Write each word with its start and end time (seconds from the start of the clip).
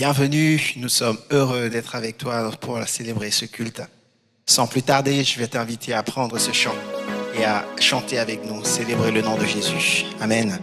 Bienvenue, 0.00 0.58
nous 0.76 0.88
sommes 0.88 1.18
heureux 1.30 1.68
d'être 1.68 1.94
avec 1.94 2.16
toi 2.16 2.50
pour 2.58 2.78
célébrer 2.88 3.30
ce 3.30 3.44
culte. 3.44 3.82
Sans 4.46 4.66
plus 4.66 4.80
tarder, 4.80 5.24
je 5.24 5.38
vais 5.38 5.46
t'inviter 5.46 5.92
à 5.92 6.02
prendre 6.02 6.38
ce 6.38 6.52
chant 6.52 6.74
et 7.38 7.44
à 7.44 7.66
chanter 7.78 8.18
avec 8.18 8.46
nous, 8.46 8.64
célébrer 8.64 9.10
le 9.10 9.20
nom 9.20 9.36
de 9.36 9.44
Jésus. 9.44 10.06
Amen. 10.22 10.58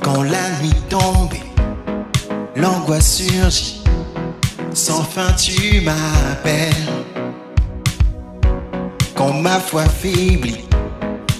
Quand 0.00 0.22
la 0.22 0.48
nuit 0.62 0.72
tombe, 0.88 1.34
l'angoisse 2.56 3.16
surgit, 3.16 3.84
sans 4.72 5.04
fin 5.04 5.30
tu 5.34 5.82
m'appelles. 5.82 6.72
Quand 9.14 9.34
ma 9.34 9.60
foi 9.60 9.84
faiblit 9.84 10.64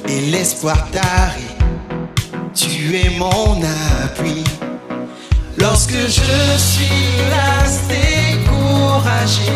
et 0.07 0.31
l'espoir 0.31 0.91
t'arrive, 0.91 1.58
tu 2.89 2.97
es 2.97 3.11
mon 3.19 3.61
appui. 4.03 4.45
Lorsque 5.59 5.93
je 5.93 6.59
suis 6.69 7.07
las 7.31 7.81
découragé, 7.89 9.53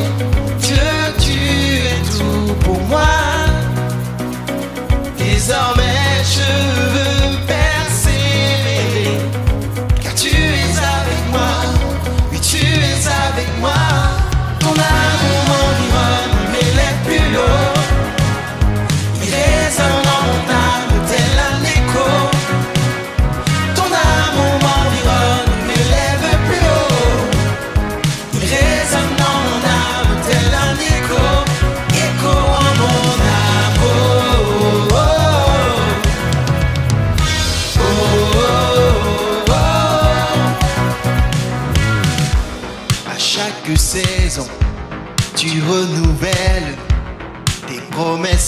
Dieu, 0.61 0.91
tu 1.19 1.39
es 1.91 2.03
tout 2.19 2.55
pour 2.65 2.81
moi. 2.89 3.17
Désormais, 5.19 6.23
je 6.37 6.51
veux 6.95 7.22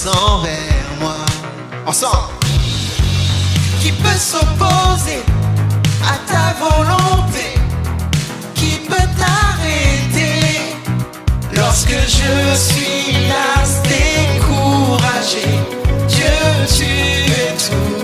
Envers 0.06 0.90
moi. 1.00 1.16
Ensemble. 1.86 2.34
Qui 3.80 3.90
peut 3.92 4.18
s'opposer 4.18 5.22
à 6.02 6.18
ta 6.30 6.54
volonté? 6.62 7.54
Qui 8.54 8.80
peut 8.86 9.08
t'arrêter? 9.18 10.76
Lorsque 11.54 11.88
je 11.88 12.54
suis 12.54 13.16
las, 13.28 13.80
découragé 13.82 15.48
Dieu, 16.08 16.36
tu 16.76 16.84
es 16.84 17.56
tout. 17.56 18.03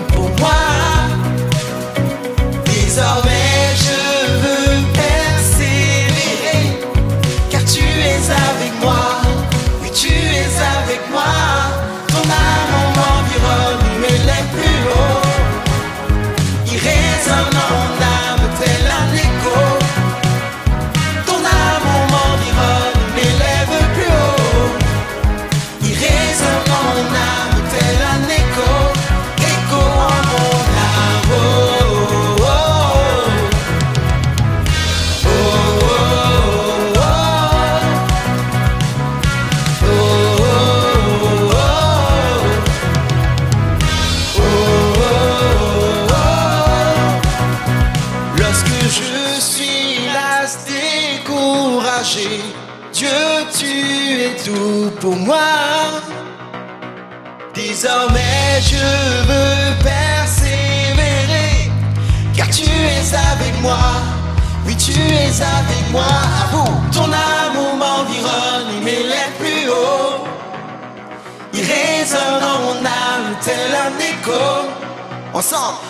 What's 75.41 75.55
up? 75.55 75.90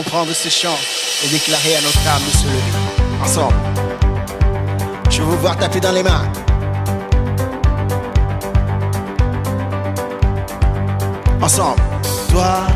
allons 0.00 0.08
prendre 0.08 0.32
ce 0.32 0.48
chant 0.48 0.78
et 1.24 1.28
déclarer 1.28 1.76
à 1.76 1.80
notre 1.80 2.08
âme 2.08 2.22
de 2.24 2.36
se 2.36 2.44
lever. 2.44 2.62
Ensemble. 3.22 3.54
Je 5.10 5.18
veux 5.22 5.28
vous 5.28 5.38
voir 5.38 5.56
taper 5.56 5.80
dans 5.80 5.92
les 5.92 6.02
mains. 6.02 6.30
Ensemble. 11.42 11.82
Toi, 12.30 12.66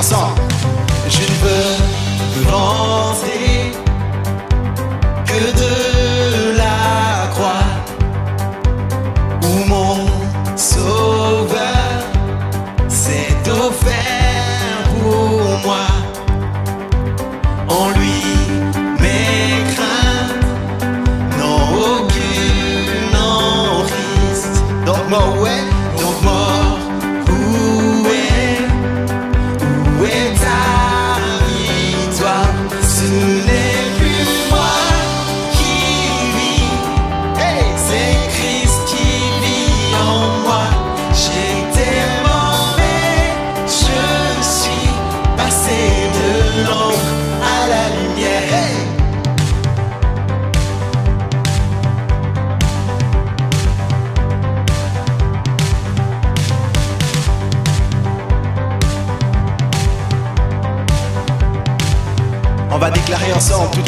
Ensemble. 0.00 0.40
Je 1.10 1.20
ne 1.20 1.36
veux 1.42 1.76
me 2.36 2.50
lancer 2.50 3.72
que 5.26 5.40
de 5.60 5.79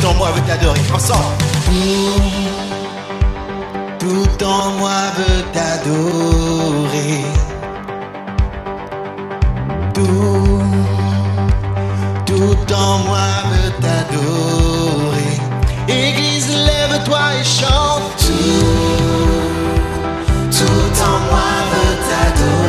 tout 0.03 0.09
en 0.09 0.15
moi 0.15 0.31
veut 0.33 0.43
t'adorer. 0.43 0.81
Ensemble. 0.93 1.23
Tout 3.99 4.45
en 4.45 4.71
moi 4.79 5.13
veut 5.17 5.45
t'adorer. 5.53 7.25
Tout, 9.95 10.63
tout 12.27 12.75
en 12.75 12.99
moi 12.99 13.29
veut 13.51 13.73
t'adorer. 13.81 15.39
Église, 15.89 16.49
lève-toi 16.49 17.21
et 17.41 17.45
chante. 17.45 18.03
Tout, 18.19 18.65
tout 20.51 21.03
en 21.03 21.19
moi 21.31 21.51
veut 21.71 21.97
t'adorer. 22.09 22.62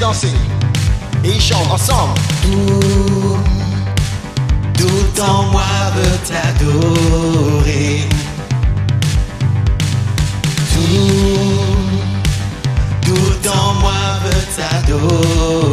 danser. 0.00 0.32
Et 1.24 1.32
ils 1.34 1.40
chantent 1.40 1.70
ensemble. 1.70 2.14
Tout, 2.42 3.38
tout 4.78 5.22
en 5.22 5.42
moi 5.52 5.62
veut 5.94 6.18
t'adorer. 6.26 8.08
Tout, 10.72 11.12
tout 13.04 13.48
en 13.48 13.74
moi 13.74 14.00
veut 14.24 14.46
t'adorer. 14.56 15.69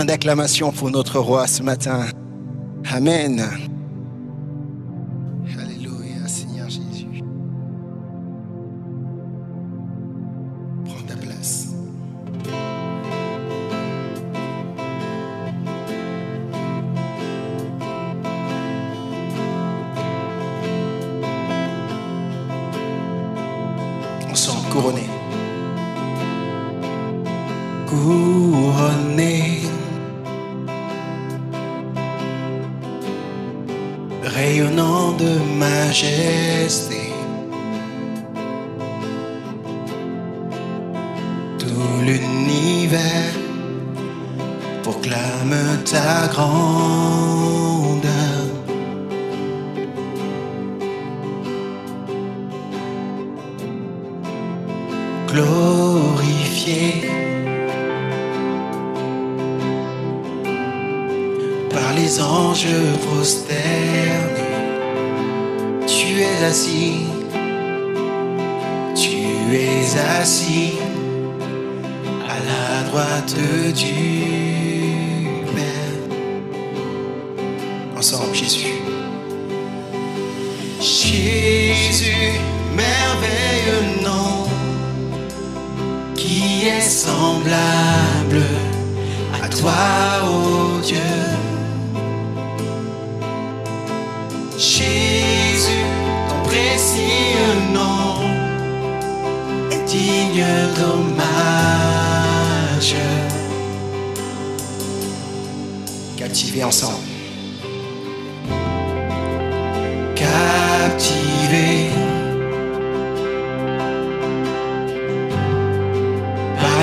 une 0.00 0.10
acclamation 0.10 0.72
pour 0.72 0.90
notre 0.90 1.18
roi 1.18 1.46
ce 1.46 1.62
matin. 1.62 2.06
Amen. 2.92 3.75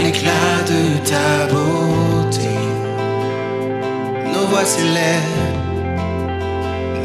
l'éclat 0.03 0.57
de 0.67 0.81
ta 1.09 1.47
beauté. 1.53 2.55
Nos 4.33 4.45
voix 4.47 4.65
s'élèvent, 4.65 5.55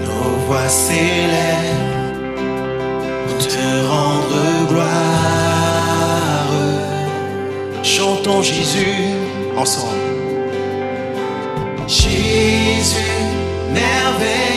nos 0.06 0.30
voix 0.46 0.68
s'élèvent 0.68 1.86
pour 3.28 3.38
te 3.54 3.66
rendre 3.94 4.40
gloire. 4.70 6.08
Chantons 7.82 8.42
Jésus 8.42 9.14
ensemble. 9.56 9.94
Jésus, 11.86 13.14
merveilleux. 13.72 14.47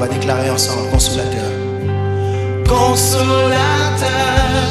on 0.00 0.06
va 0.06 0.08
déclarer 0.08 0.50
ensemble 0.50 0.90
consolateur. 0.90 1.50
Consolateur. 2.66 4.69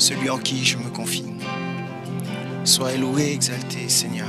celui 0.00 0.30
en 0.30 0.38
qui 0.38 0.64
je 0.64 0.78
me 0.78 0.88
confie. 0.88 1.24
Sois 2.64 2.96
loué, 2.96 3.32
exalté, 3.32 3.88
Seigneur, 3.88 4.28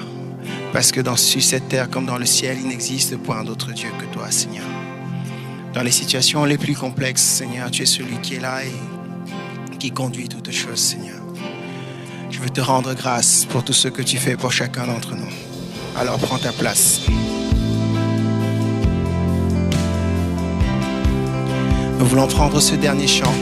parce 0.74 0.92
que 0.92 1.02
dans 1.02 1.16
sur 1.16 1.42
cette 1.42 1.70
terre 1.70 1.90
comme 1.90 2.06
dans 2.06 2.18
le 2.18 2.26
ciel, 2.26 2.58
il 2.62 2.68
n'existe 2.68 3.18
point 3.18 3.44
d'autre 3.44 3.72
Dieu 3.72 3.90
que 3.98 4.06
toi, 4.14 4.30
Seigneur. 4.30 4.66
Dans 5.74 5.82
les 5.82 5.92
situations 5.92 6.44
les 6.44 6.58
plus 6.58 6.76
complexes, 6.76 7.22
Seigneur, 7.22 7.72
tu 7.72 7.84
es 7.84 7.86
celui 7.86 8.18
qui 8.22 8.36
est 8.36 8.40
là 8.40 8.64
et 8.64 9.78
qui 9.78 9.92
conduit 9.92 10.28
toutes 10.28 10.52
choses, 10.52 10.80
Seigneur. 10.80 11.22
Je 12.30 12.40
veux 12.40 12.50
te 12.50 12.62
rendre 12.62 12.94
grâce 12.94 13.46
pour 13.46 13.64
tout 13.64 13.74
ce 13.74 13.88
que 13.88 14.02
tu 14.02 14.18
fais 14.18 14.36
pour 14.36 14.52
chacun 14.52 14.88
d'entre 14.88 15.16
nous. 15.16 15.32
Alors 15.98 16.18
prends 16.20 16.38
ta 16.38 16.52
place. 16.52 17.02
Nous 22.00 22.06
voulons 22.06 22.28
prendre 22.28 22.60
ce 22.60 22.76
dernier 22.76 23.08
chant 23.08 23.34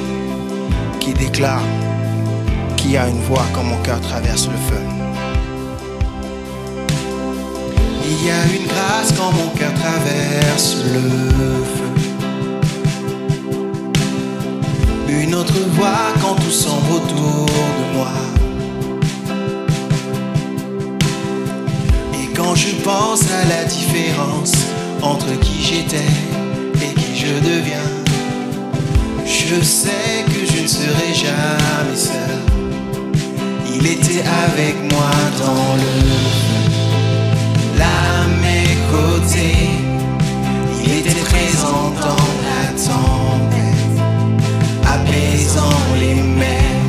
qui 1.00 1.14
déclare 1.14 1.64
qui 2.80 2.96
a 2.96 3.08
une 3.08 3.22
voix 3.22 3.46
quand 3.54 3.64
mon 3.64 3.78
cœur 3.84 4.00
traverse 4.00 4.48
le 4.48 4.58
feu. 4.70 4.84
Il 8.06 8.26
y 8.26 8.32
a 8.32 8.44
une 8.58 8.68
grâce 8.68 9.12
quand 9.18 9.32
mon 9.32 9.50
cœur 9.50 9.74
traverse 9.74 10.78
le 10.94 11.02
feu. 11.76 11.90
Une 15.10 15.36
autre 15.36 15.60
voix 15.76 16.14
quand 16.22 16.36
tout 16.36 16.52
semble 16.52 16.92
autour 16.94 17.46
de 17.80 17.98
moi. 17.98 18.14
Et 22.14 22.34
quand 22.34 22.56
je 22.56 22.76
pense 22.84 23.24
à 23.42 23.46
la 23.56 23.66
différence 23.66 24.54
entre 25.02 25.38
qui 25.42 25.62
j'étais 25.62 26.14
et 26.82 26.94
qui 26.94 27.16
je 27.16 27.34
deviens, 27.52 27.90
je 29.26 29.62
sais 29.64 30.24
que 30.28 30.46
je 30.52 30.62
ne 30.64 30.68
serai 30.68 31.14
jamais 31.14 31.96
seul. 31.96 32.49
Il 33.82 33.88
était 33.88 34.24
avec 34.46 34.76
moi 34.92 35.10
dans 35.40 35.76
le 35.84 35.96
là 37.80 38.28
mes 38.42 38.76
côtés. 38.92 39.70
Il 40.84 40.92
était 41.00 41.22
présent 41.22 41.94
dans 42.02 42.28
la 42.48 42.62
tempête, 42.88 43.96
apaisant 44.86 45.80
les 45.98 46.16
mers. 46.16 46.88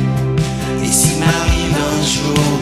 Et 0.83 0.91
s'il 0.91 1.19
m'arrive 1.19 1.75
un 1.93 2.01
jour 2.03 2.60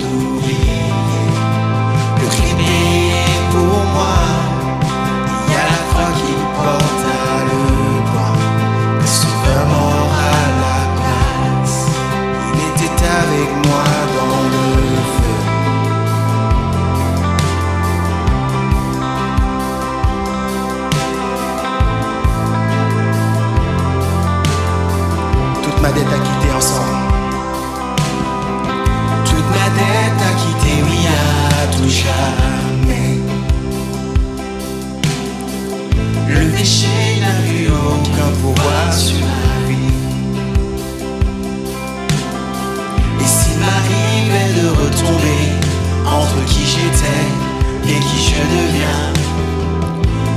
et 47.89 47.99
qui 47.99 48.19
je 48.29 48.41
deviens. 48.57 49.05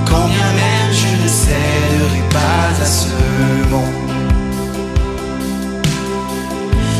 Quand 0.07 0.29
même 0.29 0.91
je 1.03 1.11
ne 1.23 1.29
céderai 1.29 2.23
pas 2.31 2.69
à 2.83 2.87
ce 2.87 3.15
monde. 3.71 4.01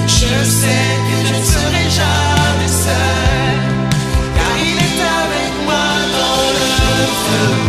Je 0.07 0.35
sais 0.61 0.91
que 1.09 1.17
je 1.29 1.35
ne 1.41 1.45
serai 1.55 1.85
jamais 2.01 2.73
seul, 2.87 3.59
car 4.37 4.53
il 4.71 4.77
est 4.89 5.01
avec 5.21 5.53
moi 5.67 5.89
dans 6.19 6.45
le 6.59 6.69
feu. 7.25 7.62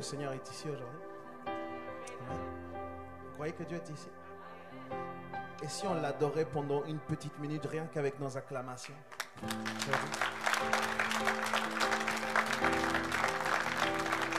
Le 0.00 0.04
Seigneur 0.04 0.32
est 0.32 0.50
ici 0.50 0.64
aujourd'hui. 0.64 0.98
Vous 2.26 3.34
croyez 3.34 3.52
que 3.52 3.64
Dieu 3.64 3.76
est 3.76 3.90
ici? 3.90 4.08
Et 5.62 5.68
si 5.68 5.86
on 5.86 5.92
l'adorait 5.92 6.46
pendant 6.46 6.82
une 6.86 6.96
petite 7.00 7.38
minute, 7.38 7.66
rien 7.70 7.86
qu'avec 7.92 8.18
nos 8.18 8.34
acclamations 8.34 8.94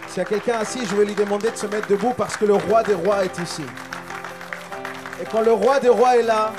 S'il 0.08 0.18
y 0.18 0.22
a 0.22 0.26
quelqu'un 0.26 0.58
assis, 0.58 0.84
je 0.84 0.96
vais 0.96 1.06
lui 1.06 1.14
demander 1.14 1.52
de 1.52 1.56
se 1.56 1.68
mettre 1.68 1.88
debout 1.88 2.16
parce 2.18 2.36
que 2.36 2.46
le 2.46 2.56
roi 2.56 2.82
des 2.82 2.96
rois 2.96 3.24
est 3.24 3.38
ici. 3.38 3.66
Et 5.22 5.26
quand 5.26 5.42
le 5.42 5.52
roi 5.52 5.80
des 5.80 5.90
rois 5.90 6.18
est 6.18 6.24
là, 6.24 6.54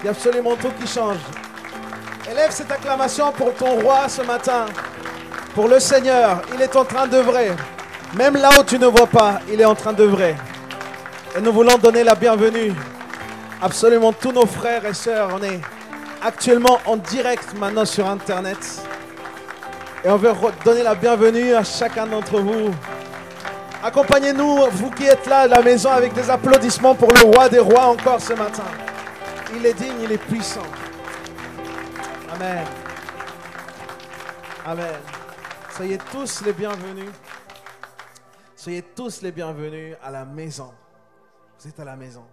il 0.00 0.04
y 0.04 0.08
a 0.08 0.10
absolument 0.10 0.56
tout 0.56 0.72
qui 0.78 0.86
change. 0.86 1.20
Élève 2.30 2.50
cette 2.50 2.70
acclamation 2.70 3.32
pour 3.32 3.54
ton 3.54 3.80
roi 3.80 4.10
ce 4.10 4.20
matin 4.20 4.66
pour 5.54 5.68
le 5.68 5.80
Seigneur. 5.80 6.42
Il 6.52 6.60
est 6.60 6.76
en 6.76 6.84
train 6.84 7.06
d'œuvrer. 7.06 7.52
Même 8.16 8.38
là 8.38 8.48
où 8.58 8.62
tu 8.62 8.78
ne 8.78 8.86
vois 8.86 9.06
pas, 9.06 9.40
il 9.52 9.60
est 9.60 9.66
en 9.66 9.74
train 9.74 9.92
d'œuvrer. 9.92 10.34
Et 11.36 11.40
nous 11.42 11.52
voulons 11.52 11.76
donner 11.76 12.02
la 12.02 12.14
bienvenue. 12.14 12.72
Absolument 13.60 14.10
tous 14.10 14.32
nos 14.32 14.46
frères 14.46 14.86
et 14.86 14.94
sœurs. 14.94 15.28
On 15.34 15.42
est 15.42 15.60
actuellement 16.22 16.80
en 16.86 16.96
direct 16.96 17.52
maintenant 17.58 17.84
sur 17.84 18.08
Internet. 18.08 18.56
Et 20.02 20.08
on 20.08 20.16
veut 20.16 20.32
donner 20.64 20.82
la 20.82 20.94
bienvenue 20.94 21.52
à 21.52 21.62
chacun 21.62 22.06
d'entre 22.06 22.40
vous. 22.40 22.74
Accompagnez-nous, 23.84 24.70
vous 24.72 24.90
qui 24.90 25.04
êtes 25.04 25.26
là 25.26 25.40
à 25.40 25.46
la 25.46 25.60
maison, 25.60 25.90
avec 25.90 26.14
des 26.14 26.30
applaudissements 26.30 26.94
pour 26.94 27.12
le 27.12 27.20
roi 27.20 27.50
des 27.50 27.58
rois 27.58 27.84
encore 27.84 28.20
ce 28.20 28.32
matin. 28.32 28.64
Il 29.54 29.66
est 29.66 29.74
digne, 29.74 30.00
il 30.02 30.12
est 30.12 30.18
puissant. 30.18 30.66
Amen. 32.34 32.64
Amen. 34.64 34.94
Soyez 35.76 35.98
tous 36.10 36.42
les 36.46 36.54
bienvenus. 36.54 37.10
Soyez 38.66 38.82
tous 38.82 39.22
les 39.22 39.30
bienvenus 39.30 39.96
à 40.02 40.10
la 40.10 40.24
maison. 40.24 40.74
Vous 41.56 41.68
êtes 41.68 41.78
à 41.78 41.84
la 41.84 41.94
maison. 41.94 42.24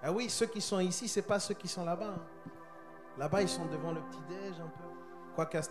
Ah 0.00 0.12
oui, 0.12 0.30
ceux 0.30 0.46
qui 0.46 0.60
sont 0.60 0.78
ici, 0.78 1.08
c'est 1.08 1.22
pas 1.22 1.40
ceux 1.40 1.54
qui 1.54 1.66
sont 1.66 1.84
là-bas. 1.84 2.14
Là-bas, 3.18 3.42
ils 3.42 3.48
sont 3.48 3.66
devant 3.66 3.90
le 3.90 4.00
petit-déj 4.02 4.60
un 4.60 4.68
peu. 4.68 4.84
Quoi 5.34 5.46
qu'à 5.46 5.62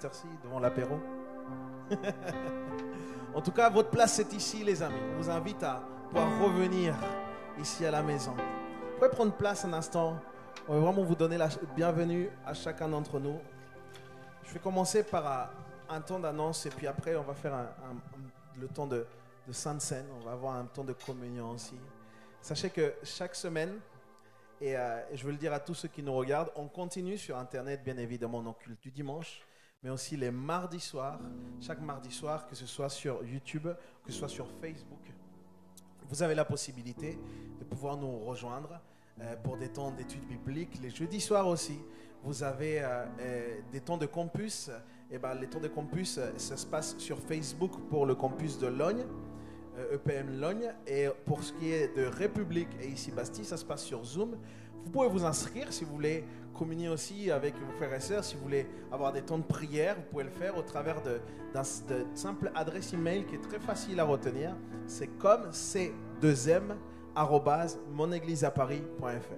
devant 0.43 0.59
l'apéro. 0.59 0.99
en 3.33 3.39
tout 3.39 3.53
cas, 3.53 3.69
votre 3.69 3.89
place, 3.89 4.15
c'est 4.15 4.33
ici, 4.33 4.61
les 4.61 4.83
amis. 4.83 4.99
On 5.13 5.21
vous 5.21 5.29
invite 5.29 5.63
à 5.63 5.83
pouvoir 6.09 6.27
revenir 6.41 6.93
ici 7.61 7.85
à 7.85 7.91
la 7.91 8.03
maison. 8.03 8.33
Vous 8.33 8.95
pouvez 8.97 9.09
prendre 9.09 9.31
place 9.31 9.63
un 9.63 9.71
instant. 9.71 10.19
On 10.67 10.73
va 10.73 10.79
vraiment 10.81 11.03
vous 11.05 11.15
donner 11.15 11.37
la 11.37 11.47
bienvenue 11.77 12.29
à 12.45 12.53
chacun 12.53 12.89
d'entre 12.89 13.21
nous. 13.21 13.39
Je 14.43 14.53
vais 14.53 14.59
commencer 14.59 15.01
par 15.01 15.49
un, 15.89 16.01
temps 16.01 16.19
d'annonce 16.19 16.65
et 16.65 16.71
puis 16.71 16.87
après 16.87 17.15
on 17.15 17.23
va 17.23 17.33
faire 17.33 17.53
le 18.59 18.67
temps 18.67 18.85
de, 18.85 19.05
de 19.49 19.53
Sainte 19.53 19.81
Seine. 19.81 20.05
On 20.15 20.23
va 20.23 20.33
avoir 20.33 20.55
un 20.55 20.65
temps 20.65 20.83
de 20.83 20.93
communion 20.93 21.49
aussi. 21.49 21.75
Sachez 22.39 22.69
que 22.69 22.93
chaque 23.01 23.33
semaine, 23.33 23.79
et, 24.61 24.77
euh, 24.77 25.01
et 25.11 25.17
je 25.17 25.25
veux 25.25 25.31
le 25.31 25.37
dire 25.37 25.51
à 25.53 25.59
tous 25.59 25.73
ceux 25.73 25.87
qui 25.87 26.03
nous 26.03 26.13
regardent, 26.13 26.51
on 26.55 26.67
continue 26.67 27.17
sur 27.17 27.35
Internet 27.35 27.83
bien 27.83 27.97
évidemment 27.97 28.43
nos 28.43 28.53
cultes 28.53 28.81
du 28.83 28.91
dimanche, 28.91 29.41
mais 29.81 29.89
aussi 29.89 30.15
les 30.17 30.29
mardis 30.29 30.79
soirs, 30.79 31.19
chaque 31.59 31.81
mardi 31.81 32.11
soir, 32.11 32.45
que 32.45 32.55
ce 32.55 32.67
soit 32.67 32.89
sur 32.89 33.23
YouTube, 33.23 33.67
que 34.03 34.11
ce 34.11 34.19
soit 34.19 34.29
sur 34.29 34.47
Facebook. 34.61 35.11
Vous 36.07 36.21
avez 36.21 36.35
la 36.35 36.45
possibilité 36.45 37.17
de 37.59 37.65
pouvoir 37.65 37.97
nous 37.97 38.19
rejoindre 38.19 38.79
euh, 39.19 39.35
pour 39.37 39.57
des 39.57 39.69
temps 39.69 39.89
d'études 39.89 40.27
bibliques. 40.27 40.79
Les 40.79 40.91
jeudis 40.91 41.21
soirs 41.21 41.47
aussi, 41.47 41.79
vous 42.23 42.43
avez 42.43 42.81
euh, 42.83 43.61
des 43.71 43.81
temps 43.81 43.97
de 43.97 44.05
campus. 44.05 44.69
Et 45.09 45.17
ben, 45.17 45.33
les 45.33 45.47
temps 45.47 45.59
de 45.59 45.67
campus, 45.67 46.19
ça 46.37 46.55
se 46.55 46.67
passe 46.67 46.95
sur 46.99 47.17
Facebook 47.17 47.71
pour 47.89 48.05
le 48.05 48.13
campus 48.13 48.59
de 48.59 48.67
Logne, 48.67 49.03
EPM 49.93 50.39
Logne. 50.39 50.71
Et 50.87 51.07
pour 51.25 51.43
ce 51.43 51.53
qui 51.53 51.71
est 51.71 51.95
de 51.95 52.05
République 52.05 52.69
et 52.81 52.87
ici 52.87 53.11
Bastille, 53.11 53.45
ça 53.45 53.57
se 53.57 53.65
passe 53.65 53.83
sur 53.83 54.03
Zoom. 54.03 54.35
Vous 54.83 54.91
pouvez 54.91 55.09
vous 55.09 55.25
inscrire 55.25 55.71
si 55.73 55.83
vous 55.83 55.91
voulez 55.93 56.23
communier 56.53 56.89
aussi 56.89 57.29
avec 57.31 57.53
vos 57.55 57.71
frères 57.77 57.93
et 57.93 57.99
sœurs. 57.99 58.23
Si 58.23 58.35
vous 58.35 58.43
voulez 58.43 58.67
avoir 58.91 59.11
des 59.13 59.21
temps 59.21 59.37
de 59.37 59.43
prière, 59.43 59.95
vous 59.95 60.03
pouvez 60.09 60.23
le 60.23 60.29
faire 60.29 60.57
au 60.57 60.61
travers 60.61 61.01
de- 61.01 61.19
d'un 61.53 61.63
simple 61.63 62.51
adresse 62.55 62.93
email 62.93 63.25
qui 63.25 63.35
est 63.35 63.41
très 63.41 63.59
facile 63.59 63.99
à 63.99 64.03
retenir. 64.05 64.55
C'est 64.87 65.07
comme 65.17 65.49
c2m 65.51 66.75
arobase 67.15 67.79
monégliseaparis.fr 67.91 69.35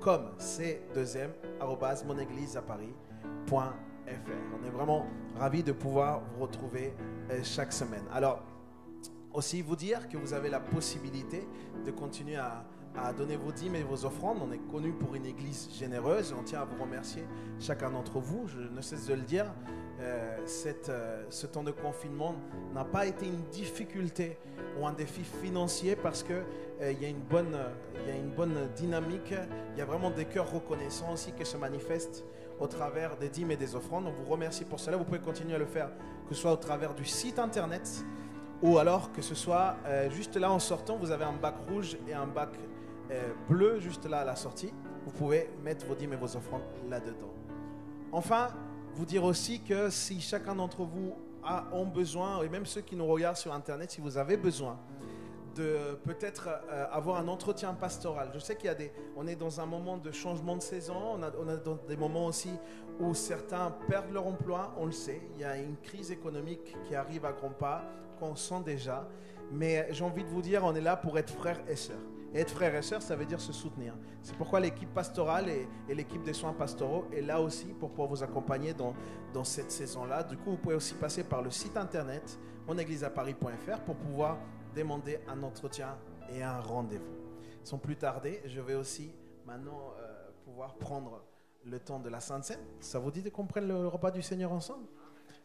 comme 0.00 0.30
c2m 0.38 1.30
arobase 1.60 2.04
monégliseaparis.fr 2.04 3.72
On 4.60 4.66
est 4.66 4.70
vraiment 4.70 5.06
ravis 5.38 5.62
de 5.62 5.72
pouvoir 5.72 6.22
vous 6.34 6.42
retrouver 6.44 6.94
euh, 7.30 7.40
chaque 7.42 7.72
semaine. 7.72 8.04
Alors, 8.12 8.42
aussi 9.32 9.62
vous 9.62 9.76
dire 9.76 10.08
que 10.08 10.16
vous 10.16 10.32
avez 10.32 10.48
la 10.48 10.60
possibilité 10.60 11.46
de 11.84 11.90
continuer 11.90 12.36
à, 12.36 12.64
donner 13.16 13.36
vos 13.36 13.52
dîmes 13.52 13.76
et 13.76 13.84
vos 13.84 14.04
offrandes. 14.04 14.38
On 14.42 14.50
est 14.50 14.58
connu 14.72 14.90
pour 14.92 15.14
une 15.14 15.24
église 15.26 15.68
généreuse 15.78 16.34
on 16.36 16.42
tient 16.42 16.62
à 16.62 16.64
vous 16.64 16.82
remercier 16.82 17.22
chacun 17.60 17.90
d'entre 17.90 18.18
vous. 18.18 18.48
Je 18.48 18.58
ne 18.58 18.80
cesse 18.80 19.06
de 19.06 19.14
le 19.14 19.22
dire, 19.22 19.46
euh, 20.00 20.38
euh, 20.88 21.24
ce 21.28 21.46
temps 21.46 21.62
de 21.62 21.70
confinement 21.70 22.34
n'a 22.74 22.84
pas 22.84 23.06
été 23.06 23.26
une 23.26 23.42
difficulté 23.52 24.36
ou 24.80 24.86
un 24.86 24.92
défi 24.92 25.22
financier 25.22 25.94
parce 25.94 26.24
que 26.24 26.32
euh, 26.80 26.92
il 26.92 27.00
y 27.00 27.04
a 27.04 27.08
y 27.08 28.10
a 28.10 28.16
une 28.16 28.30
bonne 28.30 28.68
dynamique. 28.74 29.32
Il 29.74 29.78
y 29.78 29.82
a 29.82 29.84
vraiment 29.84 30.10
des 30.10 30.24
cœurs 30.24 30.50
reconnaissants 30.50 31.12
aussi 31.12 31.32
qui 31.32 31.44
se 31.44 31.56
manifestent 31.56 32.24
au 32.58 32.66
travers 32.66 33.16
des 33.16 33.28
dîmes 33.28 33.52
et 33.52 33.56
des 33.56 33.76
offrandes. 33.76 34.06
On 34.06 34.22
vous 34.24 34.30
remercie 34.30 34.64
pour 34.64 34.80
cela. 34.80 34.96
Vous 34.96 35.04
pouvez 35.04 35.20
continuer 35.20 35.54
à 35.54 35.58
le 35.58 35.66
faire, 35.66 35.90
que 36.28 36.34
ce 36.34 36.42
soit 36.42 36.52
au 36.52 36.56
travers 36.56 36.94
du 36.94 37.04
site 37.04 37.38
internet 37.38 38.04
ou 38.62 38.78
alors 38.78 39.12
que 39.12 39.22
ce 39.22 39.34
soit 39.34 39.76
euh, 39.86 40.10
juste 40.10 40.36
là 40.36 40.50
en 40.50 40.58
sortant, 40.58 40.96
vous 40.96 41.10
avez 41.10 41.24
un 41.24 41.32
bac 41.32 41.54
rouge 41.68 41.96
et 42.08 42.12
un 42.12 42.26
bac 42.26 42.50
euh, 43.10 43.32
bleu 43.48 43.78
juste 43.80 44.06
là 44.06 44.20
à 44.20 44.24
la 44.24 44.36
sortie. 44.36 44.72
Vous 45.04 45.12
pouvez 45.12 45.50
mettre 45.62 45.86
vos 45.86 45.94
dîmes 45.94 46.12
et 46.12 46.16
vos 46.16 46.36
offrandes 46.36 46.62
là-dedans. 46.88 47.32
Enfin, 48.12 48.48
vous 48.94 49.04
dire 49.04 49.24
aussi 49.24 49.60
que 49.60 49.90
si 49.90 50.20
chacun 50.20 50.54
d'entre 50.54 50.82
vous 50.82 51.14
a 51.44 51.66
ont 51.72 51.86
besoin, 51.86 52.42
et 52.42 52.48
même 52.48 52.66
ceux 52.66 52.80
qui 52.80 52.96
nous 52.96 53.06
regardent 53.06 53.36
sur 53.36 53.52
Internet, 53.54 53.90
si 53.90 54.00
vous 54.00 54.18
avez 54.18 54.36
besoin 54.36 54.78
de 55.58 55.96
peut-être 56.04 56.48
euh, 56.70 56.86
avoir 56.92 57.16
un 57.16 57.26
entretien 57.26 57.74
pastoral. 57.74 58.30
Je 58.32 58.38
sais 58.38 58.54
qu'il 58.54 58.66
y 58.66 58.70
a 58.70 58.74
des, 58.74 58.92
on 59.16 59.26
est 59.26 59.34
dans 59.34 59.60
un 59.60 59.66
moment 59.66 59.98
de 59.98 60.12
changement 60.12 60.56
de 60.56 60.62
saison, 60.62 60.94
on 61.14 61.22
a, 61.22 61.32
on 61.36 61.48
a 61.48 61.56
des 61.88 61.96
moments 61.96 62.26
aussi 62.26 62.52
où 63.00 63.12
certains 63.12 63.72
perdent 63.88 64.12
leur 64.12 64.26
emploi, 64.26 64.74
on 64.78 64.86
le 64.86 64.92
sait. 64.92 65.20
Il 65.34 65.40
y 65.40 65.44
a 65.44 65.56
une 65.56 65.76
crise 65.76 66.12
économique 66.12 66.76
qui 66.84 66.94
arrive 66.94 67.24
à 67.24 67.32
grands 67.32 67.50
pas, 67.50 67.84
qu'on 68.20 68.36
sent 68.36 68.62
déjà. 68.64 69.08
Mais 69.50 69.88
j'ai 69.90 70.04
envie 70.04 70.24
de 70.24 70.28
vous 70.30 70.42
dire, 70.42 70.62
on 70.64 70.74
est 70.74 70.80
là 70.80 70.96
pour 70.96 71.18
être 71.18 71.32
frères 71.32 71.60
et 71.68 71.76
sœurs. 71.76 71.96
Et 72.34 72.40
être 72.40 72.50
frères 72.50 72.74
et 72.74 72.82
sœurs, 72.82 73.02
ça 73.02 73.16
veut 73.16 73.24
dire 73.24 73.40
se 73.40 73.52
soutenir. 73.52 73.94
C'est 74.22 74.36
pourquoi 74.36 74.60
l'équipe 74.60 74.92
pastorale 74.92 75.48
et, 75.48 75.66
et 75.88 75.94
l'équipe 75.94 76.22
des 76.22 76.34
soins 76.34 76.52
pastoraux 76.52 77.06
est 77.12 77.22
là 77.22 77.40
aussi 77.40 77.66
pour 77.80 77.90
pouvoir 77.90 78.08
vous 78.08 78.22
accompagner 78.22 78.74
dans, 78.74 78.94
dans 79.32 79.44
cette 79.44 79.72
saison-là. 79.72 80.22
Du 80.22 80.36
coup, 80.36 80.50
vous 80.50 80.56
pouvez 80.58 80.74
aussi 80.74 80.94
passer 80.94 81.24
par 81.24 81.42
le 81.42 81.50
site 81.50 81.76
internet 81.76 82.38
monégliseaparis.fr 82.66 83.80
pour 83.86 83.96
pouvoir 83.96 84.36
demander 84.74 85.20
un 85.28 85.42
entretien 85.42 85.96
et 86.32 86.42
un 86.42 86.60
rendez-vous. 86.60 87.16
Sans 87.64 87.78
plus 87.78 87.96
tarder, 87.96 88.40
je 88.46 88.60
vais 88.60 88.74
aussi 88.74 89.10
maintenant 89.46 89.92
euh, 89.98 90.30
pouvoir 90.44 90.74
prendre 90.74 91.22
le 91.64 91.78
temps 91.78 91.98
de 91.98 92.08
la 92.08 92.20
Sainte 92.20 92.44
Seine. 92.44 92.60
Ça 92.80 92.98
vous 92.98 93.10
dit 93.10 93.28
qu'on 93.30 93.46
prenne 93.46 93.68
le 93.68 93.88
repas 93.88 94.10
du 94.10 94.22
Seigneur 94.22 94.52
ensemble? 94.52 94.86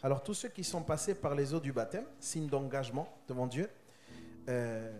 Alors 0.02 0.22
tous 0.22 0.34
ceux 0.34 0.50
qui 0.50 0.64
sont 0.64 0.84
passés 0.84 1.16
par 1.16 1.36
les 1.36 1.54
eaux 1.54 1.60
du 1.60 1.72
baptême, 1.72 2.06
signe 2.20 2.48
d'engagement 2.48 3.08
devant 3.28 3.48
Dieu, 3.48 3.70
euh, 4.50 4.92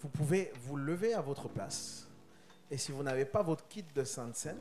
vous 0.00 0.08
pouvez 0.08 0.52
vous 0.62 0.76
lever 0.76 1.14
à 1.14 1.20
votre 1.20 1.48
place. 1.48 2.08
Et 2.70 2.76
si 2.76 2.92
vous 2.92 3.02
n'avez 3.02 3.24
pas 3.24 3.42
votre 3.42 3.66
kit 3.68 3.84
de 3.94 4.04
Sainte 4.04 4.36
Seine, 4.36 4.58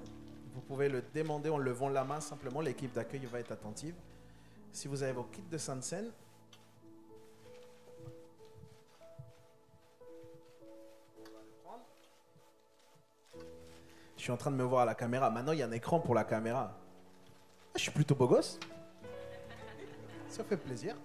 vous 0.53 0.61
pouvez 0.61 0.89
le 0.89 1.03
demander 1.13 1.49
en 1.49 1.57
levant 1.57 1.89
la 1.89 2.03
main 2.03 2.21
simplement. 2.21 2.61
L'équipe 2.61 2.93
d'accueil 2.93 3.25
va 3.25 3.39
être 3.39 3.51
attentive. 3.51 3.95
Si 4.71 4.87
vous 4.87 5.03
avez 5.03 5.13
vos 5.13 5.23
kits 5.23 5.43
de 5.51 5.57
Sainte 5.57 5.83
Seine, 5.83 6.11
suis 14.27 14.33
en 14.33 14.37
train 14.37 14.51
de 14.51 14.57
me 14.57 14.63
voir 14.65 14.81
à 14.81 14.85
la 14.85 14.93
caméra. 14.93 15.29
Maintenant, 15.29 15.53
il 15.53 15.59
y 15.59 15.61
a 15.61 15.67
un 15.67 15.71
écran 15.71 16.01
pour 16.01 16.13
la 16.13 16.25
caméra. 16.25 16.77
Ah, 17.69 17.77
je 17.77 17.83
suis 17.83 17.91
plutôt 17.91 18.13
beau 18.13 18.27
gosse. 18.27 18.59
Ça 20.27 20.43
fait 20.43 20.57
plaisir. 20.57 20.97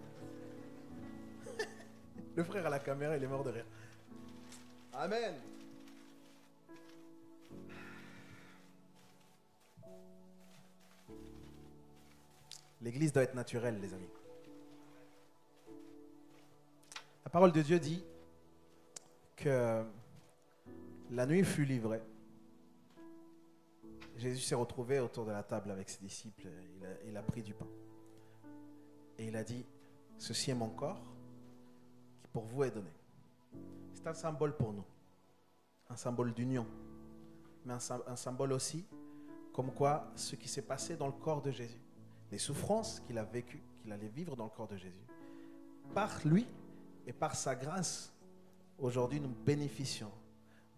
Le 2.35 2.43
frère 2.43 2.67
à 2.67 2.71
la 2.71 2.81
caméra, 2.81 3.17
il 3.17 3.23
est 3.23 3.29
mort 3.29 3.45
de 3.45 3.51
rire. 3.51 3.65
Amen. 4.93 5.35
L'église 12.81 13.13
doit 13.13 13.23
être 13.23 13.37
naturelle, 13.37 13.79
les 13.81 13.95
amis. 13.95 14.11
La 17.25 17.31
parole 17.31 17.53
de 17.53 17.63
Dieu 17.63 17.79
dit 17.79 18.03
que 19.37 19.85
la 21.13 21.25
nuit 21.25 21.45
fut 21.45 21.65
livrée. 21.65 22.03
Jésus 24.23 24.41
s'est 24.41 24.55
retrouvé 24.55 25.01
autour 25.01 25.25
de 25.25 25.33
la 25.33 25.43
table 25.43 25.71
avec 25.71 25.89
ses 25.89 26.01
disciples. 26.01 26.49
Il 27.07 27.17
a, 27.17 27.23
pris 27.23 27.43
du 27.43 27.55
pain. 27.55 27.67
Et 29.19 29.27
il 29.27 29.37
a 29.37 29.43
dit, 29.43 29.67
ceci 30.17 30.53
est 30.53 30.55
mon 30.55 30.71
corps 30.71 31.03
qui 32.23 32.29
pour 32.29 32.45
vous 32.45 32.63
est 32.63 32.71
donné. 32.71 32.91
C'est 33.93 34.07
un 34.07 34.15
symbole 34.15 34.57
pour 34.57 34.73
nous. 34.73 34.85
Un 35.91 35.97
symbole 35.97 36.33
d'union. 36.33 36.67
Mais 37.65 37.75
un 37.75 38.17
symbole 38.17 38.53
aussi 38.53 38.87
comme 39.53 39.73
quoi 39.73 40.11
ce 40.17 40.37
qui 40.37 40.49
s'est 40.49 40.63
passé 40.63 40.97
dans 40.97 41.07
le 41.07 41.13
corps 41.13 41.43
de 41.43 41.51
Jésus, 41.51 41.81
les 42.31 42.39
souffrances 42.39 43.01
qu'il 43.01 43.19
a 43.19 43.25
vécues, 43.25 43.63
qu'il 43.81 43.93
allait 43.93 44.09
vivre 44.09 44.37
dans 44.37 44.45
le 44.45 44.51
corps 44.51 44.69
de 44.69 44.77
Jésus, 44.77 45.07
par 45.95 46.27
lui 46.27 46.47
et 47.07 47.13
par 47.13 47.35
sa 47.35 47.55
grâce, 47.55 48.13
aujourd'hui 48.79 49.21
nous 49.21 49.35
bénéficions 49.45 50.11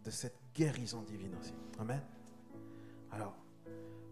de 0.02 0.10
cette 0.10 0.38
guérison 0.54 1.02
divine 1.02 1.34
aussi. 1.38 1.54
Amen. 1.78 2.02
Alors, 3.14 3.36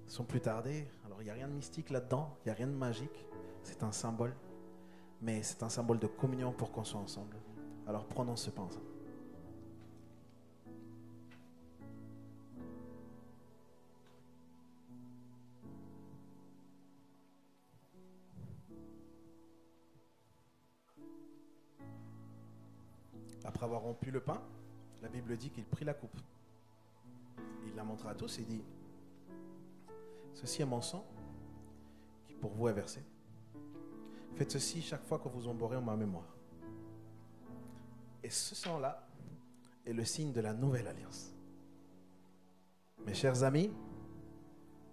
sans 0.07 0.23
plus 0.23 0.41
tarder, 0.41 0.87
alors 1.05 1.21
il 1.23 1.25
n'y 1.25 1.31
a 1.31 1.35
rien 1.35 1.49
de 1.49 1.55
mystique 1.55 1.91
là-dedans, 1.91 2.37
il 2.45 2.49
n'y 2.49 2.53
a 2.53 2.55
rien 2.55 2.69
de 2.69 2.73
magique, 2.73 3.27
c'est 3.65 3.83
un 3.83 3.91
symbole, 3.91 4.33
mais 5.21 5.43
c'est 5.43 5.65
un 5.65 5.69
symbole 5.69 5.99
de 5.99 6.07
communion 6.07 6.53
pour 6.53 6.71
qu'on 6.71 6.85
soit 6.85 7.01
ensemble. 7.01 7.37
Alors 7.89 8.07
prenons 8.07 8.37
ce 8.37 8.51
pain. 8.51 8.69
Après 23.45 23.65
avoir 23.65 23.83
rompu 23.83 24.13
le 24.13 24.21
pain, 24.21 24.41
la 25.03 25.09
Bible 25.09 25.37
dit 25.37 25.51
qu'il 25.51 25.65
prit 25.65 25.85
la 25.85 25.95
coupe. 25.95 26.17
Il 27.67 27.75
la 27.75 27.83
montra 27.83 28.11
à 28.11 28.15
tous 28.15 28.39
et 28.39 28.43
dit 28.43 28.63
Ceci 30.35 30.63
est 30.63 30.67
mon 30.67 30.81
sang 30.81 31.05
qui 32.27 32.35
pour 32.35 32.53
vous 32.53 32.69
est 32.69 32.73
versé. 32.73 33.05
Faites 34.35 34.51
ceci 34.51 34.81
chaque 34.81 35.05
fois 35.05 35.19
que 35.19 35.29
vous 35.29 35.49
en 35.49 35.55
boirez 35.55 35.77
en 35.77 35.83
ma 35.83 35.97
mémoire. 35.97 36.37
Et 38.23 38.31
ce 38.31 38.55
sang-là 38.55 39.07
est 39.85 39.93
le 39.93 40.05
signe 40.05 40.33
de 40.33 40.41
la 40.41 40.55
nouvelle 40.55 40.87
alliance. 40.87 41.35
Mes 43.05 43.15
chers 43.15 43.43
amis, 43.43 43.71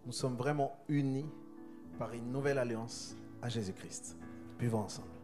nous 0.05 0.11
sommes 0.11 0.35
vraiment 0.35 0.83
unis 0.87 1.29
par 1.97 2.13
une 2.13 2.31
nouvelle 2.31 2.57
alliance 2.57 3.15
à 3.41 3.49
Jésus-Christ. 3.49 4.17
Buvons 4.57 4.79
ensemble. 4.79 5.18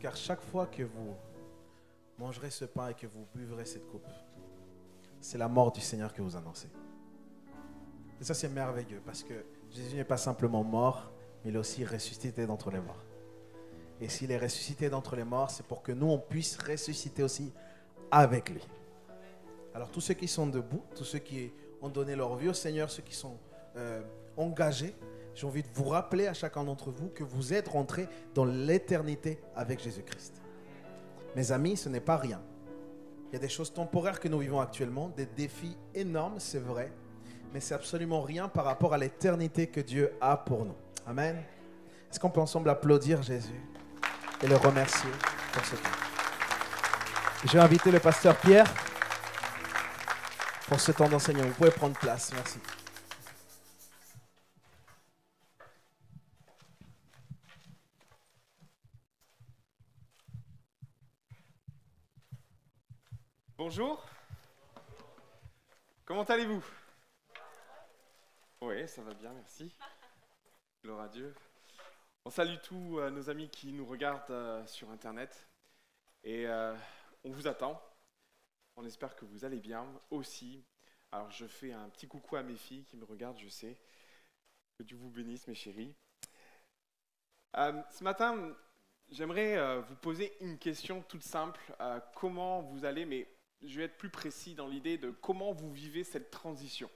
Car 0.00 0.16
chaque 0.16 0.40
fois 0.40 0.66
que 0.66 0.82
vous 0.82 1.14
mangerez 2.18 2.50
ce 2.50 2.64
pain 2.64 2.88
et 2.88 2.94
que 2.94 3.06
vous 3.06 3.26
buvrez 3.34 3.64
cette 3.64 3.86
coupe, 3.88 4.06
c'est 5.20 5.38
la 5.38 5.48
mort 5.48 5.70
du 5.70 5.80
Seigneur 5.80 6.12
que 6.12 6.22
vous 6.22 6.36
annoncez. 6.36 6.68
Et 8.20 8.24
ça, 8.24 8.34
c'est 8.34 8.48
merveilleux 8.48 9.00
parce 9.04 9.22
que 9.22 9.34
Jésus 9.70 9.96
n'est 9.96 10.04
pas 10.04 10.16
simplement 10.16 10.64
mort, 10.64 11.12
mais 11.44 11.50
il 11.50 11.56
est 11.56 11.58
aussi 11.58 11.84
ressuscité 11.84 12.46
d'entre 12.46 12.70
les 12.70 12.80
morts. 12.80 13.04
Et 14.00 14.08
s'il 14.08 14.30
est 14.30 14.38
ressuscité 14.38 14.88
d'entre 14.88 15.14
les 15.16 15.24
morts, 15.24 15.50
c'est 15.50 15.66
pour 15.66 15.82
que 15.82 15.92
nous, 15.92 16.08
on 16.08 16.18
puisse 16.18 16.56
ressusciter 16.58 17.22
aussi 17.22 17.52
avec 18.10 18.48
lui. 18.48 18.66
Alors, 19.74 19.90
tous 19.90 20.00
ceux 20.00 20.14
qui 20.14 20.26
sont 20.26 20.46
debout, 20.46 20.82
tous 20.96 21.04
ceux 21.04 21.18
qui 21.18 21.52
ont 21.80 21.88
donné 21.88 22.16
leur 22.16 22.34
vie 22.36 22.48
au 22.48 22.54
Seigneur, 22.54 22.90
ceux 22.90 23.02
qui 23.02 23.14
sont 23.14 23.36
euh, 23.76 24.02
engagés, 24.36 24.94
j'ai 25.34 25.46
envie 25.46 25.62
de 25.62 25.68
vous 25.74 25.88
rappeler 25.88 26.26
à 26.26 26.34
chacun 26.34 26.64
d'entre 26.64 26.90
vous 26.90 27.08
que 27.08 27.24
vous 27.24 27.52
êtes 27.52 27.68
rentrés 27.68 28.08
dans 28.34 28.44
l'éternité 28.44 29.40
avec 29.54 29.80
Jésus-Christ. 29.82 30.40
Mes 31.36 31.52
amis, 31.52 31.76
ce 31.76 31.88
n'est 31.88 32.00
pas 32.00 32.16
rien. 32.16 32.40
Il 33.30 33.34
y 33.34 33.36
a 33.36 33.40
des 33.40 33.48
choses 33.48 33.72
temporaires 33.72 34.18
que 34.18 34.28
nous 34.28 34.40
vivons 34.40 34.60
actuellement, 34.60 35.08
des 35.08 35.26
défis 35.26 35.76
énormes, 35.94 36.40
c'est 36.40 36.58
vrai, 36.58 36.92
mais 37.52 37.60
c'est 37.60 37.74
absolument 37.74 38.22
rien 38.22 38.48
par 38.48 38.64
rapport 38.64 38.92
à 38.92 38.98
l'éternité 38.98 39.68
que 39.68 39.80
Dieu 39.80 40.12
a 40.20 40.36
pour 40.36 40.64
nous. 40.64 40.76
Amen. 41.06 41.36
Est-ce 42.10 42.18
qu'on 42.18 42.30
peut 42.30 42.40
ensemble 42.40 42.68
applaudir 42.70 43.22
Jésus 43.22 43.60
et 44.42 44.48
le 44.48 44.56
remercier 44.56 45.10
pour 45.52 45.64
ce 45.64 45.76
temps? 45.76 45.90
Je 47.44 47.52
vais 47.52 47.60
inviter 47.60 47.90
le 47.90 48.00
pasteur 48.00 48.36
Pierre 48.36 48.66
pour 50.68 50.80
ce 50.80 50.92
temps 50.92 51.08
d'enseignement. 51.08 51.46
Vous 51.46 51.54
pouvez 51.54 51.70
prendre 51.70 51.96
place. 51.98 52.32
Merci. 52.34 52.58
Bonjour. 63.72 64.04
Comment 66.04 66.24
allez-vous? 66.24 66.64
Oui, 68.62 68.88
ça 68.88 69.00
va 69.00 69.14
bien, 69.14 69.32
merci. 69.32 69.72
Gloire 70.82 71.02
à 71.02 71.08
Dieu. 71.08 71.32
On 72.24 72.30
salue 72.30 72.56
tous 72.64 72.98
euh, 72.98 73.10
nos 73.10 73.30
amis 73.30 73.48
qui 73.48 73.72
nous 73.72 73.86
regardent 73.86 74.28
euh, 74.32 74.66
sur 74.66 74.90
Internet. 74.90 75.48
Et 76.24 76.48
euh, 76.48 76.74
on 77.22 77.30
vous 77.30 77.46
attend. 77.46 77.80
On 78.74 78.84
espère 78.84 79.14
que 79.14 79.24
vous 79.24 79.44
allez 79.44 79.60
bien 79.60 79.86
aussi. 80.10 80.64
Alors 81.12 81.30
je 81.30 81.46
fais 81.46 81.72
un 81.72 81.88
petit 81.90 82.08
coucou 82.08 82.34
à 82.34 82.42
mes 82.42 82.56
filles 82.56 82.82
qui 82.82 82.96
me 82.96 83.04
regardent, 83.04 83.38
je 83.38 83.48
sais. 83.48 83.76
Que 84.78 84.82
Dieu 84.82 84.96
vous 84.96 85.10
bénisse, 85.10 85.46
mes 85.46 85.54
chéris. 85.54 85.94
Ce 87.54 88.02
matin, 88.02 88.52
j'aimerais 89.10 89.80
vous 89.82 89.94
poser 89.94 90.36
une 90.40 90.58
question 90.58 91.02
toute 91.02 91.22
simple. 91.22 91.60
Comment 92.16 92.62
vous 92.62 92.84
allez, 92.84 93.06
mais 93.06 93.28
je 93.62 93.78
vais 93.78 93.84
être 93.84 93.98
plus 93.98 94.10
précis 94.10 94.54
dans 94.54 94.68
l'idée 94.68 94.98
de 94.98 95.10
comment 95.10 95.52
vous 95.52 95.72
vivez 95.72 96.04
cette 96.04 96.30
transition. 96.30 96.90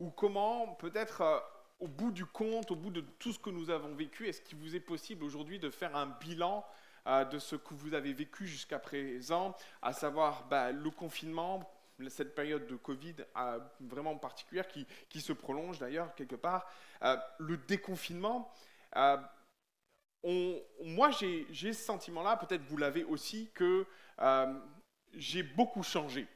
Ou 0.00 0.10
comment, 0.10 0.74
peut-être 0.74 1.20
euh, 1.20 1.38
au 1.80 1.88
bout 1.88 2.10
du 2.10 2.24
compte, 2.24 2.70
au 2.70 2.76
bout 2.76 2.90
de 2.90 3.00
tout 3.00 3.32
ce 3.32 3.38
que 3.38 3.50
nous 3.50 3.70
avons 3.70 3.94
vécu, 3.94 4.28
est-ce 4.28 4.40
qu'il 4.42 4.58
vous 4.58 4.74
est 4.76 4.80
possible 4.80 5.24
aujourd'hui 5.24 5.58
de 5.58 5.70
faire 5.70 5.94
un 5.96 6.06
bilan 6.06 6.64
euh, 7.06 7.24
de 7.24 7.38
ce 7.38 7.56
que 7.56 7.74
vous 7.74 7.94
avez 7.94 8.12
vécu 8.12 8.46
jusqu'à 8.46 8.78
présent, 8.78 9.54
à 9.82 9.92
savoir 9.92 10.46
bah, 10.48 10.72
le 10.72 10.90
confinement, 10.90 11.68
cette 12.08 12.34
période 12.34 12.66
de 12.66 12.76
Covid 12.76 13.16
euh, 13.36 13.58
vraiment 13.80 14.16
particulière 14.16 14.68
qui, 14.68 14.86
qui 15.08 15.20
se 15.20 15.32
prolonge 15.32 15.78
d'ailleurs 15.78 16.14
quelque 16.14 16.36
part, 16.36 16.70
le 17.38 17.56
déconfinement. 17.56 18.50
on- 20.22 20.60
moi, 20.84 21.10
j'ai 21.10 21.72
ce 21.72 21.84
sentiment-là, 21.84 22.36
peut-être 22.36 22.62
vous 22.62 22.76
l'avez 22.76 23.04
aussi, 23.04 23.50
que 23.54 23.84
j'ai 25.14 25.42
beaucoup 25.42 25.82
changé. 25.82 26.26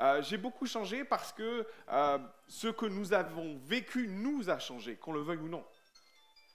Euh, 0.00 0.22
j'ai 0.22 0.36
beaucoup 0.36 0.66
changé 0.66 1.04
parce 1.04 1.32
que 1.32 1.66
euh, 1.90 2.18
ce 2.46 2.68
que 2.68 2.86
nous 2.86 3.12
avons 3.12 3.58
vécu 3.64 4.06
nous 4.06 4.48
a 4.48 4.58
changé, 4.58 4.96
qu'on 4.96 5.12
le 5.12 5.20
veuille 5.20 5.38
ou 5.38 5.48
non. 5.48 5.64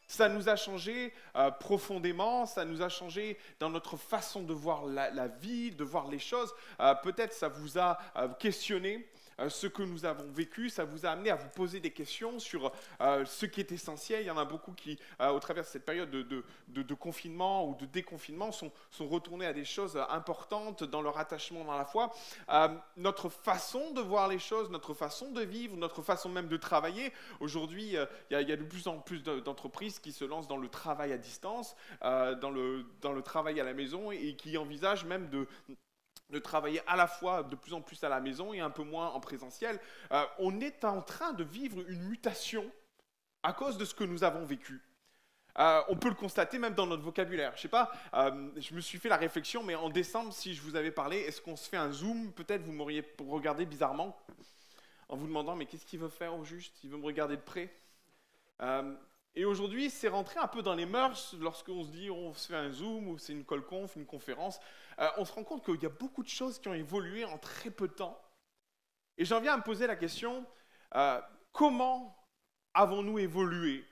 Ça 0.07 0.29
nous 0.29 0.47
a 0.47 0.55
changé 0.55 1.13
euh, 1.35 1.51
profondément, 1.51 2.45
ça 2.45 2.63
nous 2.63 2.81
a 2.81 2.89
changé 2.89 3.37
dans 3.59 3.69
notre 3.69 3.97
façon 3.97 4.43
de 4.43 4.53
voir 4.53 4.85
la, 4.85 5.09
la 5.09 5.27
vie, 5.27 5.71
de 5.71 5.83
voir 5.83 6.07
les 6.07 6.19
choses. 6.19 6.53
Peut-être 7.03 7.33
ça 7.33 7.49
vous 7.49 7.79
a 7.79 7.97
questionné. 8.39 9.09
Euh, 9.39 9.49
ce 9.49 9.67
que 9.67 9.83
nous 9.83 10.05
avons 10.05 10.29
vécu, 10.31 10.69
ça 10.69 10.83
vous 10.85 11.05
a 11.05 11.09
amené 11.09 11.29
à 11.29 11.35
vous 11.35 11.49
poser 11.49 11.79
des 11.79 11.91
questions 11.91 12.39
sur 12.39 12.71
euh, 13.01 13.25
ce 13.25 13.45
qui 13.45 13.59
est 13.59 13.71
essentiel. 13.71 14.21
Il 14.21 14.27
y 14.27 14.31
en 14.31 14.37
a 14.37 14.45
beaucoup 14.45 14.73
qui, 14.73 14.99
euh, 15.21 15.29
au 15.29 15.39
travers 15.39 15.63
de 15.63 15.69
cette 15.69 15.85
période 15.85 16.09
de, 16.09 16.93
confinement 16.93 17.67
ou 17.67 17.75
de 17.75 17.85
déconfinement, 17.85 18.51
sont, 18.51 18.71
retournés 18.99 19.45
à 19.45 19.53
des 19.53 19.65
choses 19.65 19.97
importantes 20.09 20.83
dans 20.83 21.01
leur 21.01 21.17
attachement 21.17 21.65
dans 21.65 21.77
la 21.77 21.85
foi. 21.85 22.11
Notre 22.97 23.29
façon 23.29 23.91
de 23.91 24.01
voir 24.01 24.27
les 24.27 24.39
choses, 24.39 24.69
notre 24.69 24.93
façon 24.93 25.31
de 25.31 25.41
vivre, 25.41 25.75
notre 25.75 26.01
façon 26.01 26.29
même 26.29 26.47
de 26.47 26.57
travailler. 26.57 27.11
Aujourd'hui, 27.39 27.95
il 28.29 28.37
y, 28.37 28.51
a- 28.51 28.55
de 28.55 28.63
plus 28.63 28.87
en 28.87 28.99
plus 28.99 29.23
de- 29.23 29.39
d'entreprises 29.39 29.99
qui 29.99 30.11
se 30.11 30.23
lancent 30.25 30.47
dans 30.47 30.57
le 30.57 30.69
travail 30.69 31.11
à 31.11 31.17
distance, 31.17 31.75
dans 32.01 32.51
le 32.51 33.21
travail 33.23 33.59
à 33.59 33.63
la 33.63 33.73
maison 33.73 34.11
et 34.11 34.35
qui 34.35 34.57
envisagent 34.57 35.05
même 35.05 35.29
de 35.29 35.47
de 36.29 36.39
travailler 36.39 36.81
à 36.87 36.95
la 36.95 37.07
fois 37.07 37.43
de 37.43 37.55
plus 37.55 37.73
en 37.73 37.81
plus 37.81 38.03
à 38.03 38.09
la 38.09 38.19
maison 38.19 38.53
et 38.53 38.59
un 38.59 38.69
peu 38.69 38.83
moins 38.83 39.09
en 39.09 39.19
présentiel. 39.19 39.79
Euh, 40.11 40.25
on 40.39 40.59
est 40.59 40.83
en 40.83 41.01
train 41.01 41.33
de 41.33 41.43
vivre 41.43 41.79
une 41.87 42.03
mutation 42.03 42.69
à 43.43 43.53
cause 43.53 43.77
de 43.77 43.85
ce 43.85 43.93
que 43.93 44.03
nous 44.03 44.23
avons 44.23 44.45
vécu. 44.45 44.81
Euh, 45.59 45.81
on 45.89 45.95
peut 45.95 46.09
le 46.09 46.15
constater 46.15 46.57
même 46.57 46.73
dans 46.73 46.87
notre 46.87 47.03
vocabulaire. 47.03 47.53
Je 47.55 47.61
sais 47.61 47.67
pas, 47.67 47.91
euh, 48.15 48.49
je 48.57 48.73
me 48.73 48.81
suis 48.81 48.97
fait 48.97 49.09
la 49.09 49.17
réflexion, 49.17 49.61
mais 49.61 49.75
en 49.75 49.89
décembre, 49.89 50.33
si 50.33 50.55
je 50.55 50.61
vous 50.63 50.75
avais 50.75 50.91
parlé, 50.91 51.17
est-ce 51.17 51.41
qu'on 51.41 51.55
se 51.55 51.69
fait 51.69 51.77
un 51.77 51.91
zoom? 51.91 52.31
Peut-être 52.31 52.63
vous 52.63 52.71
m'auriez 52.71 53.05
regardé 53.19 53.65
bizarrement 53.65 54.17
en 55.09 55.15
vous 55.15 55.27
demandant, 55.27 55.55
mais 55.55 55.67
qu'est-ce 55.67 55.85
qu'il 55.85 55.99
veut 55.99 56.09
faire 56.09 56.33
au 56.33 56.43
juste? 56.43 56.83
Il 56.83 56.89
veut 56.89 56.97
me 56.97 57.05
regarder 57.05 57.35
de 57.35 57.41
près 57.41 57.71
et 59.35 59.45
aujourd'hui, 59.45 59.89
c'est 59.89 60.09
rentré 60.09 60.39
un 60.39 60.47
peu 60.47 60.61
dans 60.61 60.75
les 60.75 60.85
mœurs 60.85 61.35
lorsqu'on 61.39 61.83
se 61.83 61.89
dit 61.89 62.11
on 62.11 62.33
se 62.33 62.47
fait 62.47 62.55
un 62.55 62.71
Zoom 62.71 63.07
ou 63.07 63.17
c'est 63.17 63.33
une 63.33 63.43
call 63.43 63.63
conf, 63.63 63.95
une 63.95 64.05
conférence. 64.05 64.59
Euh, 64.99 65.09
on 65.17 65.25
se 65.25 65.33
rend 65.33 65.43
compte 65.43 65.63
qu'il 65.65 65.81
y 65.81 65.85
a 65.85 65.89
beaucoup 65.89 66.23
de 66.23 66.29
choses 66.29 66.59
qui 66.59 66.67
ont 66.67 66.73
évolué 66.73 67.25
en 67.25 67.37
très 67.37 67.69
peu 67.69 67.87
de 67.87 67.93
temps. 67.93 68.19
Et 69.17 69.25
j'en 69.25 69.39
viens 69.39 69.53
à 69.53 69.57
me 69.57 69.63
poser 69.63 69.87
la 69.87 69.95
question 69.95 70.45
euh, 70.95 71.21
comment 71.51 72.15
avons-nous 72.73 73.19
évolué 73.19 73.85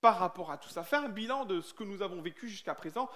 par 0.00 0.18
rapport 0.18 0.50
à 0.50 0.58
tout 0.58 0.68
ça? 0.68 0.82
Faire 0.82 1.04
un 1.04 1.08
bilan 1.08 1.44
de 1.44 1.60
ce 1.60 1.72
que 1.72 1.84
nous 1.84 2.02
avons 2.02 2.20
vécu 2.20 2.48
jusqu'à 2.48 2.74
présent, 2.74 3.08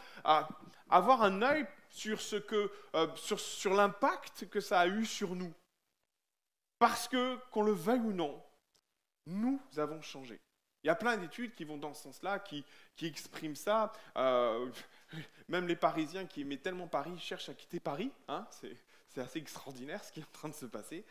avoir 0.89 1.23
un 1.23 1.43
œil 1.43 1.67
sur, 1.91 2.21
ce 2.21 2.37
que, 2.37 2.71
euh, 2.95 3.15
sur, 3.17 3.75
l'impact 3.75 4.49
que 4.49 4.61
ça 4.61 4.81
a 4.81 4.87
eu 4.87 5.05
sur 5.05 5.35
nous. 5.35 5.53
Parce 6.79 7.09
que, 7.09 7.37
qu'on 7.51 7.63
le 7.63 7.73
veuille 7.73 8.01
ou 8.01 8.13
non, 8.13 8.43
nous 9.27 9.61
avons 9.77 10.01
changé. 10.01 10.41
Il 10.85 10.87
y 10.87 10.91
a 10.91 10.95
plein 10.95 11.17
d'études 11.17 11.55
qui 11.55 11.65
vont 11.65 11.77
dans 11.77 11.93
ce 11.93 12.05
sens-là, 12.05 12.39
qui, 12.39 12.65
expriment 13.03 13.57
ça. 13.57 13.93
Même 15.49 15.67
les 15.67 15.77
Parisiens 15.77 16.27
qui 16.27 16.43
aimaient 16.43 16.59
tellement 16.59 16.89
Paris 16.89 17.19
cherchent 17.19 17.49
à 17.49 17.55
quitter 17.55 17.81
Paris. 17.81 18.11
hein. 18.29 18.47
c'est, 18.51 18.77
assez 19.21 19.41
extraordinaire 19.41 20.05
ce 20.05 20.13
qui 20.13 20.21
est 20.21 20.25
en 20.25 20.33
train 20.33 20.49
de 20.49 20.55
se 20.55 20.67
passer. 20.67 21.05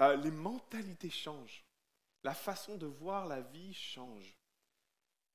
Euh, 0.00 0.16
les 0.16 0.30
mentalités 0.30 1.10
changent. 1.10 1.64
La 2.24 2.32
façon 2.32 2.76
de 2.76 2.86
voir 2.86 3.26
la 3.26 3.42
vie 3.42 3.74
change. 3.74 4.34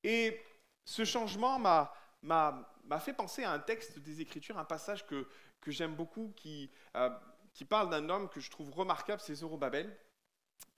Et 0.02 0.40
ce 0.84 1.04
changement 1.04 1.58
m'a, 1.58 3.00
fait 3.00 3.12
penser 3.12 3.44
à 3.44 3.52
un 3.52 3.60
texte 3.60 3.98
des 4.00 4.20
Écritures, 4.20 4.58
un 4.58 4.64
passage 4.64 5.06
que, 5.06 5.26
j'aime 5.66 5.94
beaucoup, 5.94 6.32
qui, 6.36 6.70
euh, 6.96 7.10
qui 7.52 7.64
parle 7.64 7.90
d'un 7.90 8.08
homme 8.10 8.28
que 8.28 8.40
je 8.40 8.50
trouve 8.50 8.70
remarquable, 8.70 9.22
c'est 9.24 9.36
Zorobabel. 9.36 9.96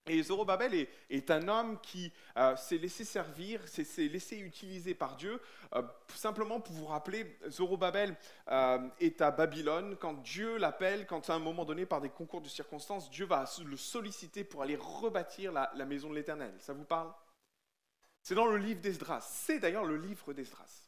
Et 0.09 0.23
Zorobabel 0.23 0.87
est, 1.11 1.31
un 1.33 1.49
homme 1.49 1.81
qui 1.81 2.13
euh, 2.37 2.55
s'est 2.57 2.79
laissé 2.79 3.05
servir, 3.05 3.67
s'est, 3.67 3.83
s'est 3.83 4.07
laissé 4.07 4.39
utiliser 4.39 4.95
par 4.95 5.17
Dieu. 5.17 5.41
Euh, 5.75 5.83
simplement 6.15 6.61
pour 6.61 6.75
vous 6.75 6.87
rappeler, 6.87 7.37
Zorobabel 7.49 8.15
euh, 8.49 8.79
est 9.01 9.21
à 9.21 9.33
Babylone. 9.33 9.97
Quand 9.97 10.15
Dieu 10.15 10.59
l'appelle, 10.59 11.07
quand 11.07 11.29
à 11.29 11.35
un 11.35 11.41
moment 11.41 11.65
donné, 11.65 11.87
par 11.87 12.01
des 12.01 12.09
concours 12.09 12.41
de 12.41 12.49
circonstances, 12.49 13.11
Dieu 13.11 13.27
va 13.27 13.45
le 13.65 13.77
solliciter 13.77 14.45
pour 14.45 14.63
aller 14.63 14.77
rebâtir 14.77 15.51
la, 15.51 15.73
la 15.75 15.85
maison 15.85 16.09
de 16.09 16.15
l'Éternel. 16.15 16.55
Ça 16.61 16.73
vous 16.73 16.85
parle? 16.85 17.13
C'est 18.23 18.37
dans 18.37 18.47
le 18.47 18.59
livre 18.59 18.81
d'Esdras. 18.81 19.23
C'est 19.23 19.59
d'ailleurs 19.59 19.85
le 19.85 19.97
livre 19.97 20.33
d'Esdras. 20.33 20.86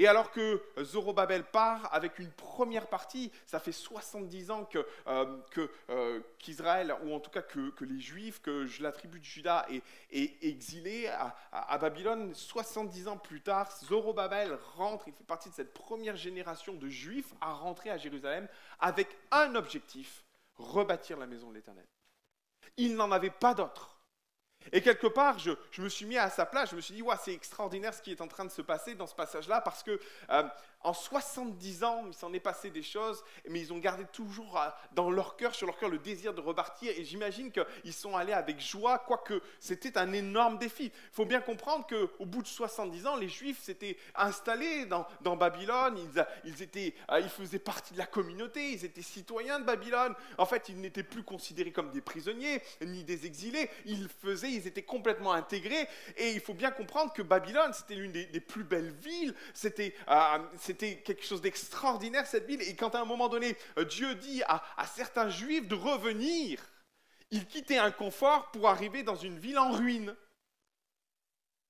Et 0.00 0.06
alors 0.06 0.30
que 0.30 0.62
Zorobabel 0.80 1.42
part 1.44 1.92
avec 1.92 2.20
une 2.20 2.30
première 2.30 2.86
partie, 2.86 3.32
ça 3.46 3.58
fait 3.58 3.72
70 3.72 4.52
ans 4.52 4.68
euh, 5.08 5.38
euh, 5.90 6.20
qu'Israël, 6.38 6.94
ou 7.02 7.12
en 7.12 7.18
tout 7.18 7.30
cas 7.32 7.42
que, 7.42 7.72
les 7.84 7.98
Juifs, 7.98 8.40
que 8.40 8.64
la 8.80 8.92
tribu 8.92 9.18
de 9.18 9.24
Juda 9.24 9.66
est, 9.68 9.82
exilée 10.40 11.08
à, 11.08 11.34
à- 11.50 11.74
à 11.74 11.78
Babylone. 11.78 12.32
70 12.32 13.08
ans 13.08 13.16
plus 13.16 13.42
tard, 13.42 13.70
Zorobabel 13.84 14.56
rentre, 14.76 15.08
il 15.08 15.14
fait 15.14 15.24
partie 15.24 15.50
de 15.50 15.54
cette 15.54 15.74
première 15.74 16.14
génération 16.14 16.74
de 16.74 16.88
Juifs 16.88 17.34
à 17.40 17.52
rentrer 17.52 17.90
à 17.90 17.98
Jérusalem 17.98 18.46
avec 18.78 19.08
un 19.32 19.56
objectif, 19.56 20.24
rebâtir 20.54 21.18
la 21.18 21.26
maison 21.26 21.50
de 21.50 21.54
l'Éternel. 21.54 21.86
Il 22.76 22.94
n'en 22.94 23.10
avait 23.10 23.30
pas 23.30 23.52
d'autre. 23.52 23.97
Et 24.72 24.80
quelque 24.80 25.06
part, 25.06 25.38
je, 25.38 25.52
me 25.78 25.88
suis 25.88 26.06
mis 26.06 26.18
à 26.18 26.30
sa 26.30 26.46
place, 26.46 26.70
je 26.70 26.76
me 26.76 26.80
suis 26.80 26.94
dit, 26.94 27.02
ouais, 27.02 27.16
c'est 27.22 27.32
extraordinaire 27.32 27.94
ce 27.94 28.02
qui 28.02 28.10
est 28.10 28.20
en 28.20 28.28
train 28.28 28.44
de 28.44 28.50
se 28.50 28.62
passer 28.62 28.94
dans 28.94 29.06
ce 29.06 29.14
passage-là, 29.14 29.60
parce 29.60 29.82
que 29.82 29.98
euh, 30.30 30.42
en 30.82 30.92
70 30.92 31.82
ans, 31.84 32.04
il 32.06 32.14
s'en 32.14 32.32
est 32.32 32.40
passé 32.40 32.70
des 32.70 32.82
choses, 32.82 33.24
mais 33.48 33.60
ils 33.60 33.72
ont 33.72 33.78
gardé 33.78 34.04
toujours 34.12 34.58
euh, 34.58 34.68
dans 34.92 35.10
leur 35.10 35.36
cœur, 35.36 35.54
sur 35.54 35.66
leur 35.66 35.76
cœur, 35.76 35.88
le 35.88 35.98
désir 35.98 36.34
de 36.34 36.40
repartir, 36.40 36.92
et 36.96 37.04
j'imagine 37.04 37.50
qu'ils 37.50 37.92
sont 37.92 38.16
allés 38.16 38.32
avec 38.32 38.60
joie, 38.60 38.98
quoique 38.98 39.42
c'était 39.58 39.98
un 39.98 40.12
énorme 40.12 40.56
défi. 40.56 40.84
Il 40.84 41.12
faut 41.12 41.24
bien 41.24 41.40
comprendre 41.40 41.86
qu'au 41.86 42.24
bout 42.24 42.42
de 42.42 42.46
70 42.46 43.06
ans, 43.06 43.16
les 43.16 43.28
Juifs 43.28 43.60
s'étaient 43.60 43.96
installés 44.14 44.86
dans, 44.86 45.36
Babylone, 45.36 45.98
ils, 45.98 46.26
ils, 46.44 46.62
étaient, 46.62 46.94
euh, 47.10 47.20
ils 47.20 47.28
faisaient 47.28 47.58
partie 47.58 47.92
de 47.94 47.98
la 47.98 48.06
communauté, 48.06 48.72
ils 48.72 48.84
étaient 48.84 49.02
citoyens 49.02 49.60
de 49.60 49.64
Babylone. 49.64 50.14
En 50.38 50.46
fait, 50.46 50.68
ils 50.68 50.80
n'étaient 50.80 51.02
plus 51.02 51.22
considérés 51.22 51.72
comme 51.72 51.90
des 51.90 52.00
prisonniers, 52.00 52.62
ni 52.82 53.02
des 53.02 53.26
exilés, 53.26 53.68
ils 53.84 54.08
faisaient, 54.08 54.50
ils 54.50 54.66
étaient 54.66 54.82
complètement 54.82 55.32
intégrés, 55.32 55.88
et 56.16 56.30
il 56.30 56.40
faut 56.40 56.54
bien 56.54 56.70
comprendre 56.70 57.12
que 57.12 57.22
Babylone, 57.22 57.72
c'était 57.72 57.94
l'une 57.94 58.12
des, 58.12 58.26
plus 58.40 58.62
belles 58.64 58.92
villes, 58.92 59.34
c'était 59.52 59.94
euh, 60.08 60.38
c'était 60.78 61.02
quelque 61.02 61.24
chose 61.24 61.40
d'extraordinaire 61.40 62.26
cette 62.26 62.46
ville, 62.46 62.62
et 62.62 62.76
quand 62.76 62.94
à 62.94 63.00
un 63.00 63.04
moment 63.04 63.28
donné, 63.28 63.56
euh, 63.78 63.84
Dieu 63.84 64.14
dit 64.14 64.42
à, 64.44 64.62
à 64.76 64.86
certains 64.86 65.28
Juifs 65.28 65.66
de 65.66 65.74
revenir, 65.74 66.60
ils 67.30 67.46
quittaient 67.46 67.78
un 67.78 67.90
confort 67.90 68.50
pour 68.52 68.68
arriver 68.68 69.02
dans 69.02 69.16
une 69.16 69.38
ville 69.38 69.58
en 69.58 69.72
ruine. 69.72 70.14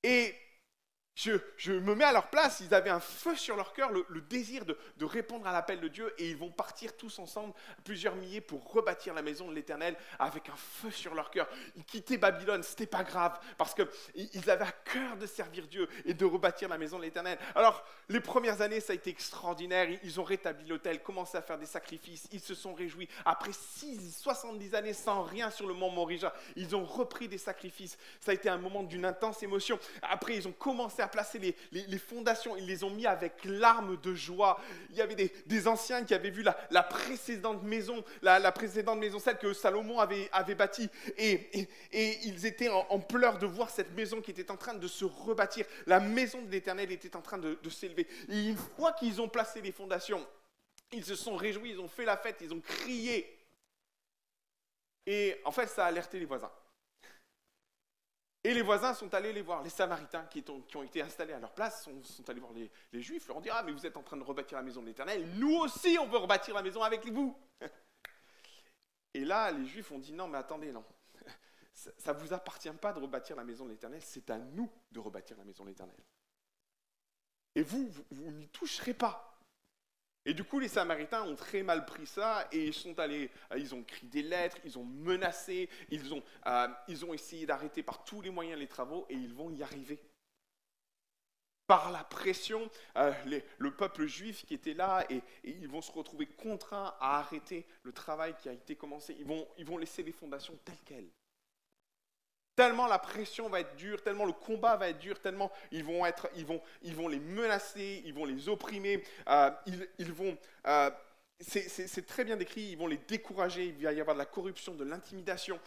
Et 0.03 0.35
je, 1.19 1.73
me 1.73 1.97
mets 1.97 2.05
à 2.05 2.13
leur 2.13 2.29
place, 2.29 2.61
ils 2.61 2.73
avaient 2.73 2.91
un 2.91 3.01
feu 3.01 3.35
sur 3.35 3.57
leur 3.57 3.73
cœur, 3.73 3.91
le, 3.91 4.21
désir 4.21 4.65
de, 4.65 4.77
répondre 5.05 5.47
à 5.49 5.53
l'appel 5.53 5.81
de 5.81 5.89
Dieu, 5.89 6.15
et 6.19 6.31
ils 6.31 6.37
vont 6.37 6.51
partir 6.51 6.97
tous 6.97 7.19
ensemble, 7.19 7.53
plusieurs 7.83 8.15
milliers, 8.15 8.41
pour 8.41 8.73
rebâtir 8.73 9.15
la 9.15 9.23
maison 9.23 9.49
de 9.49 9.55
l'Éternel 9.55 9.97
avec 10.21 10.49
un 10.49 10.57
feu 10.57 10.93
sur 10.93 11.15
leur 11.15 11.31
cœur. 11.31 11.49
Ils 11.77 11.85
quittaient 11.85 12.19
Babylone, 12.19 12.63
c'était 12.63 12.87
pas 12.87 13.03
grave, 13.03 13.37
parce 13.57 13.75
qu'ils 13.75 14.49
avaient 14.49 14.65
à 14.65 14.73
cœur 14.73 15.17
de 15.17 15.27
servir 15.27 15.67
Dieu 15.67 15.89
et 16.05 16.15
de 16.15 16.25
rebâtir 16.25 16.69
la 16.69 16.79
maison 16.79 16.99
de 16.99 17.03
l'Éternel. 17.03 17.37
Alors, 17.57 17.85
les 18.09 18.21
premières 18.21 18.61
années, 18.61 18.81
ça 18.81 18.93
a 18.93 18.97
été 18.97 19.11
extraordinaire, 19.11 19.91
ils, 19.91 19.99
ils 20.05 20.21
ont 20.21 20.25
rétabli 20.25 20.69
l'autel, 20.69 21.03
commencé 21.03 21.37
à 21.37 21.43
faire 21.43 21.59
des 21.59 21.67
sacrifices, 21.67 22.29
ils 22.31 22.41
se 22.41 22.55
sont 22.55 22.75
réjouis. 22.75 23.09
Après 23.25 23.53
6, 23.53 24.19
70 24.21 24.75
années 24.77 24.93
sans 24.93 25.23
rien 25.23 25.51
sur 25.51 25.67
le 25.67 25.75
mont 25.75 25.91
Morija, 25.91 26.33
ils 26.55 26.77
ont 26.77 26.85
repris 26.85 27.27
des 27.27 27.39
sacrifices. 27.39 27.99
Ça 28.21 28.31
a 28.31 28.35
été 28.35 28.49
un 28.49 28.59
moment 28.59 28.85
d'une 28.85 29.05
intense 29.05 29.43
émotion. 29.43 29.81
Après, 30.03 30.37
ils 30.37 30.47
ont 30.47 30.53
commencé 30.53 31.03
à 31.03 31.08
placer 31.09 31.39
les, 31.39 31.57
les- 31.73 31.99
fondations, 31.99 32.57
ils 32.57 32.67
les 32.67 32.85
ont 32.85 32.91
mis 32.91 33.07
avec 33.07 33.45
larmes 33.45 34.01
de 34.01 34.15
joie. 34.15 34.61
Il 34.91 34.97
y 34.97 35.03
avait 35.03 35.15
des, 35.15 35.69
anciens 35.69 36.05
qui 36.05 36.15
avaient 36.15 36.31
vu 36.31 36.43
la, 36.43 36.57
la 36.71 36.83
précédente 36.83 37.63
maison, 37.63 38.05
la, 38.23 38.39
la 38.39 38.53
précédente 38.53 38.99
maison, 38.99 39.19
celle 39.19 39.39
que 39.39 39.53
Salomon 39.53 39.99
avait, 39.99 40.29
avait 40.33 40.55
bâtie, 40.55 40.89
et, 41.17 41.69
et- 41.93 42.19
ils 42.27 42.47
étaient 42.47 42.69
en, 42.69 42.87
en 42.89 43.01
pleurs 43.01 43.39
de 43.39 43.47
voir 43.47 43.71
cette 43.71 43.93
maison 43.93 44.21
qui 44.21 44.31
était 44.31 44.51
en 44.51 44.57
train 44.57 44.75
de 44.75 44.87
se 44.87 45.05
rebâtir. 45.05 45.67
La 45.87 46.01
maison 46.01 46.43
de 46.43 46.51
l'Éternel 46.51 46.91
était 46.93 47.17
en 47.17 47.23
train 47.23 47.39
de, 47.39 47.59
de 47.63 47.71
s'élever. 47.71 48.07
Et 48.29 48.47
une 48.49 48.57
fois 48.57 48.93
qu'ils 48.93 49.21
ont 49.21 49.29
placé 49.29 49.61
les 49.61 49.73
fondations, 49.73 50.25
ils 50.93 51.05
se 51.05 51.15
sont 51.17 51.37
réjouis, 51.37 51.71
ils 51.71 51.81
ont 51.81 51.89
fait 51.89 52.05
la 52.05 52.17
fête, 52.17 52.37
ils 52.41 52.53
ont 52.55 52.61
crié. 52.61 53.35
Et 55.07 55.41
en 55.45 55.53
fait, 55.53 55.67
ça 55.67 55.85
a 55.85 55.89
alerté 55.89 56.19
les 56.19 56.25
voisins. 56.27 56.51
Et 58.45 58.55
les 58.55 58.63
voisins 58.63 58.95
sont 58.95 59.13
allés 59.15 59.33
les 59.33 59.43
voir, 59.43 59.63
les 59.63 59.71
Samaritains 59.71 60.25
qui, 60.27 60.45
ont, 60.49 60.83
été 60.83 61.03
installés 61.03 61.33
à 61.33 61.41
leur 61.41 61.53
place 61.53 61.85
sont, 61.85 62.31
allés 62.31 62.41
voir 62.41 62.53
les, 62.53 62.71
les 62.93 63.03
Juifs, 63.03 63.27
leur 63.27 63.37
ont 63.37 63.41
dit 63.41 63.51
Ah, 63.51 63.63
mais 63.65 63.73
vous 63.73 63.85
êtes 63.85 63.97
en 63.97 64.03
train 64.03 64.17
de 64.17 64.23
rebâtir 64.23 64.59
la 64.59 64.63
maison 64.63 64.81
de 64.81 64.87
l'Éternel, 64.87 65.29
nous 65.35 65.57
aussi 65.57 65.99
on 66.01 66.07
veut 66.07 66.19
rebâtir 66.19 66.55
la 66.55 66.63
maison 66.63 66.83
avec 66.83 67.07
vous. 67.07 67.37
Et 69.15 69.25
là, 69.25 69.51
les 69.51 69.67
Juifs 69.67 69.91
ont 69.91 69.99
dit 69.99 70.13
Non, 70.13 70.29
mais 70.29 70.39
attendez, 70.39 70.71
non. 70.71 70.85
Ça 71.75 72.15
ne 72.15 72.19
vous 72.19 72.33
appartient 72.33 72.71
pas 72.71 72.93
de 72.93 73.01
rebâtir 73.01 73.35
la 73.35 73.45
maison 73.45 73.65
de 73.65 73.71
l'Éternel, 73.71 74.01
c'est 74.03 74.31
à 74.31 74.39
nous 74.39 74.71
de 74.93 75.01
rebâtir 75.01 75.37
la 75.37 75.45
maison 75.45 75.65
de 75.65 75.71
l'Éternel. 75.71 75.97
Et 77.57 77.63
vous, 77.63 77.89
vous, 77.89 78.05
vous 78.13 78.31
n'y 78.31 78.49
toucherez 78.49 78.95
pas. 78.95 79.28
Et 80.29 80.35
du 80.35 80.45
coup, 80.45 80.59
les 80.59 80.69
Samaritains 80.69 81.23
ont 81.23 81.35
très 81.35 81.63
mal 81.63 81.87
pris 81.87 82.05
ça 82.05 82.47
et 82.53 82.67
ils 82.67 82.75
sont 82.75 82.99
allés, 82.99 83.31
euh, 83.51 83.59
ils 83.59 83.75
ont 83.75 83.81
écrit 83.81 84.09
des 84.09 84.21
lettres, 84.21 84.59
ils 84.63 84.79
ont 84.79 84.85
menacé, 84.85 85.71
ils 85.89 86.13
ont, 86.13 86.23
euh, 86.47 86.69
ils 86.87 87.03
ont 87.07 87.15
essayé 87.15 87.47
d'arrêter 87.47 87.83
par 87.83 88.05
tous 88.05 88.21
les 88.21 88.29
moyens 88.29 88.61
les 88.61 88.67
travaux 88.67 89.07
et 89.09 89.15
ils 89.15 89.33
vont 89.33 89.49
y 89.51 89.63
arriver. 89.63 89.99
par 91.67 91.91
la 91.93 92.05
pression, 92.05 92.71
euh, 92.97 93.13
le 93.59 93.71
peuple 93.71 94.07
juif 94.07 94.45
qui 94.45 94.55
était 94.55 94.75
là, 94.75 95.07
et, 95.11 95.23
ils 95.45 95.69
vont 95.69 95.83
se 95.83 95.93
retrouver 95.93 96.27
contraints 96.27 96.95
à 97.01 97.19
arrêter 97.21 97.67
le 97.83 97.93
travail 97.93 98.35
qui 98.37 98.51
a 98.51 98.53
été 98.53 98.77
commencé. 98.77 99.17
Ils 99.19 99.27
vont, 99.27 99.47
ils 99.57 99.67
vont 99.67 99.79
laisser 99.79 100.03
les 100.03 100.13
fondations 100.13 100.59
telles 100.65 100.83
quelles. 100.85 101.11
Tellement 102.59 102.89
la 102.89 102.99
pression 102.99 103.49
va 103.49 103.61
être 103.61 103.77
dure, 103.77 104.03
tellement 104.03 104.25
le 104.25 104.33
combat 104.33 104.77
va 104.77 104.89
être 104.89 104.99
dur, 104.99 105.21
tellement 105.21 105.53
ils 105.71 105.85
vont, 105.85 106.05
être, 106.05 106.29
ils 106.35 106.45
vont, 106.45 106.61
ils 106.83 106.93
vont 106.93 107.07
les 107.07 107.21
menacer, 107.21 108.03
ils 108.05 108.13
vont 108.13 108.25
les 108.25 108.49
opprimer, 108.49 109.05
euh, 109.29 109.49
ils, 109.97 110.13
vont... 110.13 110.37
Euh, 110.67 110.91
c'est 111.39 112.05
très 112.05 112.25
bien 112.25 112.37
décrit, 112.37 112.63
ils 112.63 112.77
vont 112.77 112.89
les 112.89 112.97
décourager, 112.97 113.67
il 113.67 113.85
va 113.85 113.93
y 113.93 114.01
avoir 114.01 114.17
de 114.17 114.19
la 114.19 114.27
corruption, 114.27 114.75
de 114.75 114.83
l'intimidation, 114.83 115.61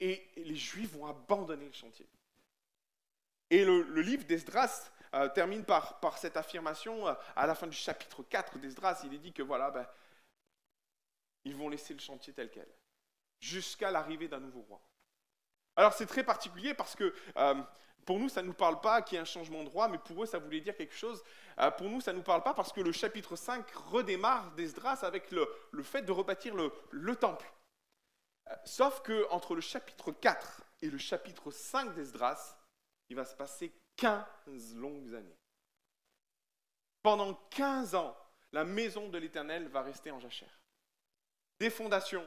et, 0.00 0.26
les 0.38 0.56
Juifs 0.56 0.90
vont 0.92 1.04
abandonner 1.04 1.66
le 1.66 1.72
chantier. 1.72 2.08
Et 3.50 3.62
le, 3.62 3.82
livre 4.00 4.24
d'Esdras 4.24 4.90
euh, 5.12 5.28
termine 5.28 5.66
par, 5.66 6.00
par, 6.00 6.16
cette 6.16 6.38
affirmation 6.38 7.08
euh, 7.08 7.12
à 7.36 7.46
la 7.46 7.54
fin 7.54 7.66
du 7.66 7.76
chapitre 7.76 8.22
4 8.22 8.58
d'Esdras. 8.58 9.02
Il 9.04 9.12
est 9.12 9.18
dit 9.18 9.34
que 9.34 9.42
voilà, 9.42 9.70
ben, 9.70 9.86
ils 11.44 11.54
vont 11.54 11.68
laisser 11.68 11.92
le 11.92 12.00
chantier 12.00 12.32
tel 12.32 12.50
quel, 12.50 12.68
jusqu'à 13.38 13.90
l'arrivée 13.90 14.28
d'un 14.28 14.40
nouveau 14.40 14.62
roi. 14.62 14.80
Alors 15.78 15.92
c'est 15.92 16.06
très 16.06 16.24
particulier 16.24 16.74
parce 16.74 16.96
que 16.96 17.14
euh, 17.36 17.54
pour 18.04 18.18
nous, 18.18 18.28
ça 18.28 18.42
ne 18.42 18.48
nous 18.48 18.52
parle 18.54 18.80
pas 18.80 19.00
qu'il 19.00 19.14
y 19.14 19.18
ait 19.18 19.22
un 19.22 19.24
changement 19.24 19.62
de 19.62 19.68
roi, 19.68 19.86
mais 19.86 19.98
pour 19.98 20.20
eux, 20.20 20.26
ça 20.26 20.38
voulait 20.38 20.60
dire 20.60 20.76
quelque 20.76 20.94
chose. 20.94 21.22
pour 21.76 21.88
nous, 21.88 22.00
ça 22.00 22.12
ne 22.12 22.16
nous 22.16 22.24
parle 22.24 22.42
pas 22.42 22.52
parce 22.52 22.72
que 22.72 22.80
le 22.80 22.90
chapitre 22.90 23.36
5 23.36 23.70
redémarre 23.70 24.50
d'Esdras 24.52 25.00
avec 25.02 25.30
le, 25.30 25.46
fait 25.82 26.02
de 26.02 26.10
rebâtir 26.10 26.54
le, 26.56 26.72
le 26.90 27.14
temple. 27.14 27.46
sauf 28.64 29.02
que 29.02 29.28
entre 29.30 29.54
le 29.54 29.60
chapitre 29.60 30.10
4 30.10 30.64
et 30.82 30.90
le 30.90 30.98
chapitre 30.98 31.50
5 31.52 31.94
d'Esdras, 31.94 32.56
il 33.08 33.16
va 33.16 33.24
se 33.24 33.36
passer 33.36 33.72
15 33.96 34.74
longues 34.74 35.14
années. 35.14 35.38
Pendant 37.02 37.34
15 37.50 37.94
ans, 37.94 38.16
la 38.52 38.64
maison 38.64 39.08
de 39.10 39.18
l'Éternel 39.18 39.68
va 39.68 39.82
rester 39.82 40.10
en 40.10 40.18
jachère. 40.18 40.58
Des 41.60 41.70
fondations, 41.70 42.26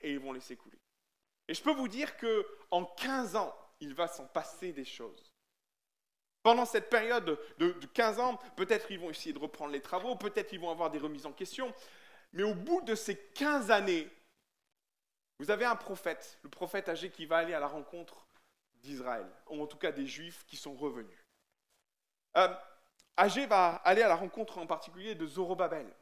et 0.00 0.12
ils 0.12 0.18
vont 0.18 0.32
laisser 0.32 0.56
couler. 0.56 0.80
Et 1.48 1.54
je 1.54 1.62
peux 1.62 1.72
vous 1.72 1.88
dire 1.88 2.16
que 2.16 2.46
en 2.70 2.84
15 2.84 3.36
ans, 3.36 3.54
il 3.80 3.94
va 3.94 4.06
s'en 4.06 4.26
passer 4.26 4.72
des 4.72 4.84
choses. 4.84 5.32
Pendant 6.42 6.64
cette 6.64 6.88
période 6.88 7.38
de, 7.58 7.72
15 7.94 8.20
ans, 8.20 8.38
peut-être 8.56 8.90
ils 8.90 8.98
vont 8.98 9.10
essayer 9.10 9.32
de 9.32 9.38
reprendre 9.38 9.72
les 9.72 9.82
travaux, 9.82 10.14
peut-être 10.14 10.52
ils 10.52 10.60
vont 10.60 10.70
avoir 10.70 10.90
des 10.90 10.98
remises 10.98 11.26
en 11.26 11.32
question, 11.32 11.74
mais 12.32 12.42
au 12.42 12.54
bout 12.54 12.80
de 12.82 12.94
ces 12.94 13.16
15 13.16 13.70
années, 13.70 14.08
vous 15.38 15.50
avez 15.50 15.64
un 15.64 15.76
prophète, 15.76 16.38
le 16.42 16.48
prophète 16.48 16.88
âgé 16.88 17.10
qui 17.10 17.26
va 17.26 17.38
aller 17.38 17.54
à 17.54 17.60
la 17.60 17.66
rencontre 17.66 18.26
d'Israël, 18.74 19.26
ou 19.48 19.62
en 19.62 19.66
tout 19.66 19.78
cas 19.78 19.92
des 19.92 20.06
Juifs 20.06 20.44
qui 20.46 20.56
sont 20.56 20.74
revenus. 20.74 21.18
Euh, 22.36 22.54
Agé 23.16 23.46
va 23.46 23.76
aller 23.84 24.02
à 24.02 24.08
la 24.08 24.14
rencontre 24.14 24.58
en 24.58 24.66
particulier 24.66 25.16
de 25.16 25.26
Zorobabel. 25.26 25.92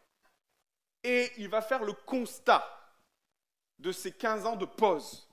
Et 1.02 1.32
il 1.38 1.48
va 1.48 1.62
faire 1.62 1.82
le 1.82 1.94
constat 1.94 2.62
de 3.78 3.90
ces 3.90 4.12
15 4.12 4.44
ans 4.44 4.56
de 4.56 4.66
pause. 4.66 5.25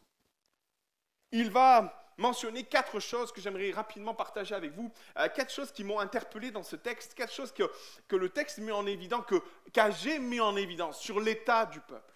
Il 1.33 1.49
va 1.49 2.13
mentionner 2.17 2.63
quatre 2.63 2.99
choses 2.99 3.31
que 3.31 3.41
j'aimerais 3.41 3.71
rapidement 3.71 4.13
partager 4.13 4.53
avec 4.53 4.71
vous, 4.73 4.91
euh, 5.17 5.27
quatre 5.29 5.51
choses 5.51 5.71
qui 5.71 5.83
m'ont 5.83 5.99
interpellé 5.99 6.51
dans 6.51 6.61
ce 6.61 6.75
texte, 6.75 7.15
quatre 7.15 7.33
choses 7.33 7.51
que, 7.51 8.15
le 8.15 8.29
texte 8.29 8.59
met 8.59 8.71
en 8.71 8.85
évidence, 8.85 9.25
que 9.25 9.41
qu'Agé 9.71 10.19
met 10.19 10.39
en 10.39 10.55
évidence 10.55 11.01
sur 11.01 11.19
l'état 11.19 11.65
du 11.65 11.79
peuple. 11.81 12.13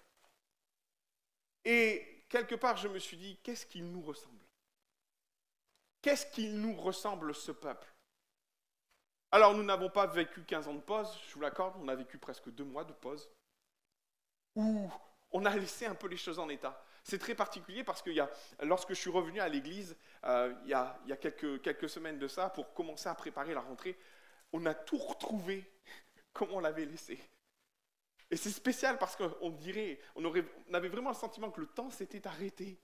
Et 1.64 2.24
quelque 2.28 2.54
part, 2.54 2.76
je 2.76 2.86
me 2.86 3.00
suis 3.00 3.16
dit, 3.16 3.36
qu'est-ce 3.42 3.66
qu'il 3.66 3.90
nous 3.90 4.02
ressemble? 4.02 4.38
Qu'est-ce 6.00 6.26
qu'il 6.26 6.60
nous 6.60 6.76
ressemble, 6.76 7.34
ce 7.34 7.50
peuple? 7.50 7.92
Alors, 9.32 9.52
nous 9.52 9.64
n'avons 9.64 9.90
pas 9.90 10.06
vécu 10.06 10.44
15 10.44 10.68
ans 10.68 10.74
de 10.74 10.80
pause, 10.80 11.12
je 11.28 11.34
vous 11.34 11.40
l'accorde, 11.40 11.74
on 11.80 11.88
a 11.88 11.96
vécu 11.96 12.18
presque 12.18 12.48
deux 12.50 12.64
mois 12.64 12.84
de 12.84 12.92
pause, 12.92 13.28
on 15.30 15.44
a 15.44 15.54
laissé 15.56 15.86
un 15.86 15.94
peu 15.94 16.08
les 16.08 16.16
choses 16.16 16.38
en 16.38 16.48
état. 16.48 16.82
C'est 17.04 17.18
très 17.18 17.34
particulier 17.34 17.84
parce 17.84 18.02
que 18.02 18.10
lorsque 18.62 18.90
je 18.90 19.00
suis 19.00 19.10
revenu 19.10 19.40
à 19.40 19.48
l'église, 19.48 19.96
euh, 20.24 20.52
il 20.64 20.70
y 20.70 20.74
a, 20.74 20.98
quelques, 21.20 21.62
quelques, 21.62 21.88
semaines 21.88 22.18
de 22.18 22.28
ça, 22.28 22.50
pour 22.50 22.72
commencer 22.74 23.08
à 23.08 23.14
préparer 23.14 23.54
la 23.54 23.60
rentrée, 23.60 23.98
on 24.52 24.64
a 24.66 24.74
tout 24.74 24.98
retrouvé 24.98 25.70
comme 26.32 26.50
on 26.52 26.60
l'avait 26.60 26.84
laissé. 26.84 27.18
Et 28.30 28.36
c'est 28.36 28.50
spécial 28.50 28.98
parce 28.98 29.16
qu'on 29.16 29.50
dirait, 29.50 29.98
on, 30.16 30.24
on 30.24 30.74
avait 30.74 30.88
vraiment 30.88 31.10
le 31.10 31.16
sentiment 31.16 31.50
que 31.50 31.60
le 31.60 31.66
temps 31.66 31.90
s'était 31.90 32.26
arrêté. 32.26 32.78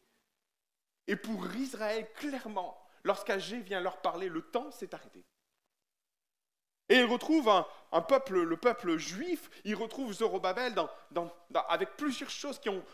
Et 1.07 1.17
pour 1.17 1.55
Israël, 1.55 2.11
clairement, 2.15 2.79
lorsqu'Agé 3.03 3.61
vient 3.61 3.81
leur 3.81 4.01
parler, 4.01 4.29
le 4.29 4.43
temps 4.43 4.71
s'est 4.71 4.95
arrêté. 4.95 5.23
Et 6.89 6.97
ils 6.97 7.05
retrouvent 7.05 7.49
un, 7.93 8.01
peuple, 8.03 8.43
le 8.43 8.57
peuple 8.57 8.97
juif, 8.97 9.51
ils 9.65 9.75
retrouvent 9.75 10.13
Zorobabel 10.13 10.75
avec 11.69 11.97
plusieurs 11.97 12.31
choses 12.31 12.59
qui 12.59 12.69
ont, 12.69 12.85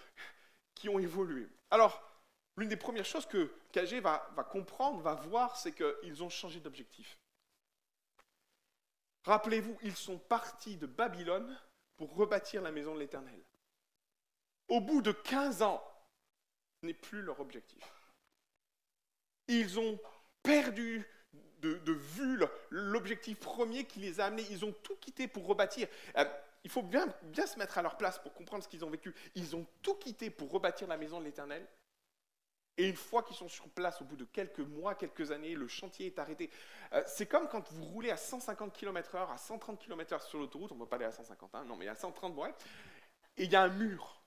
qui 0.74 0.88
ont 0.88 0.98
évolué. 0.98 1.48
Alors, 1.70 2.00
l'une 2.56 2.68
des 2.68 2.76
premières 2.76 3.04
choses 3.04 3.26
que 3.26 3.52
qu'Agé 3.72 4.00
va, 4.00 4.30
va 4.36 4.44
comprendre, 4.44 5.00
va 5.00 5.14
voir, 5.14 5.56
c'est 5.56 5.72
qu'ils 5.72 6.22
ont 6.22 6.28
changé 6.28 6.60
d'objectif. 6.60 7.18
Rappelez-vous, 9.24 9.76
ils 9.82 9.96
sont 9.96 10.18
partis 10.18 10.76
de 10.76 10.86
Babylone 10.86 11.58
pour 11.96 12.14
rebâtir 12.14 12.62
la 12.62 12.70
maison 12.70 12.94
de 12.94 13.00
l'Éternel. 13.00 13.42
Au 14.68 14.80
bout 14.80 15.02
de 15.02 15.12
15 15.12 15.62
ans, 15.62 15.82
ce 16.80 16.86
n'est 16.86 16.94
plus 16.94 17.22
leur 17.22 17.40
objectif 17.40 17.84
ils 19.50 19.78
ont 19.78 19.98
perdu 20.42 21.06
de, 21.60 21.92
vue 21.92 22.38
l'objectif 22.70 23.38
premier 23.38 23.84
qui 23.84 24.00
les 24.00 24.20
a 24.20 24.26
amenés. 24.26 24.46
Ils 24.50 24.64
ont 24.64 24.72
tout 24.82 24.96
quitté 24.96 25.28
pour 25.28 25.46
rebâtir. 25.46 25.88
Euh, 26.16 26.24
il 26.64 26.70
faut 26.70 26.82
bien, 26.82 27.06
bien 27.24 27.46
se 27.46 27.58
mettre 27.58 27.78
à 27.78 27.82
leur 27.82 27.96
place 27.96 28.18
pour 28.18 28.34
comprendre 28.34 28.62
ce 28.62 28.68
qu'ils 28.68 28.84
ont 28.84 28.90
vécu. 28.90 29.14
Ils 29.34 29.56
ont 29.56 29.66
tout 29.82 29.94
quitté 29.94 30.30
pour 30.30 30.50
rebâtir 30.50 30.88
la 30.88 30.96
maison 30.96 31.20
de 31.20 31.24
l'Éternel. 31.24 31.66
Et 32.76 32.88
une 32.88 32.96
fois 32.96 33.22
qu'ils 33.22 33.36
sont 33.36 33.48
sur 33.48 33.68
place, 33.68 34.00
au 34.00 34.04
bout 34.04 34.16
de 34.16 34.24
quelques 34.24 34.60
mois, 34.60 34.94
quelques 34.94 35.32
années, 35.32 35.54
le 35.54 35.68
chantier 35.68 36.06
est 36.06 36.18
arrêté. 36.18 36.50
Euh, 36.92 37.02
c'est 37.06 37.26
comme 37.26 37.48
quand 37.48 37.70
vous 37.72 37.84
roulez 37.84 38.10
à 38.10 38.16
150 38.16 38.72
km/h, 38.72 39.30
à 39.30 39.36
130 39.36 39.78
km/h 39.78 40.26
sur 40.26 40.38
l'autoroute, 40.38 40.72
on 40.72 40.76
ne 40.76 40.80
va 40.80 40.86
pas 40.86 40.96
aller 40.96 41.04
à 41.04 41.12
150, 41.12 41.54
hein, 41.54 41.64
non, 41.64 41.76
mais 41.76 41.88
à 41.88 41.94
130, 41.94 42.36
ouais, 42.38 42.54
et 43.36 43.44
il 43.44 43.50
y 43.50 43.56
a 43.56 43.62
un 43.62 43.68
mur. 43.68 44.22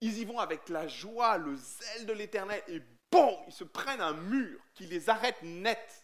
Ils 0.00 0.18
y 0.18 0.24
vont 0.24 0.38
avec 0.38 0.68
la 0.68 0.88
joie, 0.88 1.38
le 1.38 1.56
zèle 1.56 2.06
de 2.06 2.12
l'éternel, 2.12 2.62
et 2.68 2.82
bon, 3.10 3.38
ils 3.46 3.52
se 3.52 3.64
prennent 3.64 4.00
un 4.00 4.14
mur 4.14 4.58
qui 4.74 4.86
les 4.86 5.08
arrête 5.10 5.42
net. 5.42 6.00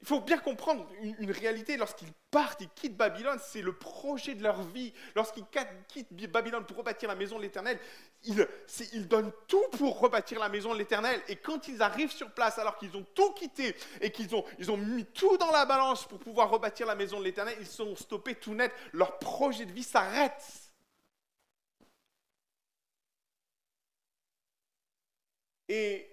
Il 0.00 0.06
faut 0.06 0.20
bien 0.20 0.38
comprendre 0.38 0.86
une, 1.00 1.32
réalité, 1.32 1.76
lorsqu'ils 1.76 2.12
partent, 2.30 2.60
ils 2.60 2.68
quittent 2.68 2.96
Babylone, 2.96 3.38
c'est 3.44 3.62
le 3.62 3.72
projet 3.72 4.36
de 4.36 4.44
leur 4.44 4.62
vie. 4.62 4.92
Lorsqu'ils 5.16 5.44
quittent 5.88 6.30
Babylone 6.30 6.64
pour 6.64 6.76
rebâtir 6.76 7.08
la 7.08 7.16
maison 7.16 7.36
de 7.36 7.42
l'Éternel, 7.42 7.80
ils, 8.22 9.08
donnent 9.08 9.32
tout 9.48 9.64
pour 9.72 9.98
rebâtir 9.98 10.38
la 10.38 10.48
maison 10.48 10.72
de 10.72 10.78
l'Éternel. 10.78 11.20
Et 11.26 11.34
quand 11.34 11.66
ils 11.66 11.82
arrivent 11.82 12.12
sur 12.12 12.30
place, 12.30 12.60
alors 12.60 12.78
qu'ils 12.78 12.96
ont 12.96 13.04
tout 13.12 13.32
quitté 13.32 13.74
et 14.00 14.12
qu'ils 14.12 14.36
ont, 14.36 14.44
ont 14.68 14.76
mis 14.76 15.04
tout 15.04 15.36
dans 15.36 15.50
la 15.50 15.66
balance 15.66 16.06
pour 16.06 16.20
pouvoir 16.20 16.48
rebâtir 16.48 16.86
la 16.86 16.94
maison 16.94 17.18
de 17.18 17.24
l'Éternel, 17.24 17.56
ils 17.58 17.66
sont 17.66 17.96
stoppés 17.96 18.36
tout 18.36 18.54
net. 18.54 18.72
Leur 18.92 19.18
projet 19.18 19.66
de 19.66 19.72
vie 19.72 19.82
s'arrête. 19.82 20.67
Et 25.68 26.10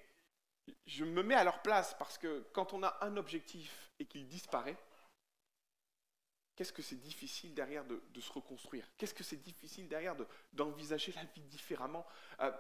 je 0.86 1.06
me 1.06 1.24
mets 1.24 1.36
à 1.36 1.43
leur 1.43 1.62
place 1.62 1.95
parce 1.97 2.18
que 2.18 2.45
quand 2.53 2.74
on 2.74 2.84
a 2.84 2.97
un 3.01 3.18
objectif 3.18 3.91
et 3.99 4.06
qu'il 4.06 4.28
disparaît, 4.28 4.78
qu'est-ce 6.56 6.74
que 6.74 6.82
c'est 6.82 6.95
difficile 7.01 7.53
derrière 7.53 7.86
de, 7.86 8.01
se 8.20 8.32
reconstruire? 8.32 8.89
Qu'est-ce 8.97 9.14
que 9.14 9.24
c'est 9.24 9.41
difficile 9.41 9.88
derrière 9.88 10.16
d'envisager 10.53 11.12
la 11.14 11.24
vie 11.24 11.43
différemment? 11.43 12.06
Euh, 12.41 12.51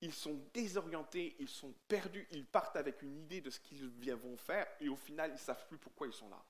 Ils 0.00 0.14
sont 0.14 0.34
désorientés, 0.52 1.36
ils 1.38 1.48
sont 1.48 1.72
perdus, 1.86 2.26
ils 2.32 2.46
partent 2.46 2.76
avec 2.76 3.02
une 3.02 3.16
idée 3.18 3.40
de 3.40 3.50
ce 3.50 3.60
qu'ils 3.60 3.88
vont 4.14 4.36
faire 4.36 4.66
et 4.80 4.88
au 4.88 4.96
final, 4.96 5.30
ils 5.30 5.34
ne 5.34 5.38
savent 5.38 5.66
plus 5.68 5.78
pourquoi 5.78 6.06
ils 6.06 6.12
sont 6.12 6.28
là. 6.28 6.44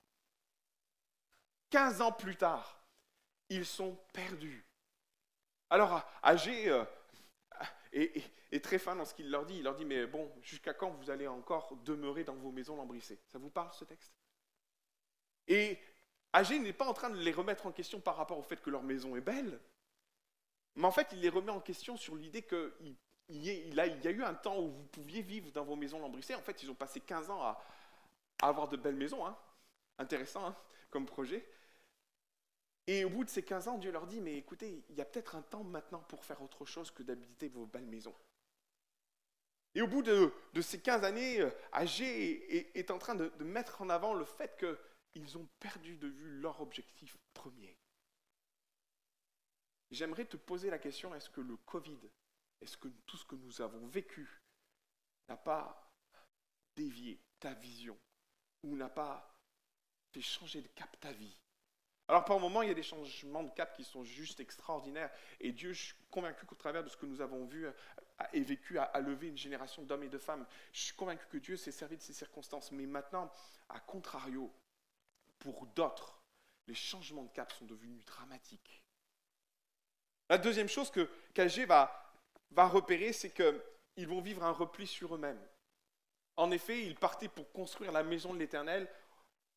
15 1.70 2.00
ans 2.00 2.12
plus 2.12 2.36
tard, 2.36 2.82
ils 3.48 3.66
sont 3.66 3.96
perdus. 4.12 4.64
Alors, 5.70 6.02
âgés, 6.22 6.70
et, 7.92 8.60
très 8.62 8.78
fin 8.78 8.96
dans 8.96 9.04
ce 9.04 9.14
qu'il 9.14 9.30
leur 9.30 9.44
dit. 9.44 9.56
Il 9.56 9.64
leur 9.64 9.74
dit, 9.74 9.84
mais 9.84 10.06
bon, 10.06 10.30
jusqu'à 10.42 10.74
quand 10.74 10.90
vous 10.90 11.10
allez 11.10 11.26
encore 11.26 11.76
demeurer 11.84 12.24
dans 12.24 12.34
vos 12.34 12.50
maisons 12.50 12.76
lambrissées? 12.76 13.18
Ça 13.28 13.38
vous 13.38 13.50
parle 13.50 13.72
ce 13.72 13.84
texte? 13.84 14.14
Et 15.48 15.78
Agé 16.32 16.58
n'est 16.58 16.72
pas 16.72 16.86
en 16.86 16.94
train 16.94 17.10
de 17.10 17.18
les 17.18 17.32
remettre 17.32 17.66
en 17.66 17.72
question 17.72 18.00
par 18.00 18.16
rapport 18.16 18.38
au 18.38 18.42
fait 18.42 18.60
que 18.62 18.70
leur 18.70 18.82
maison 18.82 19.16
est 19.16 19.20
belle, 19.20 19.60
mais 20.76 20.86
en 20.86 20.90
fait, 20.90 21.08
il 21.12 21.20
les 21.20 21.28
remet 21.28 21.50
en 21.50 21.60
question 21.60 21.96
sur 21.96 22.16
l'idée 22.16 22.42
qu'il 22.42 22.96
il 23.28 23.44
y, 23.44 23.80
a, 23.80 24.10
eu 24.10 24.22
un 24.22 24.34
temps 24.34 24.58
où 24.58 24.70
vous 24.70 24.84
pouviez 24.84 25.22
vivre 25.22 25.50
dans 25.52 25.64
vos 25.64 25.76
maisons 25.76 26.00
lambrissées. 26.00 26.34
En 26.34 26.40
fait, 26.40 26.62
ils 26.62 26.70
ont 26.70 26.74
passé 26.74 27.00
15 27.00 27.30
ans 27.30 27.42
à, 27.42 27.62
avoir 28.42 28.68
de 28.68 28.76
belles 28.76 28.96
maisons. 28.96 29.24
Hein. 29.26 29.36
Intéressant 29.98 30.46
hein, 30.46 30.56
comme 30.90 31.06
projet. 31.06 31.46
Et 32.92 33.06
au 33.06 33.08
bout 33.08 33.24
de 33.24 33.30
ces 33.30 33.42
15 33.42 33.68
ans, 33.68 33.78
Dieu 33.78 33.90
leur 33.90 34.06
dit, 34.06 34.20
mais 34.20 34.36
écoutez, 34.36 34.84
il 34.90 34.96
y 34.96 35.00
a 35.00 35.06
peut-être 35.06 35.34
un 35.34 35.40
temps 35.40 35.64
maintenant 35.64 36.00
pour 36.00 36.26
faire 36.26 36.42
autre 36.42 36.66
chose 36.66 36.90
que 36.90 37.02
d'habiter 37.02 37.48
vos 37.48 37.64
belles 37.64 37.86
maisons. 37.86 38.14
Et 39.74 39.80
au 39.80 39.86
bout 39.86 40.02
de, 40.02 40.30
ces 40.60 40.78
15 40.78 41.02
années, 41.02 41.40
euh, 41.40 41.50
Agé 41.72 42.78
est, 42.78 42.90
en 42.90 42.98
train 42.98 43.14
de, 43.14 43.32
de 43.38 43.44
mettre 43.44 43.80
en 43.80 43.88
avant 43.88 44.12
le 44.12 44.26
fait 44.26 44.62
qu'ils 45.14 45.38
ont 45.38 45.48
perdu 45.58 45.96
de 45.96 46.06
vue 46.06 46.38
leur 46.40 46.60
objectif 46.60 47.16
premier. 47.32 47.74
J'aimerais 49.90 50.26
te 50.26 50.36
poser 50.36 50.68
la 50.68 50.78
question, 50.78 51.14
est-ce 51.14 51.30
que 51.30 51.40
le 51.40 51.56
Covid, 51.56 51.98
est-ce 52.60 52.76
que 52.76 52.88
tout 53.06 53.16
ce 53.16 53.24
que 53.24 53.36
nous 53.36 53.62
avons 53.62 53.86
vécu 53.86 54.42
n'a 55.30 55.38
pas 55.38 55.90
dévié 56.76 57.18
ta 57.40 57.54
vision 57.54 57.98
ou 58.62 58.76
n'a 58.76 58.90
pas 58.90 59.34
fait 60.12 60.20
changer 60.20 60.60
de 60.60 60.68
cap 60.68 61.00
ta 61.00 61.12
vie? 61.12 61.38
Alors 62.12 62.26
par 62.26 62.38
moment, 62.38 62.60
il 62.60 62.68
y 62.68 62.70
a 62.70 62.74
des 62.74 62.82
changements 62.82 63.42
de 63.42 63.48
cap 63.52 63.74
qui 63.74 63.84
sont 63.84 64.04
juste 64.04 64.38
extraordinaires. 64.38 65.10
Et 65.40 65.50
Dieu, 65.50 65.72
je 65.72 65.84
suis 65.84 65.94
convaincu 66.10 66.44
qu'au 66.44 66.54
travers 66.54 66.84
de 66.84 66.90
ce 66.90 66.96
que 66.98 67.06
nous 67.06 67.22
avons 67.22 67.46
vu 67.46 67.66
et 68.34 68.42
vécu, 68.42 68.78
a, 68.78 69.00
levé 69.00 69.28
une 69.28 69.38
génération 69.38 69.82
d'hommes 69.82 70.02
et 70.02 70.10
de 70.10 70.18
femmes. 70.18 70.44
Je 70.74 70.80
suis 70.82 70.94
convaincu 70.94 71.24
que 71.30 71.38
Dieu 71.38 71.56
s'est 71.56 71.72
servi 71.72 71.96
de 71.96 72.02
ces 72.02 72.12
circonstances. 72.12 72.70
Mais 72.70 72.84
maintenant, 72.84 73.32
à 73.70 73.80
contrario, 73.80 74.52
pour 75.38 75.64
d'autres, 75.68 76.20
les 76.66 76.74
changements 76.74 77.22
de 77.22 77.30
cap 77.30 77.50
sont 77.50 77.64
devenus 77.64 78.04
dramatiques. 78.04 78.82
La 80.28 80.36
deuxième 80.36 80.68
chose 80.68 80.90
que 80.90 81.08
KG 81.32 81.64
va, 81.64 82.12
va 82.50 82.68
repérer, 82.68 83.14
c'est 83.14 83.30
qu'ils 83.30 84.06
vont 84.06 84.20
vivre 84.20 84.44
un 84.44 84.52
repli 84.52 84.86
sur 84.86 85.14
eux-mêmes. 85.14 85.40
En 86.36 86.50
effet, 86.50 86.84
ils 86.84 86.94
partaient 86.94 87.28
pour 87.28 87.50
construire 87.52 87.90
la 87.90 88.02
maison 88.02 88.34
de 88.34 88.38
l'Éternel 88.38 88.86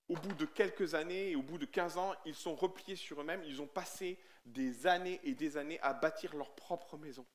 au 0.08 0.16
bout 0.16 0.34
de 0.34 0.46
quelques 0.46 0.94
années, 0.94 1.36
au 1.36 1.42
bout 1.42 1.58
de 1.58 1.66
15 1.66 1.98
ans, 1.98 2.14
ils 2.26 2.36
sont 2.36 2.56
repliés 2.56 2.96
sur 2.96 3.22
eux-mêmes. 3.22 3.44
Ils 3.46 3.62
ont 3.62 3.68
passé 3.68 4.20
des 4.46 4.86
années 4.88 5.20
et 5.24 5.34
des 5.34 5.58
années 5.58 5.80
à 5.82 5.94
bâtir 5.94 6.36
leur 6.36 6.54
propre 6.54 6.98
maison. 6.98 7.26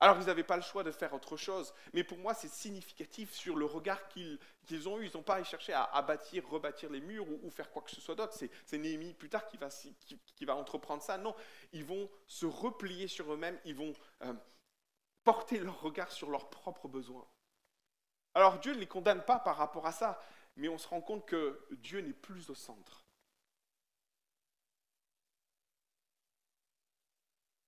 Alors, 0.00 0.18
ils 0.20 0.26
n'avaient 0.26 0.44
pas 0.44 0.56
le 0.56 0.62
choix 0.62 0.84
de 0.84 0.92
faire 0.92 1.12
autre 1.12 1.36
chose. 1.36 1.74
Mais 1.92 2.04
pour 2.04 2.18
moi, 2.18 2.32
c'est 2.32 2.50
significatif 2.50 3.32
sur 3.32 3.56
le 3.56 3.64
regard 3.64 4.06
qu'ils 4.08 4.88
ont 4.88 5.00
eu. 5.00 5.06
Ils 5.06 5.16
n'ont 5.16 5.24
pas 5.24 5.42
cherché 5.42 5.72
à, 5.72 5.84
à, 5.84 6.02
bâtir, 6.02 6.48
rebâtir 6.48 6.88
les 6.90 7.00
murs 7.00 7.26
ou, 7.42 7.50
faire 7.50 7.70
quoi 7.70 7.82
que 7.82 7.90
ce 7.90 8.00
soit 8.00 8.14
d'autre. 8.14 8.34
C'est 8.34 8.78
Néhémie 8.78 9.14
plus 9.14 9.28
tard 9.28 9.46
qui 9.48 9.56
va, 10.44 10.56
entreprendre 10.56 11.02
ça. 11.02 11.18
Non, 11.18 11.34
ils 11.72 11.84
vont 11.84 12.08
se 12.28 12.46
replier 12.46 13.08
sur 13.08 13.32
eux-mêmes. 13.32 13.58
Ils 13.64 13.74
vont 13.74 13.92
euh, 14.22 14.32
porter 15.24 15.58
leur 15.58 15.80
regard 15.80 16.12
sur 16.12 16.30
leurs 16.30 16.48
propres 16.48 16.86
besoins. 16.86 17.26
Alors, 18.34 18.60
Dieu 18.60 18.74
ne 18.74 18.78
les 18.78 18.86
condamne 18.86 19.24
pas 19.24 19.40
par 19.40 19.56
rapport 19.56 19.86
à 19.86 19.92
ça 19.92 20.20
mais 20.58 20.68
on 20.68 20.76
se 20.76 20.88
rend 20.88 21.00
compte 21.00 21.24
que 21.24 21.66
Dieu 21.70 22.00
n'est 22.00 22.12
plus 22.12 22.50
au 22.50 22.54
centre. 22.54 23.04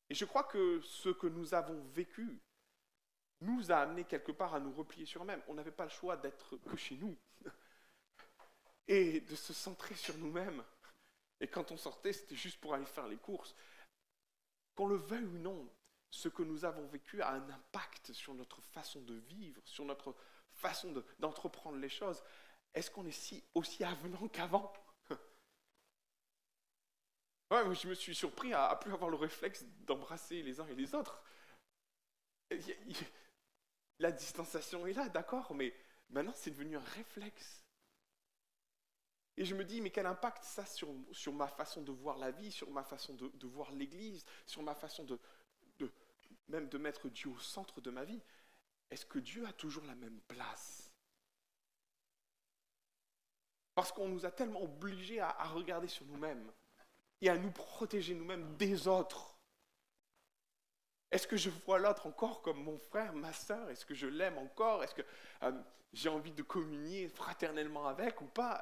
Et 0.09 0.15
je 0.15 0.25
crois 0.25 0.43
que 0.43 0.81
ce 0.83 1.09
que 1.09 1.29
nous 1.29 1.55
avons 1.55 1.81
vécu 1.91 2.41
nous 3.43 3.71
a 3.71 3.77
amené 3.77 4.05
quelque 4.05 4.33
part 4.33 4.55
à 4.55 4.61
nous 4.61 4.73
replier 4.73 5.07
sur 5.07 5.21
nous-mêmes. 5.21 5.43
On 5.47 5.55
n'avait 5.55 5.71
pas 5.71 5.85
le 5.85 5.91
choix 5.91 6.17
d'être 6.17 6.57
que 6.57 6.77
chez 6.77 6.97
nous 6.97 7.17
et 8.89 9.21
de 9.21 9.37
se 9.37 9.53
centrer 9.53 9.95
sur 9.95 10.19
nous-mêmes. 10.19 10.65
Et 11.41 11.47
quand 11.47 11.71
on 11.71 11.77
sortait, 11.77 12.13
c'était 12.13 12.35
juste 12.35 12.61
pour 12.61 12.75
aller 12.75 12.85
faire 12.85 13.07
les 13.07 13.17
courses. 13.17 13.55
Qu'on 14.75 14.89
le 14.89 14.97
veuille 14.97 15.25
ou 15.25 15.39
non, 15.39 15.73
ce 16.11 16.29
que 16.29 16.43
nous 16.43 16.65
avons 16.65 16.87
vécu 16.89 17.23
a 17.23 17.31
un 17.31 17.49
impact 17.49 18.13
sur 18.13 18.35
notre 18.35 18.61
façon 18.61 19.01
de 19.03 19.15
vivre, 19.15 19.63
sur 19.65 19.85
notre 19.85 20.17
façon 20.55 20.93
d'entreprendre 21.21 21.79
les 21.79 21.89
choses 21.89 22.21
est-ce 22.75 22.91
qu'on 22.91 23.07
est 23.07 23.13
si, 23.13 23.43
aussi 23.55 23.85
avenant 23.85 24.29
qu'avant? 24.29 24.73
Ouais, 27.51 27.75
Je 27.75 27.89
me 27.89 27.95
suis 27.95 28.15
surpris 28.15 28.53
à, 28.55 28.71
ne 28.75 28.81
plus 28.81 28.93
avoir 28.93 29.11
le 29.11 29.17
réflexe 29.17 29.65
d'embrasser 29.81 30.43
les 30.43 30.61
uns 30.61 30.67
et 30.69 30.75
les 30.75 30.95
autres. 30.95 31.21
La 33.99 34.13
distanciation 34.13 34.87
est 34.87 34.93
là, 34.93 35.09
d'accord, 35.09 35.55
mais 35.55 35.75
maintenant 36.11 36.33
c'est 36.35 36.51
devenu 36.51 36.77
un 36.77 36.85
réflexe. 36.97 37.65
Et 39.37 39.45
je 39.45 39.55
me 39.55 39.65
dis, 39.65 39.81
mais 39.81 39.91
quel 39.91 40.07
impact 40.07 40.45
ça 40.45 40.67
sur, 40.67 40.89
sur 41.13 41.33
ma 41.33 41.49
façon 41.49 41.83
de 41.83 41.93
voir 41.93 42.19
la 42.19 42.31
vie, 42.31 42.53
sur 42.53 42.71
ma 42.71 42.85
façon 42.85 43.15
de, 43.15 43.47
voir 43.47 43.73
l'Église, 43.73 44.25
sur 44.47 44.63
ma 44.63 44.75
façon 44.75 45.05
de, 45.05 45.19
même 46.49 46.69
de 46.69 46.79
mettre 46.79 47.09
Dieu 47.09 47.31
au 47.31 47.39
centre 47.39 47.81
de 47.81 47.91
ma 47.91 48.05
vie? 48.05 48.21
Est-ce 48.91 49.07
que 49.07 49.19
Dieu 49.19 49.47
a 49.47 49.53
toujours 49.53 49.85
la 49.85 49.95
même 49.95 50.21
place? 50.29 50.90
Parce 53.81 53.93
qu'on 53.93 54.09
nous 54.09 54.27
a 54.27 54.31
tellement 54.31 54.63
obligés 54.63 55.21
à, 55.21 55.33
regarder 55.45 55.89
sur 55.89 56.05
nous-mêmes 56.05 56.53
et 57.23 57.31
à 57.31 57.39
nous 57.39 57.51
protéger 57.51 58.15
nous-mêmes 58.15 58.55
des 58.59 58.87
autres. 58.87 59.35
Est-ce 61.11 61.27
que 61.27 61.39
je 61.39 61.49
vois 61.49 61.79
l'autre 61.79 62.07
encore 62.07 62.43
comme 62.43 62.63
mon 62.63 62.77
frère, 62.77 63.15
ma 63.15 63.33
soeur 63.33 63.71
Est-ce 63.71 63.87
que 63.87 63.95
je 63.95 64.07
l'aime 64.07 64.37
encore? 64.37 64.85
Est-ce 64.85 64.95
que 64.95 65.01
euh, 65.45 65.53
j'ai 65.95 66.11
envie 66.11 66.33
de 66.33 66.43
communier 66.43 67.09
fraternellement 67.09 67.87
avec 67.87 68.21
ou 68.21 68.27
pas? 68.27 68.61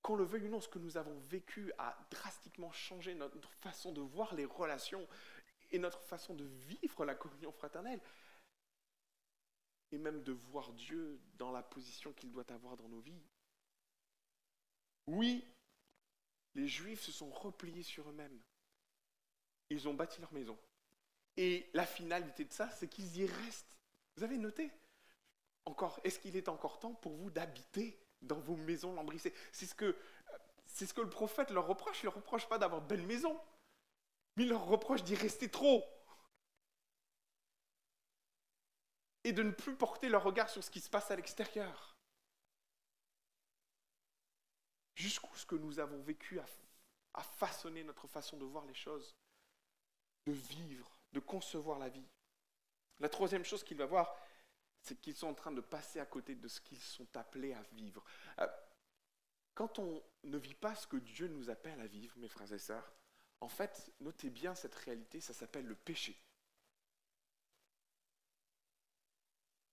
Qu'on 0.00 0.16
le 0.16 0.24
veuille 0.24 0.46
ou 0.46 0.50
non, 0.50 0.62
ce 0.62 0.68
que 0.68 0.78
nous 0.78 0.96
avons 0.96 1.18
vécu 1.28 1.70
a 1.76 1.94
drastiquement 2.10 2.72
changé 2.72 3.14
notre 3.14 3.52
façon 3.60 3.92
de 3.92 4.00
voir 4.00 4.34
les 4.34 4.46
relations 4.46 5.06
et 5.70 5.78
notre 5.78 6.00
façon 6.00 6.32
de 6.32 6.44
vivre 6.44 7.04
la 7.04 7.14
communion 7.14 7.52
fraternelle. 7.52 8.00
Et 9.92 9.98
même 9.98 10.22
de 10.22 10.32
voir 10.32 10.72
Dieu 10.72 11.20
dans 11.34 11.52
la 11.52 11.62
position 11.62 12.14
qu'il 12.14 12.30
doit 12.30 12.50
avoir 12.50 12.78
dans 12.78 12.88
nos 12.88 13.00
vies. 13.00 13.20
Oui, 15.08 15.42
les 16.54 16.68
Juifs 16.68 17.00
se 17.00 17.12
sont 17.12 17.30
repliés 17.30 17.82
sur 17.82 18.10
eux-mêmes. 18.10 18.38
Ils 19.70 19.88
ont 19.88 19.94
bâti 19.94 20.20
leur 20.20 20.32
maison. 20.34 20.58
Et 21.38 21.70
la 21.72 21.86
finalité 21.86 22.44
de 22.44 22.52
ça, 22.52 22.70
c'est 22.72 22.88
qu'ils 22.88 23.16
y 23.16 23.24
restent. 23.24 23.74
Vous 24.16 24.24
avez 24.24 24.36
noté? 24.36 24.70
Encore, 25.64 25.98
est-ce 26.04 26.18
qu'il 26.18 26.36
est 26.36 26.48
encore 26.48 26.78
temps 26.78 26.94
pour 26.94 27.12
vous 27.16 27.30
d'habiter 27.30 27.98
dans 28.20 28.38
vos 28.40 28.56
maisons 28.56 28.92
lambrissées? 28.92 29.34
C'est 29.50 29.66
ce 29.66 29.74
que 29.74 29.96
le 31.00 31.10
prophète 31.10 31.50
leur 31.52 31.66
reproche. 31.66 32.02
Il 32.02 32.06
ne 32.06 32.10
leur 32.10 32.16
reproche 32.16 32.46
pas 32.46 32.58
d'avoir 32.58 32.82
de 32.82 32.86
belles 32.86 33.06
maisons, 33.06 33.40
mais 34.36 34.42
il 34.42 34.50
leur 34.50 34.66
reproche 34.66 35.04
d'y 35.04 35.14
rester 35.14 35.50
trop. 35.50 35.84
Et 39.24 39.32
de 39.32 39.42
ne 39.42 39.52
plus 39.52 39.74
porter 39.74 40.10
leur 40.10 40.22
regard 40.22 40.50
sur 40.50 40.62
ce 40.62 40.70
qui 40.70 40.80
se 40.80 40.90
passe 40.90 41.10
à 41.10 41.16
l'extérieur. 41.16 41.97
Jusqu'où 44.98 45.34
ce 45.36 45.46
que 45.46 45.54
nous 45.54 45.78
avons 45.78 46.02
vécu 46.02 46.40
a, 46.40 46.46
façonné 47.22 47.84
notre 47.84 48.06
façon 48.06 48.36
de 48.36 48.44
voir 48.44 48.64
les 48.66 48.74
choses, 48.74 49.16
de 50.26 50.32
vivre, 50.32 50.98
de 51.12 51.20
concevoir 51.20 51.78
la 51.78 51.88
vie. 51.88 52.06
La 52.98 53.08
troisième 53.08 53.44
chose 53.44 53.62
qu'il 53.62 53.76
va 53.76 53.86
voir, 53.86 54.16
c'est 54.82 55.00
qu'ils 55.00 55.16
sont 55.16 55.28
en 55.28 55.34
train 55.34 55.52
de 55.52 55.60
passer 55.60 56.00
à 56.00 56.06
côté 56.06 56.34
de 56.34 56.48
ce 56.48 56.60
qu'ils 56.60 56.80
sont 56.80 57.16
appelés 57.16 57.54
à 57.54 57.62
vivre. 57.62 58.04
Euh, 58.40 58.46
quand 59.54 59.78
on 59.78 60.02
ne 60.24 60.38
vit 60.38 60.54
pas 60.54 60.74
ce 60.74 60.86
que 60.86 60.96
Dieu 60.96 61.28
nous 61.28 61.48
appelle 61.48 61.80
à 61.80 61.86
vivre, 61.86 62.16
mes 62.18 62.28
frères 62.28 62.52
et 62.52 62.58
sœurs, 62.58 62.92
en 63.40 63.48
fait, 63.48 63.92
notez 64.00 64.30
bien 64.30 64.54
cette 64.54 64.74
réalité, 64.74 65.20
ça 65.20 65.32
s'appelle 65.32 65.66
le 65.66 65.76
péché. 65.76 66.20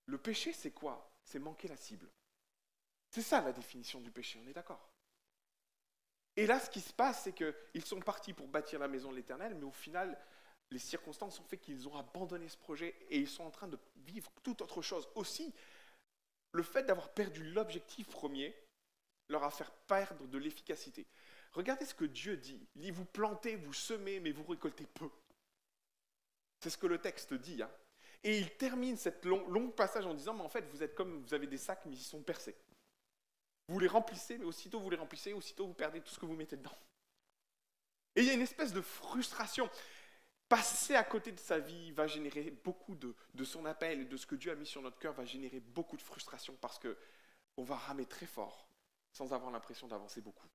Le 0.05 0.19
péché, 0.19 0.53
c'est 0.53 0.71
quoi? 0.71 1.11
C'est 1.23 1.39
manquer 1.39 1.67
la 1.67 1.77
cible. 1.77 2.11
C'est 3.09 3.23
ça 3.23 3.41
la 3.41 3.53
définition 3.53 4.01
du 4.01 4.11
péché, 4.11 4.39
on 4.43 4.47
est 4.47 4.53
d'accord? 4.53 4.94
Et 6.37 6.45
là, 6.47 6.59
ce 6.59 6.69
qui 6.69 6.81
se 6.81 6.93
passe, 6.93 7.23
c'est 7.23 7.33
qu'ils 7.33 7.85
sont 7.85 7.99
partis 7.99 8.33
pour 8.33 8.47
bâtir 8.47 8.79
la 8.79 8.87
maison 8.87 9.11
de 9.11 9.15
l'Éternel, 9.15 9.55
mais 9.55 9.65
au 9.65 9.71
final, 9.71 10.17
les 10.71 10.79
circonstances 10.79 11.39
ont 11.39 11.45
fait 11.45 11.57
qu'ils 11.57 11.87
ont 11.87 11.97
abandonné 11.97 12.49
ce 12.49 12.57
projet 12.57 12.95
et 13.09 13.17
ils 13.17 13.27
sont 13.27 13.43
en 13.43 13.51
train 13.51 13.67
de 13.67 13.79
vivre 13.97 14.31
toute 14.43 14.61
autre 14.61 14.81
chose. 14.81 15.07
Aussi, 15.15 15.53
le 16.51 16.63
fait 16.63 16.83
d'avoir 16.83 17.13
perdu 17.13 17.43
l'objectif 17.51 18.07
premier 18.07 18.55
leur 19.29 19.43
a 19.43 19.51
fait 19.51 19.65
perdre 19.87 20.27
de 20.27 20.37
l'efficacité. 20.37 21.05
Regardez 21.53 21.85
ce 21.85 21.95
que 21.95 22.05
Dieu 22.05 22.37
dit. 22.37 22.67
Il 22.75 22.81
dit, 22.81 22.91
vous 22.91 23.05
plantez, 23.05 23.55
vous 23.55 23.73
semez, 23.73 24.19
mais 24.19 24.31
vous 24.31 24.43
récoltez 24.43 24.85
peu. 24.85 25.09
C'est 26.59 26.69
ce 26.69 26.77
que 26.77 26.87
le 26.87 26.99
texte 26.99 27.33
dit. 27.33 27.61
Hein. 27.61 27.71
Et 28.23 28.37
il 28.37 28.51
termine 28.57 28.97
cette 28.97 29.23
long, 29.25 29.69
passage 29.69 30.05
en 30.05 30.13
disant, 30.13 30.33
mais 30.33 30.41
en 30.41 30.49
fait, 30.49 30.65
vous 30.71 30.83
êtes 30.83 30.95
comme, 30.95 31.21
vous 31.21 31.33
avez 31.33 31.47
des 31.47 31.57
sacs, 31.57 31.85
mais 31.85 31.93
ils 31.93 32.03
sont 32.03 32.21
percés. 32.21 32.55
Vous 33.67 33.79
les 33.79 33.87
remplissez, 33.87 34.37
mais 34.37 34.45
aussitôt 34.45 34.79
vous 34.79 34.89
les 34.89 34.97
remplissez, 34.97 35.33
aussitôt 35.33 35.65
vous 35.65 35.73
perdez 35.73 36.01
tout 36.01 36.11
ce 36.11 36.19
que 36.19 36.25
vous 36.25 36.35
mettez 36.35 36.57
dedans. 36.57 36.77
Et 38.15 38.21
il 38.21 38.27
y 38.27 38.29
a 38.29 38.33
une 38.33 38.41
espèce 38.41 38.73
de 38.73 38.81
frustration. 38.81 39.69
Passer 40.47 40.95
à 40.95 41.03
côté 41.03 41.31
de 41.31 41.39
sa 41.39 41.57
vie 41.57 41.91
va 41.91 42.05
générer 42.05 42.51
beaucoup 42.51 42.95
de, 42.95 43.15
son 43.43 43.65
appel 43.65 44.07
de 44.07 44.17
ce 44.17 44.27
que 44.27 44.35
Dieu 44.35 44.51
a 44.51 44.55
mis 44.55 44.67
sur 44.67 44.81
notre 44.81 44.99
cœur 44.99 45.13
va 45.13 45.25
générer 45.25 45.59
beaucoup 45.59 45.97
de 45.97 46.03
frustration 46.03 46.55
parce 46.61 46.77
que 46.77 46.95
on 47.57 47.63
va 47.63 47.75
ramer 47.75 48.05
très 48.05 48.27
fort 48.27 48.67
sans 49.11 49.33
avoir 49.33 49.49
l'impression 49.49 49.87
d'avancer 49.87 50.21
beaucoup. 50.21 50.47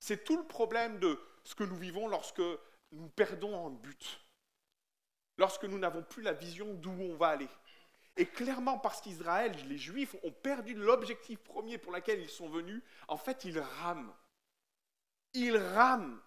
C'est 0.00 0.24
tout 0.24 0.36
le 0.36 0.46
problème 0.46 0.98
de 0.98 1.18
ce 1.44 1.54
que 1.54 1.64
nous 1.64 1.76
vivons 1.76 2.08
lorsque 2.08 2.42
nous 2.92 3.08
perdons 3.08 3.54
en 3.54 3.70
but, 3.70 4.20
lorsque 5.38 5.64
nous 5.64 5.78
n'avons 5.78 6.02
plus 6.02 6.22
la 6.22 6.32
vision 6.32 6.74
d'où 6.74 6.90
on 6.90 7.16
va 7.16 7.28
aller. 7.28 7.48
Et 8.16 8.26
clairement, 8.26 8.78
parce 8.78 9.00
qu'Israël, 9.00 9.52
les 9.66 9.78
Juifs, 9.78 10.14
ont 10.22 10.30
perdu 10.30 10.74
l'objectif 10.74 11.40
premier 11.40 11.78
pour 11.78 11.92
lequel 11.92 12.20
ils 12.20 12.30
sont 12.30 12.48
venus, 12.48 12.82
en 13.08 13.16
fait, 13.16 13.44
ils 13.44 13.58
rament. 13.58 14.14
Ils 15.32 15.56
rament. 15.56 16.20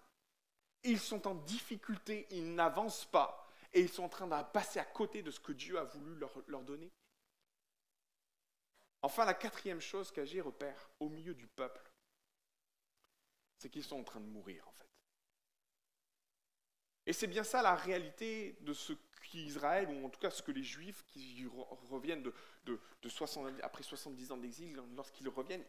Ils 0.84 1.00
sont 1.00 1.26
en 1.26 1.34
difficulté, 1.34 2.26
ils 2.30 2.54
n'avancent 2.54 3.06
pas. 3.06 3.44
et 3.74 3.80
ils 3.80 3.88
sont 3.88 4.04
en 4.04 4.08
train 4.08 4.26
de 4.26 4.52
passer 4.52 4.78
à 4.78 4.84
côté 4.84 5.22
de 5.22 5.30
ce 5.30 5.40
que 5.40 5.52
Dieu 5.52 5.78
a 5.78 5.84
voulu 5.84 6.14
leur, 6.16 6.32
leur 6.46 6.62
donner. 6.62 6.90
Enfin, 9.02 9.24
la 9.24 9.34
quatrième 9.34 9.80
chose 9.80 10.10
qu'Agé 10.10 10.40
repère 10.40 10.90
au 11.00 11.08
milieu 11.08 11.34
du 11.34 11.46
peuple, 11.46 11.92
c'est 13.58 13.68
qu'ils 13.70 13.84
sont 13.84 14.00
en 14.00 14.04
train 14.04 14.20
de 14.20 14.26
mourir 14.26 14.66
en 14.66 14.72
fait. 14.72 14.87
Et 17.08 17.14
c'est 17.14 17.26
bien 17.26 17.42
ça 17.42 17.62
la 17.62 17.74
réalité 17.74 18.54
de 18.60 18.74
ce 18.74 18.92
qu'Israël, 19.22 19.88
ou 19.88 20.04
en 20.04 20.10
tout 20.10 20.20
cas 20.20 20.30
ce 20.30 20.42
que 20.42 20.52
les 20.52 20.62
Juifs 20.62 21.06
qui 21.08 21.46
reviennent 21.90 22.22
de, 22.22 22.34
de, 22.66 22.78
après 23.62 23.82
70 23.82 24.30
ans 24.30 24.36
d'exil, 24.36 24.78
lorsqu'ils 24.94 25.26
reviennent, 25.30 25.64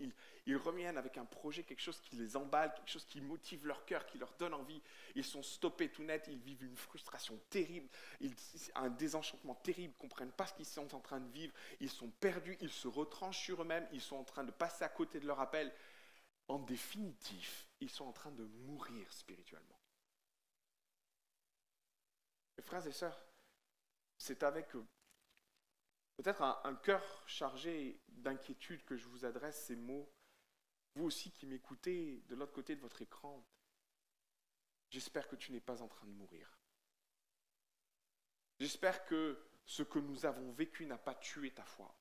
ils, 0.45 0.57
reviennent 0.57 0.97
avec 0.97 1.17
un 1.17 1.23
projet, 1.23 1.63
quelque 1.63 1.79
chose 1.79 2.01
qui 2.01 2.17
les 2.17 2.35
emballe, 2.35 2.73
quelque 2.73 2.89
chose 2.89 3.05
qui 3.05 3.21
motive 3.21 3.65
leur 3.65 3.85
cœur, 3.85 4.05
qui 4.05 4.17
leur 4.17 4.33
donne 4.33 4.53
envie. 4.53 4.81
Ils 5.15 5.23
sont 5.23 5.41
stoppés 5.41 5.87
tout 5.87 6.03
net, 6.03 6.27
ils 6.29 6.39
vivent 6.39 6.65
une 6.65 6.75
frustration 6.75 7.39
terrible, 7.49 7.87
un 8.75 8.89
désenchantement 8.89 9.55
terrible, 9.55 9.93
ils 9.93 10.03
ne 10.03 10.09
comprennent 10.09 10.33
pas 10.33 10.45
ce 10.45 10.55
qu'ils 10.55 10.65
sont 10.65 10.93
en 10.93 10.99
train 10.99 11.21
de 11.21 11.31
vivre, 11.31 11.53
ils 11.79 11.89
sont 11.89 12.09
perdus, 12.19 12.57
ils 12.59 12.69
se 12.69 12.89
retranchent 12.89 13.45
sur 13.45 13.61
eux-mêmes, 13.61 13.87
ils 13.93 14.01
sont 14.01 14.17
en 14.17 14.25
train 14.25 14.43
de 14.43 14.51
passer 14.51 14.83
à 14.83 14.89
côté 14.89 15.21
de 15.21 15.25
leur 15.25 15.39
appel. 15.39 15.73
En 16.49 16.59
définitif, 16.59 17.65
ils 17.79 17.89
sont 17.89 18.03
en 18.03 18.11
train 18.11 18.31
de 18.31 18.43
mourir 18.43 19.13
spirituellement. 19.13 19.78
Frères 22.61 22.85
et 22.87 22.91
sœurs, 22.91 23.25
c'est 24.17 24.43
avec 24.43 24.75
euh, 24.75 24.85
peut-être 26.17 26.41
un, 26.41 26.75
cœur 26.75 27.23
chargé 27.25 28.01
d'inquiétude 28.09 28.83
que 28.83 28.97
je 28.97 29.07
vous 29.07 29.25
adresse 29.25 29.65
ces 29.65 29.75
mots. 29.75 30.11
Vous 30.95 31.05
aussi 31.05 31.31
qui 31.31 31.45
m'écoutez 31.45 32.21
de 32.27 32.35
l'autre 32.35 32.51
côté 32.51 32.75
de 32.75 32.81
votre 32.81 33.01
écran, 33.01 33.45
j'espère 34.89 35.27
que 35.27 35.35
tu 35.35 35.51
n'es 35.51 35.61
pas 35.61 35.81
en 35.81 35.87
train 35.87 36.07
de 36.07 36.11
mourir. 36.11 36.57
J'espère 38.59 39.05
que 39.05 39.39
ce 39.65 39.83
que 39.83 39.99
nous 39.99 40.25
avons 40.25 40.51
vécu 40.51 40.85
n'a 40.85 40.97
pas 40.97 41.15
tué 41.15 41.53
ta 41.53 41.63
foi, 41.63 41.95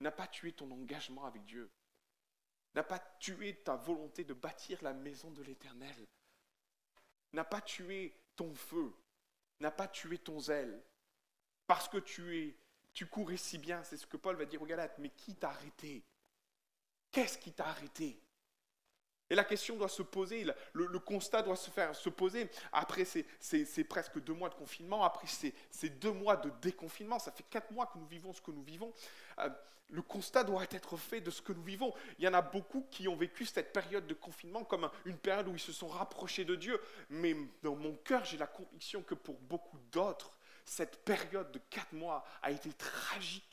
n'a 0.00 0.10
pas 0.10 0.26
tué 0.26 0.52
ton 0.52 0.70
engagement 0.70 1.24
avec 1.24 1.44
Dieu, 1.44 1.70
n'a 2.74 2.82
pas 2.82 2.98
tué 3.18 3.62
ta 3.62 3.76
volonté 3.76 4.24
de 4.24 4.34
bâtir 4.34 4.82
la 4.82 4.92
maison 4.92 5.30
de 5.30 5.42
l'Éternel, 5.42 6.08
n'a 7.32 7.44
pas 7.44 7.62
tué 7.62 8.20
ton 8.36 8.54
feu, 8.54 8.92
n'a 9.60 9.70
pas 9.70 9.88
tué 9.88 10.18
ton 10.18 10.40
zèle, 10.40 10.82
parce 11.66 11.88
que 11.88 11.98
tu 11.98 12.36
es, 12.36 12.56
tu 12.92 13.06
courais 13.06 13.36
si 13.36 13.58
bien, 13.58 13.82
c'est 13.84 13.96
ce 13.96 14.06
que 14.06 14.16
Paul 14.16 14.36
va 14.36 14.44
dire 14.44 14.62
aux 14.62 14.66
Galates, 14.66 14.98
mais 14.98 15.10
qui 15.10 15.36
t'a 15.36 15.50
arrêté? 15.50 16.04
Qu'est-ce 17.10 17.38
qui 17.38 17.52
t'a 17.52 17.66
arrêté? 17.66 18.20
Et 19.30 19.34
la 19.36 19.44
question 19.44 19.76
doit 19.76 19.88
se 19.88 20.02
poser, 20.02 20.44
le, 20.72 20.98
constat 20.98 21.42
doit 21.42 21.56
se 21.56 21.70
faire 21.70 21.94
se 21.94 22.08
poser. 22.08 22.50
Après 22.72 23.04
c'est 23.04 23.84
presque 23.84 24.20
deux 24.20 24.34
mois 24.34 24.48
de 24.48 24.54
confinement, 24.54 25.04
après 25.04 25.28
ces 25.70 25.88
deux 25.88 26.12
mois 26.12 26.36
de 26.36 26.50
déconfinement, 26.60 27.18
ça 27.18 27.30
fait 27.30 27.44
quatre 27.48 27.70
mois 27.70 27.86
que 27.86 27.98
nous 27.98 28.06
vivons 28.06 28.32
ce 28.32 28.40
que 28.40 28.50
nous 28.50 28.62
vivons. 28.62 28.92
Euh, 29.38 29.48
le 29.92 30.02
constat 30.02 30.44
doit 30.44 30.64
être 30.70 30.96
fait 30.96 31.20
de 31.20 31.30
ce 31.30 31.42
que 31.42 31.52
nous 31.52 31.62
vivons. 31.62 31.92
Il 32.18 32.24
y 32.24 32.28
en 32.28 32.34
a 32.34 32.42
beaucoup 32.42 32.86
qui 32.90 33.08
ont 33.08 33.16
vécu 33.16 33.44
cette 33.44 33.72
période 33.72 34.06
de 34.06 34.14
confinement 34.14 34.64
comme 34.64 34.88
une 35.04 35.18
période 35.18 35.48
où 35.48 35.54
ils 35.54 35.60
se 35.60 35.72
sont 35.72 35.88
rapprochés 35.88 36.44
de 36.44 36.54
Dieu. 36.54 36.80
Mais 37.08 37.34
dans 37.62 37.74
mon 37.74 37.94
cœur, 37.96 38.24
j'ai 38.24 38.38
la 38.38 38.46
conviction 38.46 39.02
que 39.02 39.14
pour 39.14 39.38
beaucoup 39.40 39.78
d'autres, 39.90 40.36
cette 40.64 41.04
période 41.04 41.50
de 41.50 41.60
quatre 41.70 41.92
mois 41.92 42.24
a 42.42 42.50
été 42.52 42.72
tragique. 42.72 43.49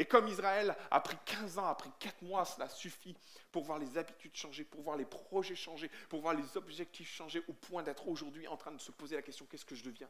Et 0.00 0.06
comme 0.06 0.28
Israël 0.28 0.74
a 0.90 0.98
pris 1.00 1.18
15 1.26 1.58
ans, 1.58 1.66
a 1.66 1.74
pris 1.74 1.90
4 1.98 2.22
mois, 2.22 2.46
cela 2.46 2.70
suffit 2.70 3.14
pour 3.52 3.64
voir 3.64 3.78
les 3.78 3.98
habitudes 3.98 4.34
changer, 4.34 4.64
pour 4.64 4.80
voir 4.80 4.96
les 4.96 5.04
projets 5.04 5.54
changer, 5.54 5.90
pour 6.08 6.22
voir 6.22 6.32
les 6.32 6.56
objectifs 6.56 7.14
changer, 7.14 7.44
au 7.48 7.52
point 7.52 7.82
d'être 7.82 8.08
aujourd'hui 8.08 8.48
en 8.48 8.56
train 8.56 8.72
de 8.72 8.80
se 8.80 8.92
poser 8.92 9.16
la 9.16 9.20
question, 9.20 9.44
qu'est-ce 9.44 9.66
que 9.66 9.74
je 9.74 9.84
deviens? 9.84 10.08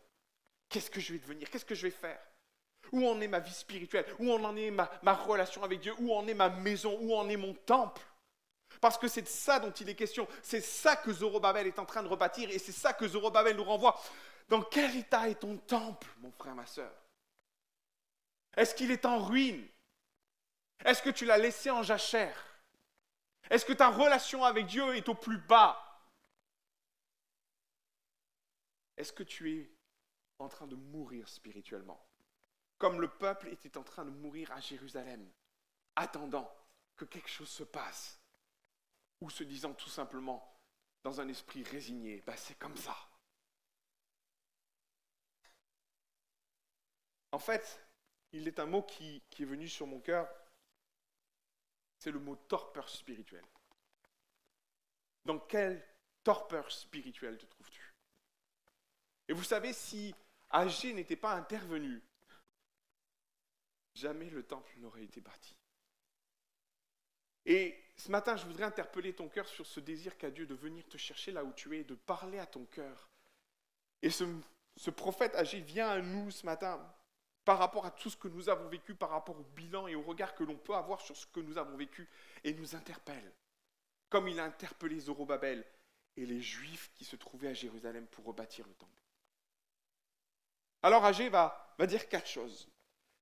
Qu'est-ce 0.68 0.92
que 0.92 1.00
je 1.00 1.12
vais 1.12 1.18
devenir? 1.18 1.50
Qu'est-ce 1.50 1.64
que 1.64 1.74
je 1.74 1.82
vais 1.82 1.90
faire? 1.90 2.20
Où 2.92 3.04
en 3.04 3.20
est 3.20 3.26
ma 3.26 3.40
vie 3.40 3.52
spirituelle? 3.52 4.06
Où 4.20 4.30
en 4.30 4.54
est 4.54 4.70
ma, 4.70 5.12
relation 5.12 5.64
avec 5.64 5.80
Dieu? 5.80 5.92
Où 5.98 6.14
en 6.14 6.24
est 6.28 6.34
ma 6.34 6.50
maison? 6.50 6.96
Où 7.00 7.12
en 7.16 7.28
est 7.28 7.36
mon 7.36 7.54
temple? 7.54 8.00
Parce 8.80 8.96
que 8.96 9.08
c'est 9.08 9.22
de 9.22 9.26
ça 9.26 9.58
dont 9.58 9.72
il 9.72 9.88
est 9.88 9.96
question. 9.96 10.28
C'est 10.40 10.60
ça 10.60 10.94
que 10.94 11.12
Zorobabel 11.12 11.66
est 11.66 11.80
en 11.80 11.84
train 11.84 12.04
de 12.04 12.08
rebâtir 12.08 12.48
et 12.48 12.60
c'est 12.60 12.70
ça 12.70 12.92
que 12.92 13.08
Zorobabel 13.08 13.56
nous 13.56 13.64
renvoie. 13.64 14.00
Dans 14.48 14.62
quel 14.62 14.94
état 14.94 15.28
est 15.28 15.40
ton 15.40 15.56
temple, 15.56 16.06
mon 16.18 16.30
frère, 16.30 16.54
ma 16.54 16.66
soeur 16.66 16.92
Est-ce 18.56 18.72
qu'il 18.72 18.92
est 18.92 19.04
en 19.04 19.18
ruine? 19.18 19.66
Est-ce 20.84 21.02
que 21.02 21.10
tu 21.10 21.24
l'as 21.24 21.38
laissé 21.38 21.70
en 21.70 21.82
jachère? 21.82 22.46
Est-ce 23.50 23.64
que 23.64 23.72
ta 23.72 23.88
relation 23.88 24.44
avec 24.44 24.66
Dieu 24.66 24.94
est 24.96 25.08
au 25.08 25.14
plus 25.14 25.38
bas? 25.38 25.78
Est-ce 28.96 29.12
que 29.12 29.22
tu 29.22 29.58
es 29.58 29.70
en 30.38 30.48
train 30.48 30.66
de 30.66 30.76
mourir 30.76 31.28
spirituellement? 31.28 32.06
Comme 32.78 33.00
le 33.00 33.08
peuple 33.08 33.48
était 33.48 33.76
en 33.76 33.82
train 33.82 34.04
de 34.04 34.10
mourir 34.10 34.50
à 34.52 34.60
Jérusalem, 34.60 35.30
attendant 35.96 36.50
que 36.96 37.04
quelque 37.04 37.28
chose 37.28 37.48
se 37.48 37.64
passe, 37.64 38.20
ou 39.20 39.28
se 39.30 39.44
disant 39.44 39.74
tout 39.74 39.88
simplement, 39.88 40.46
dans 41.02 41.20
un 41.20 41.28
esprit 41.28 41.62
résigné, 41.64 42.22
bah, 42.26 42.36
c'est 42.36 42.58
comme 42.58 42.76
ça. 42.76 42.96
En 47.32 47.38
fait, 47.38 47.80
il 48.32 48.48
est 48.48 48.58
un 48.58 48.66
mot 48.66 48.82
qui, 48.82 49.22
est 49.38 49.44
venu 49.44 49.68
sur 49.68 49.86
mon 49.86 50.00
cœur, 50.00 50.28
c'est 52.00 52.10
le 52.10 52.18
mot 52.18 52.34
torpeur 52.34 52.88
spirituel. 52.88 53.44
Dans 55.26 55.38
quelle 55.38 55.86
torpeur 56.24 56.72
spirituelle 56.72 57.36
te 57.36 57.44
trouves-tu? 57.44 57.94
Et 59.28 59.34
vous 59.34 59.44
savez, 59.44 59.72
si 59.74 60.14
Agé 60.48 60.94
n'était 60.94 61.14
pas 61.14 61.34
intervenu, 61.34 62.02
jamais 63.94 64.30
le 64.30 64.42
temple 64.42 64.72
n'aurait 64.78 65.04
été 65.04 65.20
bâti. 65.20 65.56
Et 67.44 67.78
ce 67.96 68.10
matin, 68.10 68.36
je 68.36 68.46
voudrais 68.46 68.64
interpeller 68.64 69.14
ton 69.14 69.28
cœur 69.28 69.46
sur 69.46 69.66
ce 69.66 69.78
désir 69.78 70.16
qu'a 70.16 70.30
Dieu 70.30 70.46
de 70.46 70.54
venir 70.54 70.88
te 70.88 70.96
chercher 70.96 71.32
là 71.32 71.44
où 71.44 71.52
tu 71.52 71.76
es, 71.78 71.84
de 71.84 71.94
parler 71.94 72.38
à 72.38 72.46
ton 72.46 72.64
cœur. 72.64 73.10
Et 74.00 74.10
ce, 74.10 74.24
ce 74.76 74.90
prophète 74.90 75.34
Agé 75.34 75.60
vient 75.60 75.90
à 75.90 76.00
nous 76.00 76.30
ce 76.30 76.46
matin 76.46 76.80
par 77.44 77.58
rapport 77.58 77.86
à 77.86 77.90
tout 77.90 78.10
ce 78.10 78.16
que 78.16 78.28
nous 78.28 78.48
avons 78.48 78.68
vécu, 78.68 78.94
par 78.94 79.10
rapport 79.10 79.38
au 79.38 79.44
bilan 79.54 79.88
et 79.88 79.94
au 79.94 80.02
regard 80.02 80.34
que 80.34 80.44
l'on 80.44 80.56
peut 80.56 80.74
avoir 80.74 81.00
sur 81.00 81.16
ce 81.16 81.26
que 81.26 81.40
nous 81.40 81.58
avons 81.58 81.76
vécu, 81.76 82.08
et 82.44 82.54
nous 82.54 82.74
interpelle, 82.74 83.32
comme 84.08 84.28
il 84.28 84.38
a 84.38 84.44
interpellé 84.44 85.00
Zorobabel 85.00 85.64
et 86.16 86.26
les 86.26 86.40
Juifs 86.40 86.90
qui 86.94 87.04
se 87.04 87.16
trouvaient 87.16 87.48
à 87.48 87.54
Jérusalem 87.54 88.06
pour 88.08 88.24
rebâtir 88.26 88.66
le 88.66 88.74
temple. 88.74 89.02
Alors 90.82 91.04
Agé 91.04 91.28
va, 91.28 91.74
dire 91.86 92.08
quatre 92.08 92.28
choses. 92.28 92.68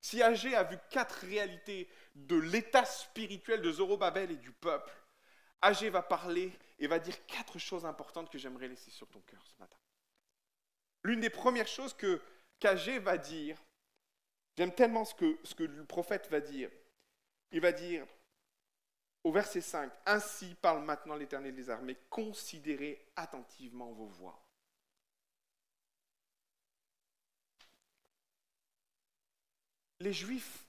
Si 0.00 0.22
Agé 0.22 0.54
a 0.54 0.62
vu 0.62 0.78
quatre 0.90 1.26
réalités 1.26 1.88
de 2.14 2.36
l'état 2.36 2.84
spirituel 2.84 3.62
de 3.62 3.72
Zorobabel 3.72 4.30
et 4.30 4.36
du 4.36 4.52
peuple, 4.52 4.92
Agé 5.60 5.90
va 5.90 6.02
parler 6.02 6.56
et 6.78 6.86
va 6.86 7.00
dire 7.00 7.26
quatre 7.26 7.58
choses 7.58 7.84
importantes 7.84 8.30
que 8.30 8.38
j'aimerais 8.38 8.68
laisser 8.68 8.90
sur 8.90 9.08
ton 9.08 9.20
cœur 9.22 9.44
ce 9.44 9.56
matin. 9.58 9.76
L'une 11.02 11.20
des 11.20 11.30
premières 11.30 11.66
choses 11.66 11.94
que 11.94 12.20
qu'Agé 12.60 12.98
va 13.00 13.18
dire, 13.18 13.56
J'aime 14.58 14.74
tellement 14.74 15.04
ce 15.04 15.14
que, 15.14 15.62
le 15.62 15.84
prophète 15.84 16.28
va 16.30 16.40
dire. 16.40 16.68
Il 17.52 17.60
va 17.60 17.70
dire 17.70 18.04
au 19.22 19.30
verset 19.30 19.60
5, 19.60 19.88
Ainsi 20.04 20.52
parle 20.56 20.84
maintenant 20.84 21.14
l'Éternel 21.14 21.54
des 21.54 21.70
armées, 21.70 21.96
considérez 22.10 23.06
attentivement 23.14 23.92
vos 23.92 24.08
voix. 24.08 24.44
Les 30.00 30.12
Juifs, 30.12 30.66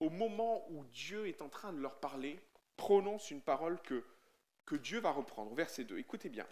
au 0.00 0.10
moment 0.10 0.68
où 0.72 0.84
Dieu 0.86 1.28
est 1.28 1.40
en 1.40 1.48
train 1.48 1.72
de 1.72 1.78
leur 1.78 2.00
parler, 2.00 2.40
prononcent 2.74 3.30
une 3.30 3.42
parole 3.42 3.80
que, 3.82 4.04
Dieu 4.72 4.98
va 4.98 5.12
reprendre. 5.12 5.54
Verset 5.54 5.84
2, 5.84 5.98
écoutez 5.98 6.30
bien. 6.30 6.48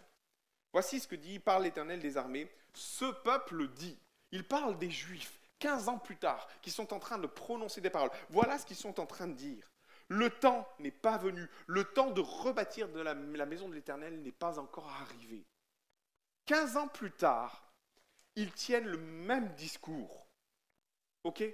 Voici 0.72 1.00
ce 1.00 1.08
que 1.08 1.16
dit, 1.16 1.40
parle 1.40 1.64
l'Éternel 1.64 1.98
des 1.98 2.16
armées. 2.16 2.48
Ce 2.72 3.04
peuple 3.24 3.66
dit, 3.66 3.98
il 4.30 4.46
parle 4.46 4.78
des 4.78 4.92
Juifs. 4.92 5.37
15 5.58 5.88
ans 5.88 5.98
plus 5.98 6.16
tard, 6.16 6.48
qui 6.62 6.70
sont 6.70 6.92
en 6.92 6.98
train 6.98 7.18
de 7.18 7.26
prononcer 7.26 7.80
des 7.80 7.90
paroles. 7.90 8.10
Voilà 8.30 8.58
ce 8.58 8.66
qu'ils 8.66 8.76
sont 8.76 9.00
en 9.00 9.06
train 9.06 9.26
de 9.26 9.34
dire. 9.34 9.68
Le 10.08 10.30
temps 10.30 10.66
n'est 10.78 10.90
pas 10.90 11.18
venu. 11.18 11.48
Le 11.66 11.84
temps 11.84 12.10
de 12.10 12.20
rebâtir 12.20 12.88
de 12.88 13.00
la, 13.00 13.14
maison 13.14 13.68
de 13.68 13.74
l'Éternel 13.74 14.20
n'est 14.22 14.32
pas 14.32 14.58
encore 14.58 14.88
arrivé. 14.88 15.44
15 16.46 16.76
ans 16.78 16.88
plus 16.88 17.12
tard, 17.12 17.70
ils 18.34 18.52
tiennent 18.52 18.86
le 18.88 18.96
même 18.96 19.52
discours. 19.54 20.26
OK? 21.24 21.44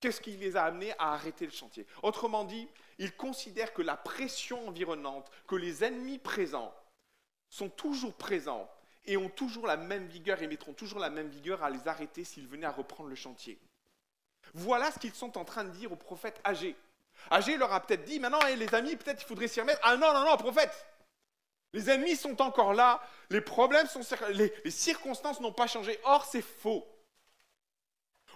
Qu'est-ce 0.00 0.20
qui 0.20 0.36
les 0.36 0.56
a 0.56 0.64
amenés 0.64 0.92
à 0.98 1.14
arrêter 1.14 1.46
le 1.46 1.52
chantier? 1.52 1.86
Autrement 2.02 2.44
dit, 2.44 2.68
ils 2.98 3.16
considèrent 3.16 3.72
que 3.72 3.82
la 3.82 3.96
pression 3.96 4.68
environnante, 4.68 5.30
que 5.46 5.56
les 5.56 5.84
ennemis 5.84 6.18
présents 6.18 6.74
sont 7.48 7.70
toujours 7.70 8.14
présents 8.14 8.70
et 9.04 9.16
ont 9.16 9.28
toujours 9.28 9.66
la 9.66 9.76
même 9.76 10.06
vigueur 10.06 10.42
et 10.42 10.46
mettront 10.46 10.72
toujours 10.72 11.00
la 11.00 11.10
même 11.10 11.28
vigueur 11.28 11.62
à 11.62 11.70
les 11.70 11.88
arrêter 11.88 12.24
s'ils 12.24 12.46
venaient 12.46 12.66
à 12.66 12.72
reprendre 12.72 13.08
le 13.08 13.16
chantier. 13.16 13.58
Voilà 14.54 14.90
ce 14.90 14.98
qu'ils 14.98 15.14
sont 15.14 15.38
en 15.38 15.44
train 15.44 15.64
de 15.64 15.70
dire 15.70 15.92
au 15.92 15.96
prophète 15.96 16.40
Agé. 16.44 16.76
Agé 17.30 17.56
leur 17.56 17.72
a 17.72 17.80
peut-être 17.80 18.04
dit, 18.04 18.18
maintenant 18.18 18.40
les 18.44 18.74
amis, 18.74 18.96
peut-être 18.96 19.22
il 19.22 19.26
faudrait 19.26 19.48
s'y 19.48 19.60
remettre. 19.60 19.80
Ah 19.82 19.96
non, 19.96 20.12
non, 20.12 20.24
non, 20.24 20.36
prophète 20.36 20.86
Les 21.72 21.90
ennemis 21.90 22.16
sont 22.16 22.40
encore 22.40 22.72
là, 22.72 23.02
les 23.30 23.40
problèmes 23.40 23.86
sont 23.86 24.00
les, 24.30 24.52
les 24.64 24.70
circonstances 24.70 25.40
n'ont 25.40 25.52
pas 25.52 25.66
changé. 25.66 25.98
Or, 26.04 26.24
c'est 26.24 26.42
faux. 26.42 26.86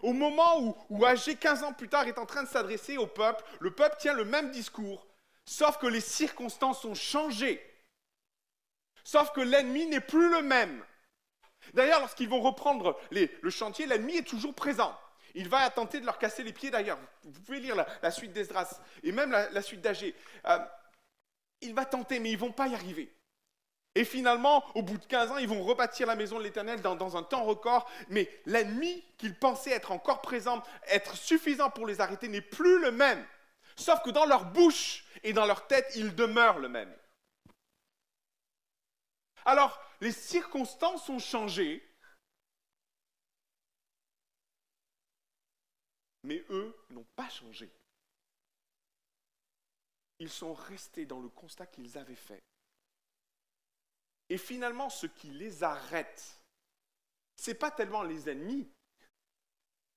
Au 0.02 0.12
moment 0.12 0.60
où, 0.60 0.76
où 0.90 1.04
Agé, 1.04 1.36
15 1.36 1.62
ans 1.62 1.72
plus 1.72 1.88
tard, 1.88 2.06
est 2.06 2.18
en 2.18 2.26
train 2.26 2.42
de 2.42 2.48
s'adresser 2.48 2.96
au 2.98 3.06
peuple, 3.06 3.42
le 3.60 3.70
peuple 3.70 3.96
tient 3.98 4.12
le 4.12 4.24
même 4.24 4.50
discours, 4.50 5.06
sauf 5.46 5.78
que 5.78 5.86
les 5.86 6.00
circonstances 6.00 6.84
ont 6.84 6.94
changé. 6.94 7.62
Sauf 9.04 9.32
que 9.32 9.40
l'ennemi 9.40 9.86
n'est 9.86 10.00
plus 10.00 10.30
le 10.30 10.42
même. 10.42 10.82
D'ailleurs, 11.74 12.00
lorsqu'ils 12.00 12.28
vont 12.28 12.40
reprendre 12.40 12.98
le 13.10 13.50
chantier, 13.50 13.86
l'ennemi 13.86 14.16
est 14.16 14.26
toujours 14.26 14.54
présent. 14.54 14.98
Il 15.34 15.48
va 15.48 15.68
tenter 15.70 16.00
de 16.00 16.06
leur 16.06 16.18
casser 16.18 16.42
les 16.42 16.52
pieds 16.52 16.70
d'ailleurs. 16.70 16.98
Vous 17.24 17.40
pouvez 17.40 17.60
lire 17.60 17.74
la, 18.02 18.10
suite 18.10 18.32
d'Esdras 18.32 18.80
et 19.02 19.12
même 19.12 19.30
la, 19.30 19.62
suite 19.62 19.80
d'Agé. 19.80 20.14
Euh, 20.46 20.58
il 21.60 21.74
va 21.74 21.84
tenter, 21.84 22.20
mais 22.20 22.30
ils 22.30 22.34
ne 22.34 22.40
vont 22.40 22.52
pas 22.52 22.68
y 22.68 22.74
arriver. 22.74 23.12
Et 23.96 24.04
finalement, 24.04 24.64
au 24.74 24.82
bout 24.82 24.98
de 24.98 25.04
15 25.04 25.32
ans, 25.32 25.38
ils 25.38 25.48
vont 25.48 25.62
rebâtir 25.62 26.06
la 26.06 26.16
maison 26.16 26.38
de 26.38 26.44
l'Éternel 26.44 26.80
dans, 26.82 26.96
dans, 26.96 27.16
un 27.16 27.22
temps 27.22 27.44
record. 27.44 27.88
Mais 28.08 28.28
l'ennemi 28.46 29.04
qu'ils 29.18 29.36
pensaient 29.36 29.70
être 29.70 29.92
encore 29.92 30.20
présent, 30.20 30.62
être 30.88 31.16
suffisant 31.16 31.70
pour 31.70 31.86
les 31.86 32.00
arrêter, 32.00 32.28
n'est 32.28 32.40
plus 32.40 32.80
le 32.80 32.90
même. 32.90 33.24
Sauf 33.76 34.02
que 34.02 34.10
dans 34.10 34.26
leur 34.26 34.46
bouche 34.46 35.04
et 35.22 35.32
dans 35.32 35.46
leur 35.46 35.66
tête, 35.66 35.92
il 35.96 36.14
demeure 36.14 36.58
le 36.58 36.68
même. 36.68 36.92
Alors, 39.44 39.78
les 40.00 40.12
circonstances 40.12 41.08
ont 41.08 41.18
changé, 41.18 41.86
mais 46.22 46.44
eux 46.50 46.74
n'ont 46.90 47.06
pas 47.16 47.28
changé. 47.28 47.70
Ils 50.18 50.30
sont 50.30 50.54
restés 50.54 51.04
dans 51.04 51.20
le 51.20 51.28
constat 51.28 51.66
qu'ils 51.66 51.98
avaient 51.98 52.14
fait. 52.14 52.42
Et 54.30 54.38
finalement, 54.38 54.88
ce 54.88 55.06
qui 55.06 55.30
les 55.30 55.62
arrête, 55.62 56.40
ce 57.36 57.50
n'est 57.50 57.58
pas 57.58 57.70
tellement 57.70 58.02
les 58.02 58.30
ennemis, 58.30 58.70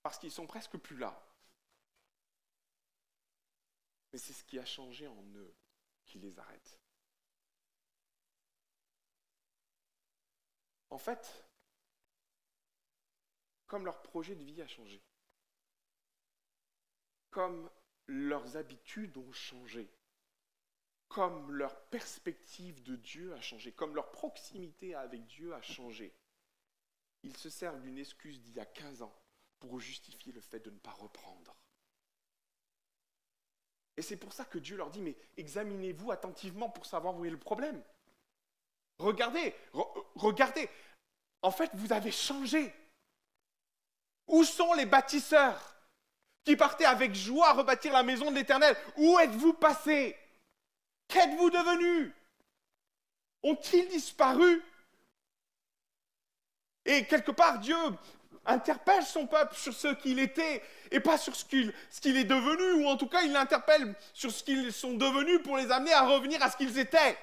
parce 0.03 0.19
qu'ils 0.19 0.31
sont 0.31 0.47
presque 0.47 0.77
plus 0.77 0.97
là. 0.97 1.23
Mais 4.11 4.19
c'est 4.19 4.33
ce 4.33 4.43
qui 4.43 4.59
a 4.59 4.65
changé 4.65 5.07
en 5.07 5.23
eux 5.35 5.55
qui 6.05 6.19
les 6.19 6.37
arrête. 6.39 6.79
En 10.97 10.99
fait, 10.99 11.45
comme 13.67 13.85
leur 13.85 14.01
projet 14.01 14.33
de 14.33 14.43
vie 14.43 14.63
a 14.63 14.67
changé, 14.67 14.99
comme 17.29 17.69
leurs 18.07 18.57
habitudes 18.57 19.15
ont 19.15 19.31
changé, 19.31 19.87
comme 21.07 21.51
leur 21.51 21.79
perspective 21.89 22.81
de 22.81 22.95
Dieu 22.95 23.31
a 23.35 23.41
changé, 23.41 23.71
comme 23.73 23.93
leur 23.93 24.09
proximité 24.09 24.95
avec 24.95 25.27
Dieu 25.27 25.53
a 25.53 25.61
changé, 25.61 26.15
ils 27.21 27.37
se 27.37 27.51
servent 27.51 27.81
d'une 27.81 27.99
excuse 27.99 28.41
d'il 28.41 28.55
y 28.55 28.59
a 28.59 28.65
15 28.65 29.03
ans 29.03 29.15
pour 29.59 29.79
justifier 29.79 30.31
le 30.33 30.41
fait 30.41 30.61
de 30.61 30.71
ne 30.71 30.79
pas 30.79 30.93
reprendre. 30.93 31.55
Et 33.97 34.01
c'est 34.01 34.17
pour 34.17 34.33
ça 34.33 34.45
que 34.45 34.57
Dieu 34.57 34.75
leur 34.77 34.89
dit, 34.89 35.03
mais 35.03 35.15
examinez-vous 35.37 36.09
attentivement 36.09 36.71
pour 36.71 36.87
savoir 36.87 37.15
où 37.15 37.23
est 37.23 37.29
le 37.29 37.39
problème. 37.39 37.83
Regardez, 38.97 39.53
regardez. 40.15 40.67
En 41.47 41.51
fait, 41.51 41.71
vous 41.75 41.93
avez 41.93 42.11
changé. 42.11 42.73
Où 44.27 44.43
sont 44.43 44.73
les 44.73 44.85
bâtisseurs 44.85 45.77
qui 46.43 46.57
partaient 46.57 46.83
avec 46.83 47.15
joie 47.15 47.53
rebâtir 47.53 47.93
la 47.93 48.03
maison 48.03 48.29
de 48.29 48.35
l'Éternel? 48.35 48.75
Où 48.97 49.17
êtes-vous 49.17 49.53
passés 49.53 50.17
Qu'êtes-vous 51.07 51.49
devenus 51.49 52.11
Ont-ils 53.43 53.87
disparu? 53.87 54.61
Et 56.83 57.05
quelque 57.05 57.31
part, 57.31 57.59
Dieu 57.59 57.77
interpelle 58.45 59.05
son 59.05 59.25
peuple 59.25 59.55
sur 59.55 59.73
ce 59.73 59.93
qu'il 59.95 60.19
était 60.19 60.61
et 60.91 60.99
pas 60.99 61.17
sur 61.17 61.33
ce 61.33 61.45
qu'il 61.45 61.71
est 62.17 62.25
devenu, 62.25 62.83
ou 62.83 62.89
en 62.89 62.97
tout 62.97 63.07
cas, 63.07 63.21
il 63.21 63.31
l'interpelle 63.31 63.95
sur 64.13 64.31
ce 64.31 64.43
qu'ils 64.43 64.73
sont 64.73 64.95
devenus 64.95 65.41
pour 65.43 65.55
les 65.55 65.71
amener 65.71 65.93
à 65.93 66.07
revenir 66.07 66.43
à 66.43 66.51
ce 66.51 66.57
qu'ils 66.57 66.77
étaient. 66.77 67.17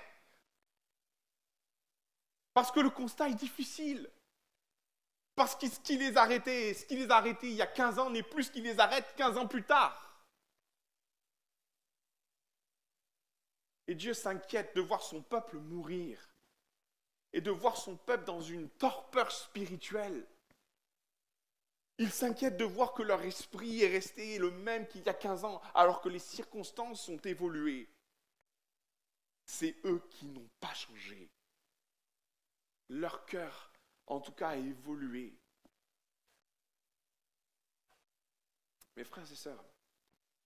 Parce 2.54 2.70
que 2.70 2.80
le 2.80 2.90
constat 2.90 3.28
est 3.28 3.34
difficile. 3.34 4.08
Parce 5.34 5.56
que 5.56 5.68
ce 5.68 5.80
qui 5.80 5.98
les 5.98 6.16
a 6.16 6.22
arrêtés, 6.22 6.74
ce 6.74 6.86
qui 6.86 6.96
les 6.96 7.10
a 7.10 7.16
arrêtés 7.16 7.48
il 7.48 7.56
y 7.56 7.62
a 7.62 7.66
15 7.66 7.98
ans 7.98 8.10
n'est 8.10 8.22
plus 8.22 8.44
ce 8.44 8.52
qui 8.52 8.60
les 8.60 8.78
arrête 8.78 9.04
15 9.16 9.36
ans 9.36 9.48
plus 9.48 9.64
tard. 9.64 10.00
Et 13.88 13.96
Dieu 13.96 14.14
s'inquiète 14.14 14.74
de 14.76 14.80
voir 14.80 15.02
son 15.02 15.20
peuple 15.20 15.58
mourir 15.58 16.30
et 17.32 17.40
de 17.40 17.50
voir 17.50 17.76
son 17.76 17.96
peuple 17.96 18.24
dans 18.24 18.40
une 18.40 18.70
torpeur 18.70 19.32
spirituelle. 19.32 20.24
Il 21.98 22.10
s'inquiète 22.10 22.56
de 22.56 22.64
voir 22.64 22.92
que 22.92 23.02
leur 23.02 23.22
esprit 23.22 23.82
est 23.82 23.88
resté 23.88 24.38
le 24.38 24.52
même 24.52 24.86
qu'il 24.86 25.02
y 25.02 25.08
a 25.08 25.14
15 25.14 25.44
ans 25.44 25.60
alors 25.74 26.00
que 26.00 26.08
les 26.08 26.20
circonstances 26.20 27.08
ont 27.08 27.18
évolué. 27.18 27.88
C'est 29.44 29.76
eux 29.84 30.00
qui 30.10 30.26
n'ont 30.26 30.48
pas 30.60 30.72
changé. 30.74 31.28
Leur 32.88 33.24
cœur, 33.26 33.72
en 34.06 34.20
tout 34.20 34.32
cas, 34.32 34.50
a 34.50 34.56
évolué. 34.56 35.38
Mes 38.96 39.04
frères 39.04 39.30
et 39.30 39.36
sœurs, 39.36 39.64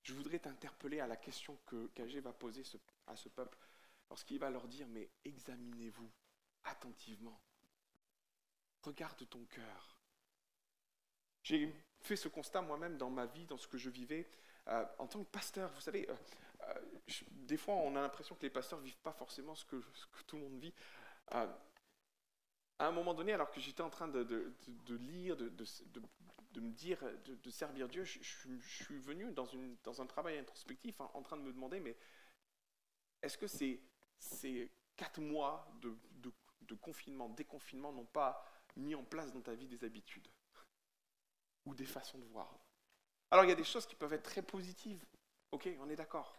je 0.02 0.14
voudrais 0.14 0.38
t'interpeller 0.38 1.00
à 1.00 1.06
la 1.06 1.16
question 1.16 1.58
que 1.66 1.88
Cagé 1.88 2.20
va 2.20 2.32
poser 2.32 2.62
à 3.06 3.16
ce 3.16 3.28
peuple 3.28 3.58
lorsqu'il 4.08 4.38
va 4.38 4.50
leur 4.50 4.66
dire, 4.68 4.86
mais 4.88 5.10
examinez-vous 5.24 6.10
attentivement. 6.64 7.40
Regarde 8.82 9.28
ton 9.28 9.44
cœur. 9.46 9.98
J'ai 11.42 11.74
fait 12.00 12.16
ce 12.16 12.28
constat 12.28 12.62
moi-même 12.62 12.96
dans 12.96 13.10
ma 13.10 13.26
vie, 13.26 13.44
dans 13.46 13.58
ce 13.58 13.66
que 13.66 13.78
je 13.78 13.90
vivais 13.90 14.28
euh, 14.68 14.84
en 14.98 15.06
tant 15.06 15.24
que 15.24 15.30
pasteur. 15.30 15.70
Vous 15.72 15.80
savez, 15.80 16.08
euh, 16.08 16.14
euh, 16.62 16.74
des 17.30 17.56
fois 17.56 17.74
on 17.74 17.96
a 17.96 18.00
l'impression 18.00 18.34
que 18.34 18.42
les 18.42 18.50
pasteurs 18.50 18.78
ne 18.80 18.84
vivent 18.84 19.00
pas 19.00 19.12
forcément 19.12 19.54
ce 19.54 19.64
que, 19.64 19.82
tout 20.26 20.36
le 20.36 20.42
monde 20.42 20.58
vit 20.58 20.74
à 22.78 22.86
un 22.86 22.92
moment 22.92 23.14
donné, 23.14 23.32
alors 23.32 23.50
que 23.50 23.60
j'étais 23.60 23.82
en 23.82 23.90
train 23.90 24.08
de, 24.08 24.52
lire, 24.88 25.36
de, 25.36 26.60
me 26.60 26.70
dire, 26.70 26.98
de, 27.24 27.50
servir 27.50 27.88
Dieu, 27.88 28.04
je, 28.04 28.20
suis 28.60 28.98
venu 28.98 29.32
dans, 29.32 30.00
un 30.00 30.06
travail 30.06 30.38
introspectif 30.38 31.00
en, 31.00 31.22
train 31.22 31.36
de 31.36 31.42
me 31.42 31.52
demander, 31.52 31.80
mais 31.80 31.96
est-ce 33.22 33.36
que 33.36 33.48
ces, 33.48 33.82
ces 34.18 34.70
quatre 34.96 35.20
mois 35.20 35.68
de, 35.80 36.76
confinement, 36.76 37.28
déconfinement 37.30 37.92
n'ont 37.92 38.04
pas 38.04 38.44
mis 38.76 38.94
en 38.94 39.04
place 39.04 39.32
dans 39.32 39.40
ta 39.40 39.54
vie 39.54 39.66
des 39.66 39.82
habitudes 39.84 40.28
ou 41.64 41.74
des 41.74 41.86
façons 41.86 42.18
de 42.18 42.26
voir? 42.26 42.56
Alors 43.30 43.44
il 43.44 43.48
y 43.48 43.52
a 43.52 43.56
des 43.56 43.64
choses 43.64 43.86
qui 43.86 43.96
peuvent 43.96 44.12
être 44.12 44.22
très 44.22 44.42
positives, 44.42 45.04
ok, 45.50 45.68
on 45.80 45.88
est 45.90 45.96
d'accord. 45.96 46.38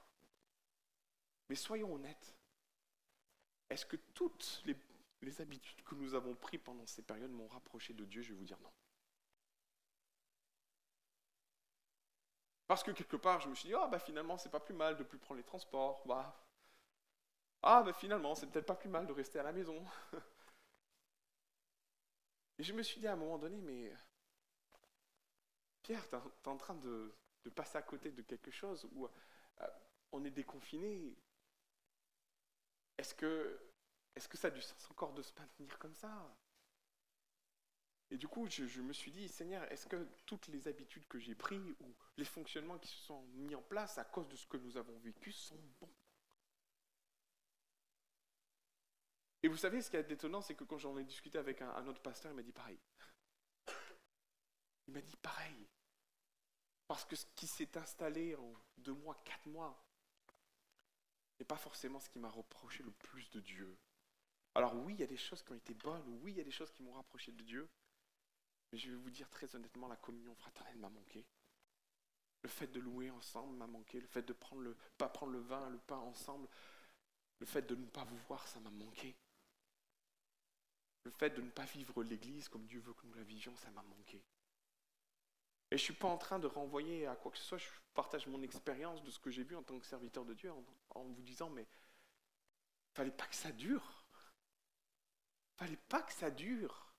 Mais 1.49 1.55
soyons 1.55 1.93
honnêtes. 1.93 2.35
Est-ce 3.69 3.85
que 3.85 3.97
toutes 4.13 4.61
les 4.65 4.75
les 5.21 5.41
habitudes 5.41 5.81
que 5.83 5.95
nous 5.95 6.13
avons 6.13 6.35
prises 6.35 6.61
pendant 6.63 6.85
ces 6.87 7.01
périodes 7.01 7.31
m'ont 7.31 7.47
rapproché 7.47 7.93
de 7.93 8.05
Dieu, 8.05 8.21
je 8.21 8.33
vais 8.33 8.39
vous 8.39 8.45
dire 8.45 8.59
non. 8.61 8.71
Parce 12.67 12.83
que 12.83 12.91
quelque 12.91 13.17
part, 13.17 13.41
je 13.41 13.49
me 13.49 13.55
suis 13.55 13.69
dit, 13.69 13.75
ah 13.75 13.87
bah 13.87 13.99
finalement, 13.99 14.37
c'est 14.37 14.49
pas 14.49 14.59
plus 14.59 14.75
mal 14.75 14.95
de 14.95 15.03
plus 15.03 15.17
prendre 15.17 15.39
les 15.39 15.43
transports. 15.43 16.05
Bah. 16.05 16.39
Ah 17.63 17.81
bah 17.83 17.93
finalement, 17.93 18.35
c'est 18.35 18.47
peut-être 18.47 18.67
pas 18.67 18.75
plus 18.75 18.89
mal 18.89 19.07
de 19.07 19.13
rester 19.13 19.39
à 19.39 19.43
la 19.43 19.51
maison. 19.51 19.83
Et 22.59 22.63
je 22.63 22.73
me 22.73 22.83
suis 22.83 22.99
dit 22.99 23.07
à 23.07 23.13
un 23.13 23.15
moment 23.15 23.39
donné, 23.39 23.59
mais 23.61 23.91
Pierre, 25.81 26.07
tu 26.09 26.15
es 26.15 26.47
en 26.47 26.57
train 26.57 26.75
de, 26.75 27.15
passer 27.55 27.77
à 27.79 27.81
côté 27.81 28.11
de 28.11 28.21
quelque 28.21 28.51
chose 28.51 28.87
où 28.91 29.07
euh, 29.07 29.67
on 30.11 30.23
est 30.23 30.29
déconfiné. 30.29 31.17
Est-ce 32.99 33.15
que 33.15 33.59
est-ce 34.15 34.27
que 34.27 34.37
ça 34.37 34.47
a 34.47 34.51
du 34.51 34.61
sens 34.61 34.89
encore 34.91 35.13
de 35.13 35.21
se 35.21 35.33
maintenir 35.39 35.77
comme 35.79 35.95
ça? 35.95 36.35
Et 38.11 38.17
du 38.17 38.27
coup, 38.27 38.47
je, 38.47 38.81
me 38.81 38.93
suis 38.93 39.11
dit, 39.11 39.27
Seigneur, 39.27 39.71
est-ce 39.71 39.85
que 39.85 40.07
toutes 40.25 40.47
les 40.47 40.67
habitudes 40.67 41.07
que 41.07 41.19
j'ai 41.19 41.35
prises 41.35 41.75
ou 41.79 41.95
les 42.17 42.25
fonctionnements 42.25 42.79
qui 42.79 42.87
se 42.87 42.97
sont 42.97 43.21
mis 43.33 43.53
en 43.53 43.61
place 43.61 43.97
à 43.99 44.03
cause 44.03 44.27
de 44.27 44.35
ce 44.35 44.47
que 44.47 44.57
nous 44.57 44.77
avons 44.77 44.97
vécu 44.99 45.31
sont 45.31 45.59
bons? 45.79 45.93
Et 49.43 49.47
vous 49.47 49.57
savez, 49.57 49.81
ce 49.81 49.89
qui 49.89 49.95
est 49.95 50.11
étonnant, 50.11 50.41
c'est 50.41 50.55
que 50.55 50.63
quand 50.63 50.79
j'en 50.79 50.97
ai 50.97 51.03
discuté 51.03 51.37
avec 51.37 51.61
un, 51.61 51.87
autre 51.87 52.01
pasteur, 52.01 52.31
il 52.31 52.35
m'a 52.35 52.41
dit 52.41 52.51
pareil. 52.51 52.79
Il 54.87 54.93
m'a 54.93 55.01
dit 55.01 55.15
pareil. 55.17 55.69
Parce 56.87 57.05
que 57.05 57.15
ce 57.15 57.27
qui 57.35 57.45
s'est 57.45 57.77
installé 57.77 58.35
en 58.35 58.53
deux 58.77 58.93
mois, 58.93 59.21
quatre 59.23 59.45
mois, 59.45 59.79
n'est 61.39 61.45
pas 61.45 61.57
forcément 61.57 61.99
ce 61.99 62.09
qui 62.09 62.17
m'a 62.17 62.29
reproché 62.29 62.81
le 62.81 62.91
plus 62.91 63.29
de 63.29 63.39
Dieu. 63.39 63.77
Alors 64.55 64.75
oui, 64.75 64.93
il 64.93 64.99
y 64.99 65.03
a 65.03 65.07
des 65.07 65.17
choses 65.17 65.43
qui 65.43 65.51
ont 65.51 65.55
été 65.55 65.73
bonnes, 65.73 66.19
oui, 66.23 66.31
il 66.31 66.37
y 66.37 66.41
a 66.41 66.43
des 66.43 66.51
choses 66.51 66.71
qui 66.71 66.83
m'ont 66.83 66.93
rapproché 66.93 67.31
de 67.31 67.43
Dieu, 67.43 67.69
mais 68.71 68.77
je 68.77 68.89
vais 68.89 68.97
vous 68.97 69.09
dire 69.09 69.29
très 69.29 69.55
honnêtement, 69.55 69.87
la 69.87 69.95
communion 69.95 70.35
fraternelle 70.35 70.77
m'a 70.77 70.89
manqué. 70.89 71.25
Le 72.41 72.49
fait 72.49 72.67
de 72.67 72.79
louer 72.79 73.09
ensemble 73.11 73.55
m'a 73.57 73.67
manqué, 73.67 73.99
le 73.99 74.07
fait 74.07 74.21
de 74.21 74.33
prendre 74.33 74.61
le, 74.61 74.75
pas 74.97 75.09
prendre 75.09 75.33
le 75.33 75.39
vin, 75.39 75.69
le 75.69 75.77
pain 75.77 75.97
ensemble. 75.97 76.47
Le 77.39 77.45
fait 77.45 77.61
de 77.61 77.75
ne 77.75 77.85
pas 77.85 78.03
vous 78.03 78.17
voir, 78.27 78.47
ça 78.47 78.59
m'a 78.59 78.69
manqué. 78.69 79.15
Le 81.03 81.11
fait 81.11 81.29
de 81.29 81.41
ne 81.41 81.49
pas 81.49 81.65
vivre 81.65 82.03
l'Église 82.03 82.49
comme 82.49 82.65
Dieu 82.65 82.79
veut 82.81 82.93
que 82.93 83.05
nous 83.05 83.13
la 83.13 83.23
vivions, 83.23 83.55
ça 83.55 83.71
m'a 83.71 83.81
manqué. 83.83 84.21
Et 85.71 85.77
je 85.77 85.83
ne 85.83 85.85
suis 85.85 85.93
pas 85.93 86.07
en 86.07 86.17
train 86.17 86.39
de 86.39 86.47
renvoyer 86.47 87.05
à 87.07 87.15
quoi 87.15 87.31
que 87.31 87.37
ce 87.37 87.43
soit, 87.43 87.57
je 87.57 87.67
partage 87.93 88.27
mon 88.27 88.41
expérience 88.41 89.03
de 89.03 89.11
ce 89.11 89.19
que 89.19 89.29
j'ai 89.29 89.43
vu 89.43 89.55
en 89.55 89.63
tant 89.63 89.77
que 89.79 89.85
serviteur 89.85 90.25
de 90.25 90.33
Dieu 90.33 90.51
en, 90.51 91.03
vous 91.03 91.21
disant, 91.21 91.49
mais 91.49 91.61
il 91.61 92.95
fallait 92.95 93.11
pas 93.11 93.27
que 93.27 93.35
ça 93.35 93.51
dure. 93.51 93.98
Fallait 95.59 95.75
pas 95.89 96.01
que 96.01 96.13
ça 96.13 96.31
dure. 96.31 96.93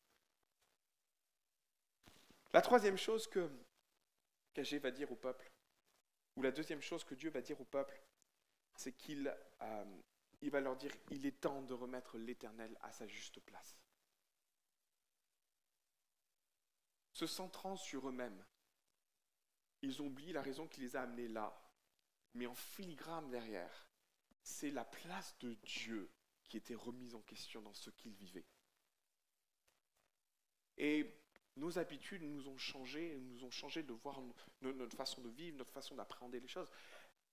La 2.52 2.60
troisième 2.60 2.98
chose 2.98 3.26
que 3.26 3.50
qu'Agé 4.52 4.78
va 4.78 4.90
dire 4.90 5.10
au 5.10 5.16
peuple, 5.16 5.50
ou 6.36 6.42
la 6.42 6.50
deuxième 6.50 6.82
chose 6.82 7.02
que 7.02 7.14
Dieu 7.14 7.30
va 7.30 7.40
dire 7.40 7.58
au 7.58 7.64
peuple, 7.64 7.98
c'est 8.74 8.92
qu'il 8.92 9.34
euh, 9.62 10.00
va 10.42 10.60
leur 10.60 10.76
dire, 10.76 10.94
il 11.10 11.24
est 11.24 11.40
temps 11.40 11.62
de 11.62 11.72
remettre 11.72 12.18
l'Éternel 12.18 12.76
à 12.82 12.92
sa 12.92 13.06
juste 13.06 13.40
place. 13.40 13.80
Se 17.14 17.26
centrant 17.26 17.76
sur 17.76 18.10
eux-mêmes, 18.10 18.44
ils 19.80 20.02
ont 20.02 20.06
oublié 20.08 20.34
la 20.34 20.42
raison 20.42 20.68
qui 20.68 20.82
les 20.82 20.96
a 20.96 21.02
amenés 21.02 21.28
là. 21.28 21.58
Mais 22.34 22.46
en 22.46 22.54
filigrane 22.54 23.30
derrière, 23.30 23.88
c'est 24.42 24.70
la 24.70 24.84
place 24.84 25.38
de 25.38 25.54
Dieu 25.54 26.12
qui 26.50 26.56
était 26.56 26.74
remise 26.74 27.14
en 27.14 27.22
question 27.22 27.62
dans 27.62 27.72
ce 27.72 27.88
qu'ils 27.90 28.12
vivaient. 28.12 28.44
Et 30.76 31.06
nos 31.56 31.78
habitudes 31.78 32.22
nous 32.22 32.48
ont 32.48 32.58
changé, 32.58 33.18
nous 33.20 33.44
ont 33.44 33.50
changé 33.50 33.82
de 33.82 33.92
voir 33.92 34.20
notre 34.60 34.96
façon 34.96 35.22
de 35.22 35.28
vivre, 35.30 35.56
notre 35.56 35.72
façon 35.72 35.94
d'appréhender 35.94 36.40
les 36.40 36.48
choses. 36.48 36.70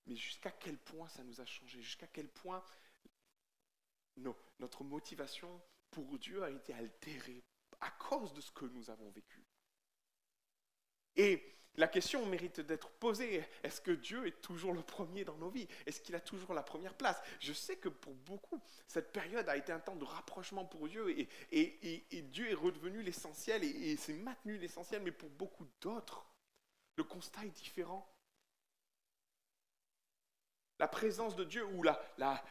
Mais 0.06 0.16
jusqu'à 0.16 0.52
quel 0.52 0.78
point 0.78 1.10
ça 1.10 1.24
nous 1.24 1.42
a 1.42 1.46
changé? 1.46 1.82
Jusqu'à 1.82 2.08
quel 2.08 2.30
point 2.30 2.64
notre 4.60 4.84
motivation 4.84 5.62
pour 5.90 6.18
Dieu 6.20 6.44
a 6.44 6.52
été 6.52 6.74
altérée 6.74 7.44
à 7.80 7.90
cause 7.92 8.34
de 8.34 8.42
ce 8.42 8.52
que 8.52 8.66
nous 8.66 8.90
avons 8.90 9.10
vécu? 9.10 9.44
Et 11.16 11.56
la 11.78 11.88
question 11.88 12.26
mérite 12.26 12.60
d'être 12.60 12.90
posée. 12.90 13.46
Est-ce 13.64 13.82
que 13.82 13.92
Dieu 13.92 14.26
est 14.26 14.42
toujours 14.42 14.74
le 14.74 14.82
premier 14.82 15.24
dans 15.24 15.38
nos 15.38 15.50
vies? 15.50 15.68
Est-ce 15.86 16.02
qu'il 16.02 16.16
a 16.16 16.20
toujours 16.20 16.54
la 16.54 16.64
première 16.64 16.96
place? 16.96 17.22
Je 17.40 17.54
sais 17.54 17.78
que 17.78 17.90
pour 17.90 18.14
beaucoup, 18.14 18.60
cette 18.88 19.12
période 19.12 19.48
a 19.48 19.56
été 19.56 19.72
un 19.72 19.80
temps 19.80 19.96
de 19.96 20.04
rapprochement 20.04 20.66
pour 20.66 20.88
Dieu 20.88 21.16
et, 21.52 22.22
Dieu 22.32 22.50
est 22.50 22.56
redevenu 22.56 23.04
l'essentiel 23.04 23.64
et, 23.64 23.96
s'est 23.96 24.14
maintenu 24.14 24.58
l'essentiel, 24.58 25.04
mais 25.04 25.12
pour 25.12 25.30
beaucoup 25.30 25.68
d'autres, 25.80 26.26
le 26.96 27.04
constat 27.04 27.46
est 27.46 27.50
différent. 27.50 28.12
La 30.80 30.88
présence 30.88 31.36
de 31.36 31.44
Dieu 31.44 31.66
ou 31.66 31.84
la, 31.84 32.04
la, 32.18 32.44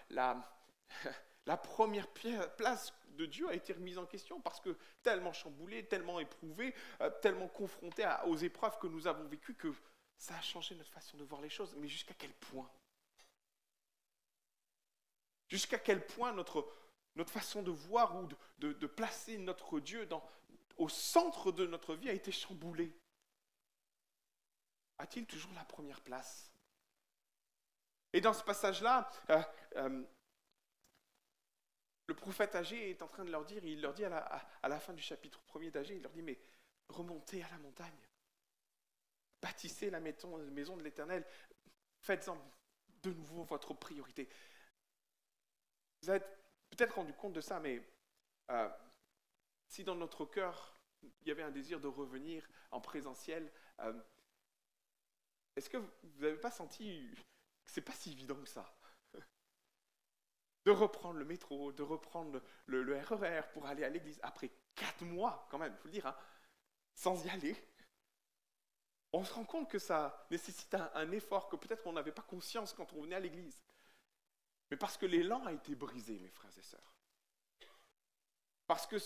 la 1.46 1.56
première 1.56 2.08
place 2.08 2.92
de 3.10 3.26
Dieu 3.26 3.48
a 3.48 3.54
été 3.54 3.72
remise 3.72 3.98
en 3.98 4.06
question 4.06 4.40
parce 4.40 4.60
que 4.60 4.76
tellement 5.02 5.32
chamboulé, 5.32 5.86
tellement 5.86 6.20
éprouvé, 6.20 6.74
euh, 7.00 7.10
tellement 7.22 7.48
confronté 7.48 8.06
aux 8.26 8.36
épreuves 8.36 8.78
que 8.78 8.86
nous 8.86 9.06
avons 9.06 9.24
vécues 9.26 9.54
que 9.54 9.72
ça 10.18 10.36
a 10.36 10.42
changé 10.42 10.74
notre 10.74 10.90
façon 10.90 11.16
de 11.16 11.24
voir 11.24 11.40
les 11.40 11.48
choses. 11.48 11.74
Mais 11.76 11.88
jusqu'à 11.88 12.14
quel 12.14 12.32
point? 12.34 12.70
Jusqu'à 15.48 15.78
quel 15.78 16.04
point 16.04 16.32
notre, 16.32 16.66
façon 17.26 17.62
de 17.62 17.70
voir 17.70 18.16
ou 18.16 18.28
de, 18.58 18.86
placer 18.86 19.38
notre 19.38 19.80
Dieu 19.80 20.08
au 20.76 20.88
centre 20.88 21.52
de 21.52 21.66
notre 21.66 21.94
vie 21.94 22.10
a 22.10 22.12
été 22.12 22.32
chamboulée? 22.32 22.92
A-t-il 24.98 25.26
toujours 25.26 25.52
la 25.54 25.64
première 25.64 26.00
place? 26.00 26.50
Et 28.12 28.20
dans 28.20 28.32
ce 28.32 28.42
passage-là, 28.42 29.08
euh, 29.30 29.42
euh, 29.76 30.02
le 32.06 32.14
prophète 32.14 32.54
âgé 32.54 32.90
est 32.90 33.02
en 33.02 33.08
train 33.08 33.24
de 33.24 33.30
leur 33.30 33.44
dire, 33.44 33.64
il 33.64 33.80
leur 33.80 33.94
dit 33.94 34.04
à 34.04 34.68
la, 34.68 34.80
fin 34.80 34.92
du 34.92 35.02
chapitre 35.02 35.40
1er 35.48 35.70
d'Agé, 35.70 35.96
il 35.96 36.02
leur 36.02 36.12
dit, 36.12 36.22
mais 36.22 36.38
remontez 36.88 37.42
à 37.42 37.48
la 37.50 37.58
montagne, 37.58 37.98
bâtissez 39.42 39.90
la 39.90 40.00
maison, 40.00 40.76
de 40.76 40.82
l'Éternel, 40.82 41.24
faites-en 42.00 42.38
de 43.02 43.12
nouveau 43.12 43.42
votre 43.44 43.74
priorité. 43.74 44.28
Vous 46.02 46.10
avez 46.10 46.24
peut-être 46.70 46.94
rendu 46.94 47.12
compte 47.12 47.32
de 47.32 47.40
ça, 47.40 47.58
mais 47.58 47.82
euh, 48.50 48.68
si 49.68 49.82
dans 49.82 49.96
notre 49.96 50.24
cœur, 50.26 50.78
il 51.02 51.28
y 51.28 51.30
avait 51.30 51.42
un 51.42 51.50
désir 51.50 51.80
de 51.80 51.88
revenir 51.88 52.48
en 52.70 52.80
présentiel, 52.80 53.50
euh, 53.80 53.92
est-ce 55.56 55.70
que 55.70 55.78
vous 55.78 55.90
n'avez 56.18 56.38
pas 56.38 56.50
senti 56.50 57.10
que 57.64 57.72
c'est 57.72 57.80
pas 57.80 57.92
si 57.92 58.12
évident 58.12 58.36
que 58.36 58.48
ça? 58.48 58.75
De 60.66 60.72
reprendre 60.72 61.20
le 61.20 61.24
métro, 61.24 61.70
de 61.72 61.84
reprendre 61.84 62.42
le, 62.66 62.98
RER 62.98 63.38
e 63.38 63.42
pour 63.52 63.66
aller 63.66 63.84
à 63.84 63.88
l'église 63.88 64.18
après 64.22 64.50
quatre 64.74 65.04
mois, 65.04 65.46
quand 65.48 65.58
même, 65.58 65.72
il 65.72 65.78
faut 65.78 65.86
le 65.86 65.92
dire, 65.92 66.06
hein, 66.06 66.16
sans 66.92 67.24
y 67.24 67.30
aller. 67.30 67.56
On 69.12 69.24
se 69.24 69.32
rend 69.32 69.44
compte 69.44 69.70
que 69.70 69.78
ça 69.78 70.26
nécessite 70.28 70.74
un, 70.74 71.12
effort 71.12 71.48
que 71.48 71.54
peut-être 71.54 71.86
on 71.86 71.92
n'avait 71.92 72.10
pas 72.10 72.22
conscience 72.22 72.72
quand 72.72 72.92
on 72.94 73.02
venait 73.02 73.14
à 73.14 73.20
l'église. 73.20 73.56
Mais 74.68 74.76
parce 74.76 74.96
que 74.96 75.06
l'élan 75.06 75.46
a 75.46 75.52
été 75.52 75.76
brisé, 75.76 76.18
mes 76.18 76.30
frères 76.30 76.58
et 76.58 76.62
sœurs. 76.62 76.96
Parce 78.66 78.88
que 78.88 78.96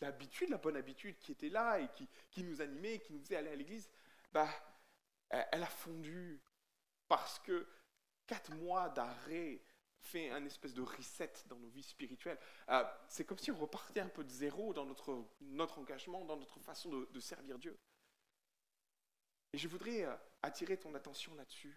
l'habitude, 0.00 0.48
la 0.48 0.56
bonne 0.56 0.78
habitude 0.78 1.18
qui 1.18 1.32
était 1.32 1.50
là 1.50 1.78
et 1.78 1.88
qui, 1.88 2.08
qui 2.30 2.42
nous 2.42 2.62
animait, 2.62 3.00
qui 3.00 3.12
nous 3.12 3.20
faisait 3.20 3.36
aller 3.36 3.50
à 3.50 3.56
l'église, 3.56 3.90
bah, 4.32 4.48
elle 5.28 5.62
a 5.62 5.66
fondu. 5.66 6.40
Parce 7.06 7.38
que 7.40 7.68
quatre 8.26 8.50
mois 8.54 8.88
d'arrêt 8.88 9.62
fait 10.02 10.30
un 10.30 10.44
espèce 10.44 10.74
de 10.74 10.82
reset 10.82 11.32
dans 11.46 11.56
nos 11.56 11.68
vies 11.68 11.82
spirituelles. 11.82 12.38
Euh, 12.68 12.84
c'est 13.08 13.24
comme 13.24 13.38
si 13.38 13.50
on 13.50 13.56
repartait 13.56 14.00
un 14.00 14.08
peu 14.08 14.24
de 14.24 14.30
zéro 14.30 14.74
dans 14.74 14.84
notre, 14.84 15.78
engagement, 15.78 16.24
dans 16.24 16.36
notre 16.36 16.60
façon 16.60 16.90
de, 16.90 17.20
servir 17.20 17.58
Dieu. 17.58 17.78
Et 19.52 19.58
je 19.58 19.68
voudrais 19.68 20.04
euh, 20.04 20.16
attirer 20.42 20.78
ton 20.78 20.94
attention 20.94 21.34
là-dessus, 21.34 21.76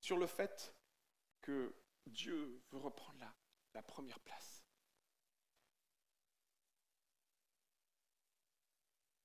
sur 0.00 0.18
le 0.18 0.26
fait 0.26 0.74
que 1.40 1.72
Dieu 2.06 2.60
veut 2.70 2.78
reprendre 2.78 3.24
la 3.74 3.82
première 3.82 4.20
place. 4.20 4.62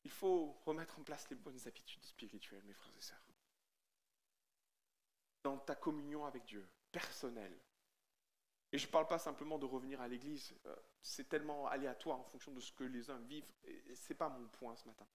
Il 0.07 0.11
faut 0.11 0.53
remettre 0.65 0.97
en 0.97 1.03
place 1.03 1.29
les 1.29 1.35
bonnes 1.35 1.59
habitudes 1.67 2.05
spirituelles, 2.05 2.63
mes 2.63 2.73
frères 2.73 2.95
et 2.95 3.01
sœurs. 3.01 3.21
Dans 5.43 5.57
ta 5.57 5.75
communion 5.75 6.25
avec 6.25 6.45
Dieu, 6.45 6.65
personnel. 6.91 7.57
Et 8.71 8.77
je 8.77 8.85
ne 8.85 8.91
parle 8.91 9.07
pas 9.07 9.19
simplement 9.19 9.57
de 9.57 9.65
revenir 9.65 10.01
à 10.01 10.07
l'église, 10.07 10.53
euh, 10.65 10.75
c'est 11.01 11.29
tellement 11.29 11.67
aléatoire 11.67 12.19
en 12.19 12.23
fonction 12.25 12.51
de 12.51 12.59
ce 12.59 12.71
que 12.73 12.83
les 12.83 13.09
uns 13.09 13.19
vivent, 13.19 13.49
ce 13.63 14.09
n'est 14.09 14.17
pas 14.17 14.29
mon 14.29 14.47
point 14.49 14.75
ce 14.75 14.85
matin. 14.85 15.07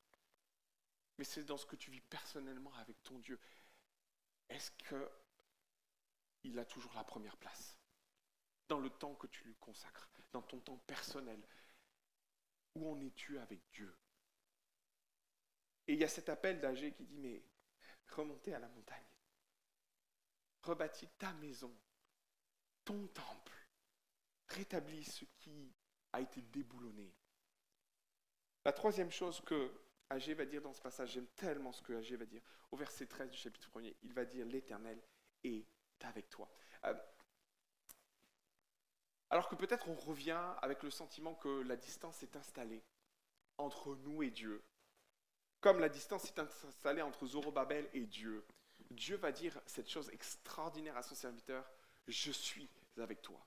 Mais 1.18 1.24
c'est 1.24 1.44
dans 1.44 1.58
ce 1.58 1.66
que 1.66 1.76
tu 1.76 1.90
vis 1.90 2.00
personnellement 2.00 2.72
avec 2.76 3.02
ton 3.02 3.18
Dieu. 3.18 3.38
Est-ce 4.48 4.70
qu'il 6.42 6.58
a 6.58 6.64
toujours 6.64 6.94
la 6.94 7.04
première 7.04 7.36
place 7.36 7.78
Dans 8.68 8.80
le 8.80 8.88
temps 8.88 9.14
que 9.14 9.26
tu 9.26 9.44
lui 9.44 9.54
consacres, 9.56 10.08
dans 10.32 10.42
ton 10.42 10.60
temps 10.60 10.78
personnel, 10.86 11.46
où 12.74 12.90
en 12.90 12.98
es-tu 13.00 13.38
avec 13.38 13.60
Dieu? 13.70 13.94
Et 15.86 15.92
il 15.92 15.98
y 15.98 16.04
a 16.04 16.08
cet 16.08 16.30
appel 16.30 16.60
d'Agé 16.60 16.92
qui 16.92 17.04
dit, 17.04 17.18
mais 17.18 17.44
remontez 18.08 18.54
à 18.54 18.58
la 18.58 18.68
montagne 18.68 19.11
rebâtis 20.62 21.08
ta 21.18 21.32
maison, 21.34 21.74
ton 22.84 23.06
temple, 23.08 23.66
rétablis 24.48 25.04
ce 25.04 25.24
qui 25.38 25.74
a 26.12 26.20
été 26.20 26.42
déboulonné. 26.42 27.12
La 28.64 28.72
troisième 28.72 29.10
chose 29.10 29.40
que 29.40 29.72
Agé 30.10 30.34
va 30.34 30.44
dire 30.44 30.62
dans 30.62 30.72
ce 30.72 30.80
passage, 30.80 31.12
j'aime 31.12 31.26
tellement 31.36 31.72
ce 31.72 31.82
que 31.82 31.94
Agé 31.94 32.16
va 32.16 32.26
dire, 32.26 32.42
au 32.70 32.76
verset 32.76 33.06
13 33.06 33.30
du 33.30 33.38
chapitre 33.38 33.68
1er, 33.70 33.94
il 34.02 34.12
va 34.12 34.24
dire 34.24 34.46
l'Éternel 34.46 35.02
est 35.42 35.66
avec 36.02 36.28
toi. 36.30 36.48
Euh, 36.84 36.94
alors 39.30 39.48
que 39.48 39.54
peut-être 39.54 39.88
on 39.88 39.94
revient 39.94 40.54
avec 40.60 40.82
le 40.82 40.90
sentiment 40.90 41.34
que 41.34 41.62
la 41.62 41.76
distance 41.76 42.22
est 42.22 42.36
installée 42.36 42.82
entre 43.56 43.96
nous 43.96 44.22
et 44.22 44.30
Dieu, 44.30 44.62
comme 45.60 45.80
la 45.80 45.88
distance 45.88 46.26
est 46.26 46.38
installée 46.38 47.02
entre 47.02 47.26
Zorobabel 47.26 47.88
et 47.94 48.04
Dieu. 48.04 48.44
Dieu 48.92 49.16
va 49.16 49.32
dire 49.32 49.60
cette 49.66 49.88
chose 49.88 50.10
extraordinaire 50.10 50.96
à 50.96 51.02
son 51.02 51.14
serviteur, 51.14 51.68
je 52.06 52.30
suis 52.30 52.68
avec 52.98 53.22
toi. 53.22 53.44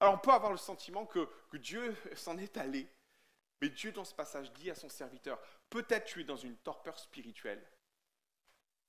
Alors 0.00 0.14
on 0.14 0.18
peut 0.18 0.32
avoir 0.32 0.52
le 0.52 0.58
sentiment 0.58 1.06
que, 1.06 1.28
Dieu 1.54 1.96
s'en 2.16 2.38
est 2.38 2.56
allé, 2.56 2.88
mais 3.60 3.70
Dieu 3.70 3.92
dans 3.92 4.04
ce 4.04 4.14
passage 4.14 4.52
dit 4.52 4.70
à 4.70 4.74
son 4.74 4.88
serviteur, 4.88 5.40
peut-être 5.70 6.04
tu 6.04 6.20
es 6.20 6.24
dans 6.24 6.36
une 6.36 6.56
torpeur 6.58 6.98
spirituelle, 6.98 7.64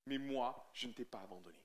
mais 0.06 0.18
moi, 0.18 0.70
je 0.74 0.88
ne 0.88 0.94
t'ai 0.94 1.06
pas 1.06 1.22
abandonné. 1.22 1.64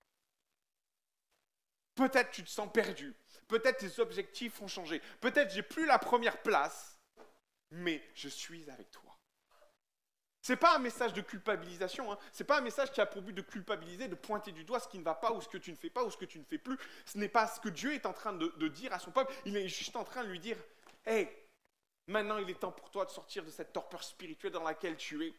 Peut-être 1.94 2.30
tu 2.30 2.42
te 2.42 2.48
sens 2.48 2.72
perdu, 2.72 3.14
peut-être 3.48 3.78
tes 3.78 4.00
objectifs 4.00 4.60
ont 4.62 4.68
changé, 4.68 5.00
peut-être 5.20 5.52
j'ai 5.52 5.62
plus 5.62 5.86
la 5.86 5.98
première 5.98 6.40
place, 6.42 6.98
mais 7.70 8.02
je 8.14 8.28
suis 8.28 8.68
avec 8.70 8.90
toi. 8.90 9.11
C'est 10.42 10.56
pas 10.56 10.74
un 10.74 10.80
message 10.80 11.12
de 11.12 11.20
culpabilisation, 11.20 12.10
hein. 12.10 12.18
c'est 12.32 12.42
pas 12.42 12.58
un 12.58 12.62
message 12.62 12.90
qui 12.90 13.00
a 13.00 13.06
pour 13.06 13.22
but 13.22 13.32
de 13.32 13.42
culpabiliser, 13.42 14.08
de 14.08 14.16
pointer 14.16 14.50
du 14.50 14.64
doigt 14.64 14.80
ce 14.80 14.88
qui 14.88 14.98
ne 14.98 15.04
va 15.04 15.14
pas 15.14 15.32
ou 15.32 15.40
ce 15.40 15.48
que 15.48 15.56
tu 15.56 15.70
ne 15.70 15.76
fais 15.76 15.88
pas 15.88 16.02
ou 16.02 16.10
ce 16.10 16.16
que 16.16 16.24
tu 16.24 16.40
ne 16.40 16.44
fais 16.44 16.58
plus. 16.58 16.76
Ce 17.06 17.16
n'est 17.16 17.28
pas 17.28 17.46
ce 17.46 17.60
que 17.60 17.68
Dieu 17.68 17.94
est 17.94 18.06
en 18.06 18.12
train 18.12 18.32
de 18.32 18.68
dire 18.68 18.92
à 18.92 18.98
son 18.98 19.12
peuple, 19.12 19.32
il 19.46 19.56
est 19.56 19.68
juste 19.68 19.94
en 19.94 20.02
train 20.02 20.24
de 20.24 20.28
lui 20.28 20.40
dire, 20.40 20.56
hé, 21.06 21.28
maintenant 22.08 22.38
il 22.38 22.50
est 22.50 22.58
temps 22.58 22.72
pour 22.72 22.90
toi 22.90 23.04
de 23.04 23.10
sortir 23.10 23.44
de 23.44 23.50
cette 23.50 23.72
torpeur 23.72 24.02
spirituelle 24.02 24.52
dans 24.52 24.64
laquelle 24.64 24.96
tu 24.96 25.24
es. 25.24 25.32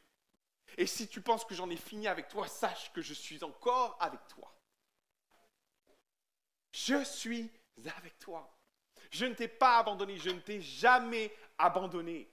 Et 0.77 0.88
si 0.88 1.09
tu 1.09 1.19
penses 1.19 1.43
que 1.43 1.53
j'en 1.53 1.69
ai 1.69 1.75
fini 1.75 2.07
avec 2.07 2.30
toi, 2.30 2.47
sache 2.47 2.91
que 2.93 3.01
je 3.01 3.13
suis 3.13 3.43
encore 3.43 3.97
avec 3.99 4.25
toi. 4.30 4.55
Je 6.71 7.03
suis 7.03 7.51
avec 7.97 8.17
toi. 8.19 8.49
Je 9.11 9.25
ne 9.25 9.34
t'ai 9.34 9.47
pas 9.47 9.80
abandonné, 9.80 10.17
je 10.17 10.30
ne 10.30 10.39
t'ai 10.39 10.61
jamais 10.61 11.35
abandonné. 11.57 12.32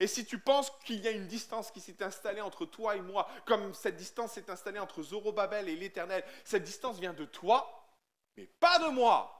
Et 0.00 0.06
si 0.06 0.24
tu 0.24 0.38
penses 0.38 0.70
qu'il 0.84 1.00
y 1.00 1.08
a 1.08 1.10
une 1.10 1.26
distance 1.26 1.70
qui 1.70 1.80
s'est 1.80 2.02
installée 2.02 2.40
entre 2.40 2.64
toi 2.64 2.96
et 2.96 3.00
moi, 3.00 3.28
comme 3.46 3.74
cette 3.74 3.96
distance 3.96 4.32
s'est 4.32 4.50
installée 4.50 4.78
entre 4.78 5.02
Zorobabel 5.02 5.68
et 5.68 5.76
l'Éternel, 5.76 6.24
cette 6.44 6.62
distance 6.62 6.98
vient 6.98 7.14
de 7.14 7.24
toi, 7.24 7.88
mais 8.36 8.46
pas 8.46 8.78
de 8.78 8.88
moi. 8.90 9.34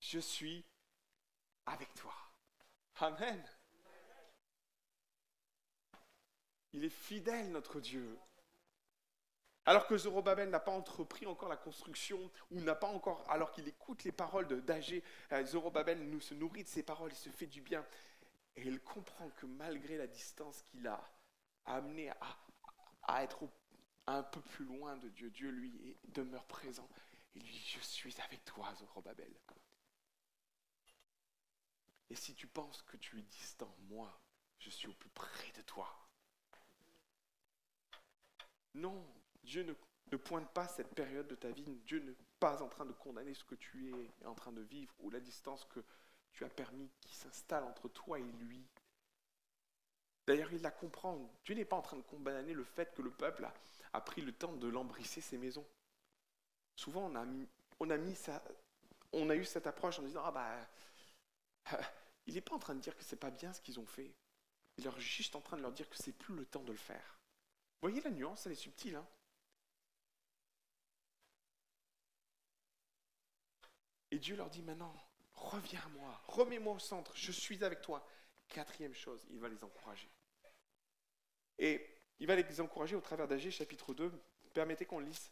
Je 0.00 0.18
suis 0.18 0.64
avec 1.64 1.94
toi. 1.94 2.12
Amen. 2.96 3.42
Il 6.74 6.84
est 6.84 6.90
fidèle, 6.90 7.50
notre 7.50 7.80
Dieu. 7.80 8.18
Alors 9.64 9.86
que 9.86 9.96
Zorobabel 9.96 10.50
n'a 10.50 10.58
pas 10.58 10.72
entrepris 10.72 11.26
encore 11.26 11.48
la 11.48 11.56
construction, 11.56 12.30
ou 12.50 12.60
n'a 12.60 12.74
pas 12.74 12.88
encore, 12.88 13.24
alors 13.30 13.52
qu'il 13.52 13.68
écoute 13.68 14.02
les 14.04 14.12
paroles 14.12 14.48
d'Agé, 14.64 15.04
euh, 15.30 15.44
Zorobabel 15.46 16.02
nous 16.10 16.20
se 16.20 16.34
nourrit 16.34 16.64
de 16.64 16.68
ses 16.68 16.82
paroles, 16.82 17.12
il 17.12 17.16
se 17.16 17.28
fait 17.30 17.46
du 17.46 17.60
bien. 17.60 17.86
Et 18.56 18.62
il 18.62 18.80
comprend 18.80 19.30
que 19.30 19.46
malgré 19.46 19.96
la 19.96 20.06
distance 20.06 20.62
qu'il 20.64 20.86
a 20.86 21.02
amené 21.64 22.10
à, 23.02 23.22
être 23.22 23.48
un 24.06 24.22
peu 24.22 24.40
plus 24.40 24.64
loin 24.64 24.96
de 24.96 25.08
Dieu, 25.08 25.30
Dieu 25.30 25.50
lui 25.50 25.96
demeure 26.08 26.46
présent. 26.46 26.88
Il 27.34 27.42
lui 27.42 27.52
dit, 27.52 27.76
je 27.78 27.80
suis 27.80 28.14
avec 28.20 28.44
toi, 28.44 28.74
Zorobabel. 28.74 29.34
Et 32.10 32.14
si 32.14 32.34
tu 32.34 32.46
penses 32.46 32.82
que 32.82 32.98
tu 32.98 33.18
es 33.18 33.22
distant, 33.22 33.74
moi, 33.88 34.20
je 34.58 34.68
suis 34.68 34.86
au 34.86 34.92
plus 34.92 35.08
près 35.10 35.50
de 35.52 35.62
toi. 35.62 35.88
Non, 38.74 39.02
Dieu 39.42 39.62
ne, 39.62 40.16
pointe 40.16 40.52
pas 40.52 40.68
cette 40.68 40.94
période 40.94 41.26
de 41.26 41.34
ta 41.34 41.50
vie. 41.50 41.80
Dieu 41.86 42.00
n'est 42.00 42.16
pas 42.38 42.62
en 42.62 42.68
train 42.68 42.84
de 42.84 42.92
condamner 42.92 43.34
ce 43.34 43.44
que 43.44 43.54
tu 43.54 43.94
es 43.94 44.26
en 44.26 44.34
train 44.34 44.52
de 44.52 44.60
vivre 44.60 44.94
ou 45.00 45.10
la 45.10 45.20
distance 45.20 45.64
que 45.64 45.82
tu 46.32 46.44
as 46.44 46.48
permis 46.48 46.90
qui 47.00 47.14
s'installe 47.14 47.64
entre 47.64 47.88
toi 47.88 48.18
et 48.18 48.22
lui. 48.22 48.64
D'ailleurs, 50.26 50.52
il 50.52 50.62
la 50.62 50.70
comprend. 50.70 51.30
Dieu 51.44 51.54
n'est 51.54 51.64
pas 51.64 51.76
en 51.76 51.82
train 51.82 51.96
de 51.96 52.02
condamner 52.02 52.54
le 52.54 52.64
fait 52.64 52.94
que 52.94 53.02
le 53.02 53.10
peuple 53.10 53.48
a, 53.92 54.00
pris 54.00 54.22
le 54.22 54.32
temps 54.32 54.52
de 54.52 54.68
lambrisser 54.68 55.20
ses 55.20 55.36
maisons. 55.36 55.66
Souvent, 56.76 57.10
on 57.80 57.90
a, 57.90 59.36
eu 59.36 59.44
cette 59.44 59.66
approche 59.66 59.98
en 59.98 60.02
disant 60.02 60.22
Ah 60.24 60.30
bah, 60.30 61.78
il 62.26 62.34
n'est 62.34 62.40
pas 62.40 62.54
en 62.54 62.58
train 62.58 62.74
de 62.74 62.80
dire 62.80 62.96
que 62.96 63.04
c'est 63.04 63.16
pas 63.16 63.30
bien 63.30 63.52
ce 63.52 63.60
qu'ils 63.60 63.80
ont 63.80 63.86
fait. 63.86 64.14
Il 64.78 64.86
est 64.86 65.00
juste 65.00 65.36
en 65.36 65.40
train 65.40 65.56
de 65.56 65.62
leur 65.62 65.72
dire 65.72 65.88
que 65.88 65.96
c'est 65.96 66.12
plus 66.12 66.34
le 66.34 66.46
temps 66.46 66.62
de 66.62 66.72
le 66.72 66.78
faire. 66.78 67.18
Vous 67.80 67.88
voyez 67.88 68.00
la 68.00 68.10
nuance, 68.10 68.46
elle 68.46 68.52
est 68.52 68.54
subtile. 68.54 68.96
Hein 68.96 69.06
et 74.12 74.18
Dieu 74.18 74.36
leur 74.36 74.50
dit 74.50 74.62
maintenant, 74.62 74.94
reviens 75.34 75.80
à 75.80 75.88
moi, 75.88 76.20
remets-moi 76.26 76.74
au 76.74 76.78
centre, 76.78 77.12
je 77.14 77.32
suis 77.32 77.62
avec 77.64 77.80
toi. 77.82 78.06
Quatrième 78.48 78.94
chose, 78.94 79.24
il 79.30 79.40
va 79.40 79.48
les 79.48 79.64
encourager. 79.64 80.10
Et 81.58 81.86
il 82.18 82.26
va 82.26 82.36
les 82.36 82.60
encourager 82.60 82.96
au 82.96 83.00
travers 83.00 83.26
d'Agé, 83.26 83.50
chapitre 83.50 83.94
2. 83.94 84.12
Permettez 84.52 84.84
qu'on 84.84 85.00
lise 85.00 85.30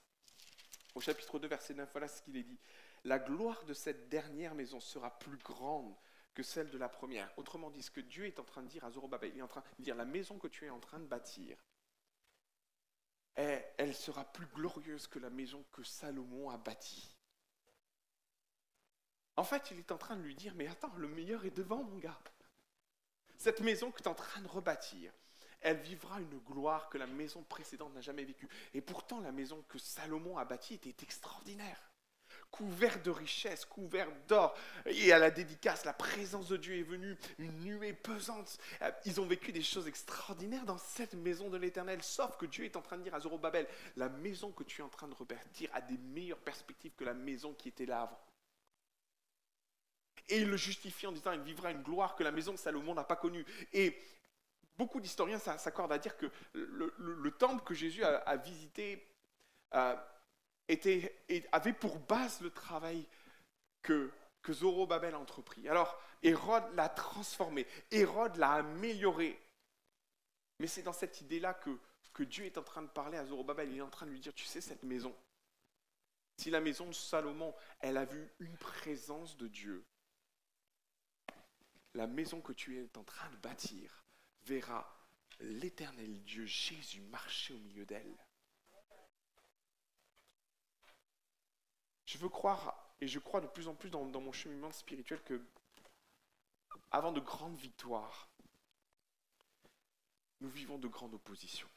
au 0.94 1.00
chapitre 1.00 1.38
2, 1.38 1.48
verset 1.48 1.74
9. 1.74 1.88
Voilà 1.92 2.08
ce 2.08 2.22
qu'il 2.22 2.36
est 2.36 2.42
dit. 2.42 2.58
La 3.04 3.18
gloire 3.18 3.64
de 3.64 3.74
cette 3.74 4.08
dernière 4.08 4.54
maison 4.54 4.80
sera 4.80 5.18
plus 5.18 5.38
grande 5.38 5.94
que 6.34 6.42
celle 6.42 6.70
de 6.70 6.78
la 6.78 6.88
première. 6.88 7.30
Autrement 7.38 7.70
dit, 7.70 7.82
ce 7.82 7.90
que 7.90 8.00
Dieu 8.00 8.26
est 8.26 8.38
en 8.38 8.44
train 8.44 8.62
de 8.62 8.68
dire 8.68 8.84
à 8.84 8.90
Zorobabel, 8.90 9.32
il 9.34 9.38
est 9.38 9.42
en 9.42 9.48
train 9.48 9.64
de 9.78 9.84
dire 9.84 9.96
la 9.96 10.04
maison 10.04 10.38
que 10.38 10.48
tu 10.48 10.64
es 10.64 10.70
en 10.70 10.80
train 10.80 11.00
de 11.00 11.06
bâtir, 11.06 11.58
elle 13.34 13.94
sera 13.94 14.24
plus 14.32 14.46
glorieuse 14.46 15.06
que 15.06 15.18
la 15.18 15.30
maison 15.30 15.64
que 15.72 15.82
Salomon 15.82 16.50
a 16.50 16.58
bâtie. 16.58 17.16
En 19.40 19.44
fait, 19.44 19.70
il 19.70 19.78
est 19.78 19.90
en 19.90 19.96
train 19.96 20.16
de 20.16 20.22
lui 20.22 20.34
dire, 20.34 20.52
mais 20.54 20.66
attends, 20.68 20.92
le 20.98 21.08
meilleur 21.08 21.46
est 21.46 21.56
devant, 21.56 21.82
mon 21.82 21.96
gars. 21.96 22.20
Cette 23.38 23.62
maison 23.62 23.90
que 23.90 24.02
tu 24.02 24.04
es 24.04 24.08
en 24.08 24.14
train 24.14 24.42
de 24.42 24.48
rebâtir, 24.48 25.10
elle 25.62 25.78
vivra 25.78 26.20
une 26.20 26.38
gloire 26.40 26.90
que 26.90 26.98
la 26.98 27.06
maison 27.06 27.42
précédente 27.44 27.94
n'a 27.94 28.02
jamais 28.02 28.24
vécue. 28.24 28.50
Et 28.74 28.82
pourtant, 28.82 29.18
la 29.20 29.32
maison 29.32 29.64
que 29.66 29.78
Salomon 29.78 30.36
a 30.36 30.44
bâtie 30.44 30.74
était 30.74 30.94
extraordinaire 31.02 31.80
couvert 32.50 33.00
de 33.02 33.10
richesses, 33.10 33.64
couvert 33.64 34.08
d'or. 34.28 34.54
Et 34.84 35.10
à 35.12 35.18
la 35.18 35.30
dédicace, 35.30 35.86
la 35.86 35.94
présence 35.94 36.48
de 36.48 36.58
Dieu 36.58 36.78
est 36.78 36.82
venue, 36.82 37.16
une 37.38 37.60
nuée 37.60 37.94
pesante. 37.94 38.58
Ils 39.06 39.20
ont 39.22 39.26
vécu 39.26 39.52
des 39.52 39.62
choses 39.62 39.86
extraordinaires 39.86 40.66
dans 40.66 40.76
cette 40.76 41.14
maison 41.14 41.48
de 41.48 41.56
l'Éternel, 41.56 42.02
sauf 42.02 42.36
que 42.36 42.44
Dieu 42.44 42.66
est 42.66 42.76
en 42.76 42.82
train 42.82 42.98
de 42.98 43.04
dire 43.04 43.14
à 43.14 43.20
Zorobabel, 43.20 43.66
la 43.96 44.10
maison 44.10 44.52
que 44.52 44.64
tu 44.64 44.82
es 44.82 44.84
en 44.84 44.88
train 44.88 45.08
de 45.08 45.14
rebâtir 45.14 45.70
a 45.72 45.80
des 45.80 45.96
meilleures 45.96 46.40
perspectives 46.40 46.92
que 46.94 47.04
la 47.04 47.14
maison 47.14 47.54
qui 47.54 47.68
était 47.68 47.86
là 47.86 48.02
avant. 48.02 48.20
Et 50.30 50.38
il 50.38 50.48
le 50.48 50.56
justifie 50.56 51.06
en 51.06 51.12
disant, 51.12 51.32
il 51.32 51.40
vivra 51.40 51.70
une 51.70 51.82
gloire 51.82 52.14
que 52.14 52.22
la 52.22 52.30
maison 52.30 52.52
de 52.52 52.58
Salomon 52.58 52.94
n'a 52.94 53.04
pas 53.04 53.16
connue. 53.16 53.44
Et 53.72 53.96
beaucoup 54.78 55.00
d'historiens 55.00 55.38
s'accordent 55.38 55.92
à 55.92 55.98
dire 55.98 56.16
que 56.16 56.30
le, 56.54 57.30
temple 57.32 57.62
que 57.64 57.74
Jésus 57.74 58.04
a, 58.04 58.36
visité, 58.36 59.06
euh, 59.74 59.96
avait 61.52 61.72
pour 61.72 61.98
base 61.98 62.40
le 62.40 62.50
travail 62.50 63.04
que, 63.82 64.10
que 64.40 64.52
Zorobabel 64.52 65.14
a 65.14 65.18
entrepris. 65.18 65.68
Alors, 65.68 66.00
Hérode 66.22 66.74
l'a 66.74 66.88
transformé, 66.88 67.66
Hérode 67.90 68.36
l'a 68.36 68.52
amélioré. 68.52 69.38
Mais 70.58 70.66
c'est 70.66 70.82
dans 70.82 70.92
cette 70.92 71.20
idée-là 71.20 71.54
que, 71.54 71.76
que 72.12 72.22
Dieu 72.22 72.44
est 72.44 72.58
en 72.58 72.62
train 72.62 72.82
de 72.82 72.88
parler 72.88 73.18
à 73.18 73.24
Zorobabel. 73.24 73.70
Il 73.70 73.78
est 73.78 73.82
en 73.82 73.90
train 73.90 74.06
de 74.06 74.12
lui 74.12 74.20
dire, 74.20 74.34
tu 74.34 74.44
sais, 74.44 74.60
cette 74.60 74.82
maison, 74.82 75.14
si 76.36 76.50
la 76.50 76.60
maison 76.60 76.86
de 76.86 76.94
Salomon, 76.94 77.54
elle 77.80 77.96
a 77.96 78.04
vu 78.04 78.30
une 78.38 78.56
présence 78.56 79.36
de 79.36 79.46
Dieu, 79.46 79.84
la 81.94 82.06
maison 82.06 82.40
que 82.40 82.52
tu 82.52 82.78
es 82.78 82.96
en 82.96 83.04
train 83.04 83.28
de 83.30 83.36
bâtir 83.36 84.04
verra 84.42 84.96
l'éternel 85.40 86.22
Dieu 86.24 86.46
Jésus 86.46 87.00
marcher 87.02 87.54
au 87.54 87.58
milieu 87.58 87.84
d'elle. 87.84 88.16
Je 92.06 92.18
veux 92.18 92.28
croire, 92.28 92.92
et 93.00 93.06
je 93.06 93.18
crois 93.18 93.40
de 93.40 93.46
plus 93.46 93.68
en 93.68 93.74
plus 93.74 93.90
dans, 93.90 94.04
mon 94.04 94.32
cheminement 94.32 94.72
spirituel, 94.72 95.22
que 95.22 95.40
avant 96.90 97.12
de 97.12 97.20
grandes 97.20 97.56
victoires, 97.56 98.28
nous 100.40 100.50
vivons 100.50 100.78
de 100.78 100.88
grandes 100.88 101.14
oppositions. 101.14 101.68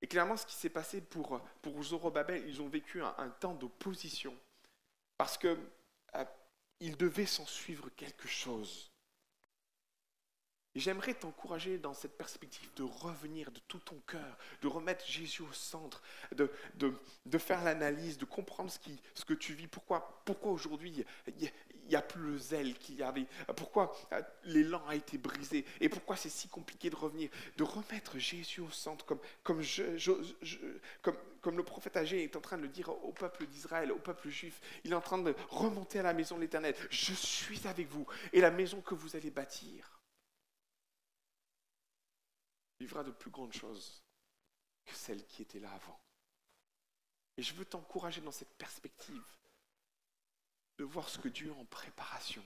Et 0.00 0.06
clairement, 0.06 0.36
ce 0.36 0.46
qui 0.46 0.54
s'est 0.54 0.70
passé 0.70 1.00
pour, 1.00 1.40
pour 1.60 1.82
Zorobabel, 1.82 2.46
ils 2.48 2.62
ont 2.62 2.68
vécu 2.68 3.02
un, 3.02 3.30
temps 3.40 3.54
d'opposition. 3.54 4.38
Parce 5.16 5.38
que 5.38 5.58
euh, 6.14 6.24
il 6.80 6.96
devait 6.96 7.26
s'en 7.26 7.46
suivre 7.46 7.88
quelque 7.96 8.28
chose. 8.28 8.90
J'aimerais 10.76 11.14
t'encourager 11.14 11.78
dans 11.78 11.94
cette 11.94 12.18
perspective 12.18 12.68
de 12.74 12.82
revenir 12.82 13.52
de 13.52 13.60
tout 13.68 13.78
ton 13.78 14.00
cœur, 14.08 14.36
de 14.60 14.66
remettre 14.66 15.06
Jésus 15.06 15.42
au 15.42 15.52
centre, 15.52 16.02
de, 16.32 16.50
faire 17.38 17.62
l'analyse, 17.62 18.18
de 18.18 18.24
comprendre 18.24 18.72
ce, 18.72 18.80
qui, 18.80 19.00
ce 19.14 19.24
que 19.24 19.34
tu 19.34 19.54
vis. 19.54 19.68
Pourquoi, 19.68 20.20
pourquoi 20.24 20.50
aujourd'hui 20.50 21.04
il 21.28 21.52
n'y 21.88 21.94
a, 21.94 22.02
plus 22.02 22.20
le 22.20 22.38
zèle 22.38 22.76
qu'il 22.76 22.96
y 22.96 23.04
avait? 23.04 23.26
Pourquoi 23.56 23.96
euh, 24.12 24.20
l'élan 24.42 24.84
a 24.88 24.96
été 24.96 25.16
brisé? 25.16 25.64
Et 25.80 25.88
pourquoi 25.88 26.16
c'est 26.16 26.28
si 26.28 26.48
compliqué 26.48 26.90
de 26.90 26.96
revenir 26.96 27.30
De 27.56 27.62
remettre 27.62 28.18
Jésus 28.18 28.60
au 28.60 28.70
centre, 28.70 29.06
comme, 29.06 29.20
comme, 29.44 29.62
comme 31.44 31.58
le 31.58 31.62
prophète 31.62 31.98
âgé 31.98 32.24
est 32.24 32.36
en 32.36 32.40
train 32.40 32.56
de 32.56 32.62
le 32.62 32.68
dire 32.68 32.88
au 32.88 33.12
peuple 33.12 33.46
d'Israël, 33.46 33.92
au 33.92 33.98
peuple 33.98 34.30
juif. 34.30 34.62
Il 34.82 34.92
est 34.92 34.96
en 34.96 35.02
train 35.02 35.18
de 35.18 35.36
remonter 35.50 35.98
à 35.98 36.02
la 36.02 36.14
maison 36.14 36.36
de 36.36 36.40
l'Éternel. 36.40 36.74
Je 36.88 37.12
suis 37.12 37.66
avec 37.68 37.86
vous. 37.88 38.06
Et 38.32 38.40
la 38.40 38.50
maison 38.50 38.80
que 38.80 38.94
vous 38.94 39.14
allez 39.14 39.30
bâtir 39.30 40.00
vivra 42.80 43.04
de 43.04 43.10
plus 43.10 43.30
grandes 43.30 43.52
choses 43.52 44.02
que 44.86 44.94
celles 44.94 45.26
qui 45.26 45.42
étaient 45.42 45.60
là 45.60 45.70
avant. 45.70 46.00
Et 47.36 47.42
je 47.42 47.52
veux 47.52 47.66
t'encourager 47.66 48.22
dans 48.22 48.32
cette 48.32 48.56
perspective 48.56 49.36
de 50.78 50.84
voir 50.84 51.10
ce 51.10 51.18
que 51.18 51.28
Dieu 51.28 51.52
a 51.52 51.60
en 51.60 51.66
préparation 51.66 52.44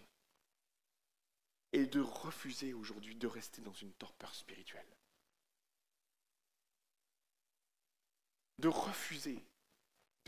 et 1.72 1.86
de 1.86 2.00
refuser 2.00 2.74
aujourd'hui 2.74 3.14
de 3.14 3.28
rester 3.28 3.62
dans 3.62 3.72
une 3.74 3.92
torpeur 3.92 4.34
spirituelle. 4.34 4.97
De 8.58 8.68
refuser 8.68 9.44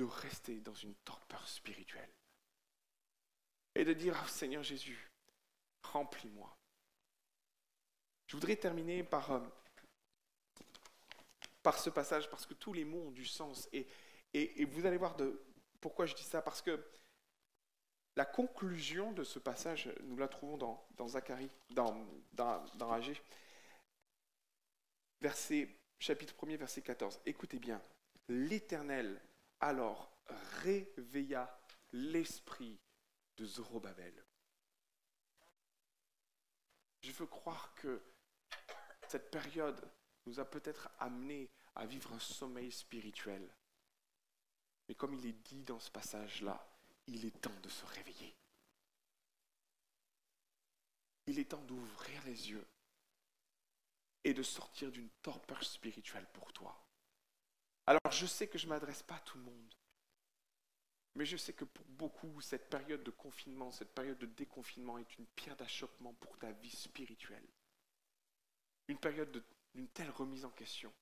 de 0.01 0.05
rester 0.05 0.61
dans 0.61 0.74
une 0.74 0.94
torpeur 1.05 1.47
spirituelle. 1.47 2.09
Et 3.74 3.85
de 3.85 3.93
dire, 3.93 4.19
oh, 4.19 4.28
Seigneur 4.28 4.62
Jésus, 4.62 5.11
remplis-moi. 5.82 6.57
Je 8.27 8.36
voudrais 8.36 8.57
terminer 8.57 9.05
par, 9.05 9.31
euh, 9.32 9.40
par 11.62 11.78
ce 11.78 11.90
passage 11.90 12.31
parce 12.31 12.47
que 12.47 12.55
tous 12.55 12.73
les 12.73 12.86
mots 12.86 13.09
ont 13.09 13.11
du 13.11 13.27
sens. 13.27 13.69
Et, 13.73 13.86
vous 14.65 14.86
allez 14.86 14.97
voir 14.97 15.16
pourquoi 15.81 16.07
je 16.07 16.15
dis 16.15 16.23
ça. 16.23 16.40
Parce 16.40 16.62
que 16.62 16.82
la 18.16 18.24
conclusion 18.24 19.12
de 19.12 19.23
ce 19.23 19.39
passage, 19.39 19.93
nous 20.05 20.16
la 20.16 20.28
trouvons 20.28 20.57
dans, 20.57 21.09
Zacharie, 21.09 21.51
dans, 21.70 22.07
dans, 22.32 22.65
dans 22.77 22.90
Agé, 22.90 23.20
verset, 25.20 25.69
chapitre 25.98 26.35
1er, 26.35 26.57
verset 26.57 26.81
14. 26.81 27.20
Écoutez 27.27 27.59
bien. 27.59 27.82
L'Éternel 28.32 29.20
alors 29.59 30.09
réveilla 30.62 31.61
l'esprit 31.90 32.78
de 33.36 33.44
Zorobabel. 33.44 34.24
Je 37.01 37.11
veux 37.11 37.27
croire 37.27 37.74
que 37.74 38.01
cette 39.09 39.32
période 39.32 39.90
nous 40.27 40.39
a 40.39 40.44
peut-être 40.44 40.90
amené 41.01 41.51
à 41.74 41.86
vivre 41.86 42.12
un 42.12 42.20
sommeil 42.20 42.70
spirituel. 42.70 43.52
Mais 44.89 44.94
comme 44.94 45.15
il 45.15 45.27
est 45.27 45.48
dit 45.48 45.65
dans 45.65 45.81
ce 45.81 45.90
passage-là, 45.90 46.65
il 47.09 47.24
est 47.24 47.40
temps 47.40 47.61
de 47.65 47.69
se 47.69 47.85
réveiller. 47.85 48.36
Il 51.27 51.40
est 51.40 51.51
temps 51.51 51.65
d'ouvrir 51.65 52.23
les 52.27 52.51
yeux 52.51 52.69
et 54.23 54.35
de 54.35 54.43
sortir 54.44 54.93
d'une 54.93 55.11
torpeur 55.20 55.65
spirituelle 55.65 56.28
pour 56.32 56.52
toi. 56.52 56.81
Alors 57.91 58.12
je 58.12 58.25
sais 58.25 58.47
que 58.47 58.57
je 58.57 58.67
ne 58.67 58.69
m'adresse 58.69 59.03
pas 59.03 59.17
à 59.17 59.21
tout 59.21 59.37
le 59.37 59.43
monde, 59.43 59.75
mais 61.17 61.27
je 61.27 61.37
sais 61.37 61.53
que 61.53 61.65
pour 61.65 61.85
beaucoup, 61.87 62.41
cette 62.41 62.71
période 62.71 63.03
de 63.03 63.11
confinement, 63.11 63.73
cette 63.73 63.93
période 63.93 64.19
de 64.19 64.27
déconfinement 64.27 64.97
est 64.97 65.19
une 65.19 65.27
pierre 65.27 65.57
d'achoppement 65.57 66.15
pour 66.15 66.39
ta 66.39 66.53
vie 66.53 66.71
spirituelle. 66.71 67.49
Une 68.87 69.01
période 69.01 69.45
d'une 69.75 69.89
telle 69.89 70.11
remise 70.11 70.45
en 70.45 70.51
question. 70.51 70.95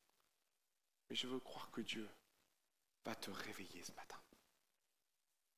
Mais 1.10 1.16
je 1.16 1.27
veux 1.27 1.40
croire 1.40 1.70
que 1.70 1.82
Dieu 1.82 2.09
va 3.05 3.15
te 3.15 3.31
réveiller 3.31 3.82
ce 3.82 3.93
matin 3.93 4.23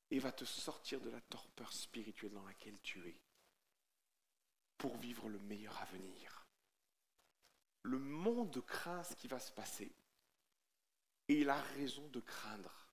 et 0.09 0.19
va 0.19 0.33
te 0.33 0.43
sortir 0.43 0.99
de 0.99 1.09
la 1.09 1.21
torpeur 1.21 1.71
spirituelle 1.71 2.33
dans 2.33 2.45
laquelle 2.45 2.81
tu 2.81 3.07
es 3.07 3.17
pour 4.77 4.97
vivre 4.97 5.29
le 5.29 5.39
meilleur 5.39 5.81
avenir. 5.81 6.45
Le 7.83 7.99
monde 7.99 8.65
craint 8.65 9.05
ce 9.05 9.15
qui 9.15 9.29
va 9.29 9.39
se 9.39 9.53
passer 9.53 9.95
et 11.31 11.39
il 11.39 11.49
a 11.49 11.61
raison 11.61 12.05
de 12.09 12.19
craindre. 12.19 12.89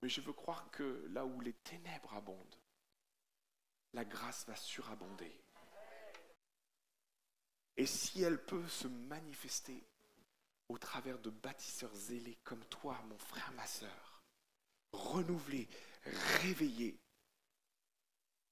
Mais 0.00 0.08
je 0.08 0.22
veux 0.22 0.32
croire 0.32 0.70
que 0.70 1.06
là 1.10 1.26
où 1.26 1.38
les 1.42 1.52
ténèbres 1.52 2.14
abondent, 2.14 2.56
la 3.92 4.06
grâce 4.06 4.46
va 4.46 4.56
surabonder. 4.56 5.38
Et 7.76 7.84
si 7.84 8.22
elle 8.22 8.42
peut 8.42 8.66
se 8.68 8.88
manifester 8.88 9.84
au 10.70 10.78
travers 10.78 11.18
de 11.18 11.28
bâtisseurs 11.28 11.94
zélés 11.94 12.38
comme 12.42 12.64
toi, 12.66 12.98
mon 13.02 13.18
frère, 13.18 13.52
ma 13.52 13.66
sœur, 13.66 14.22
renouvelés, 14.92 15.68
réveillés, 16.40 16.98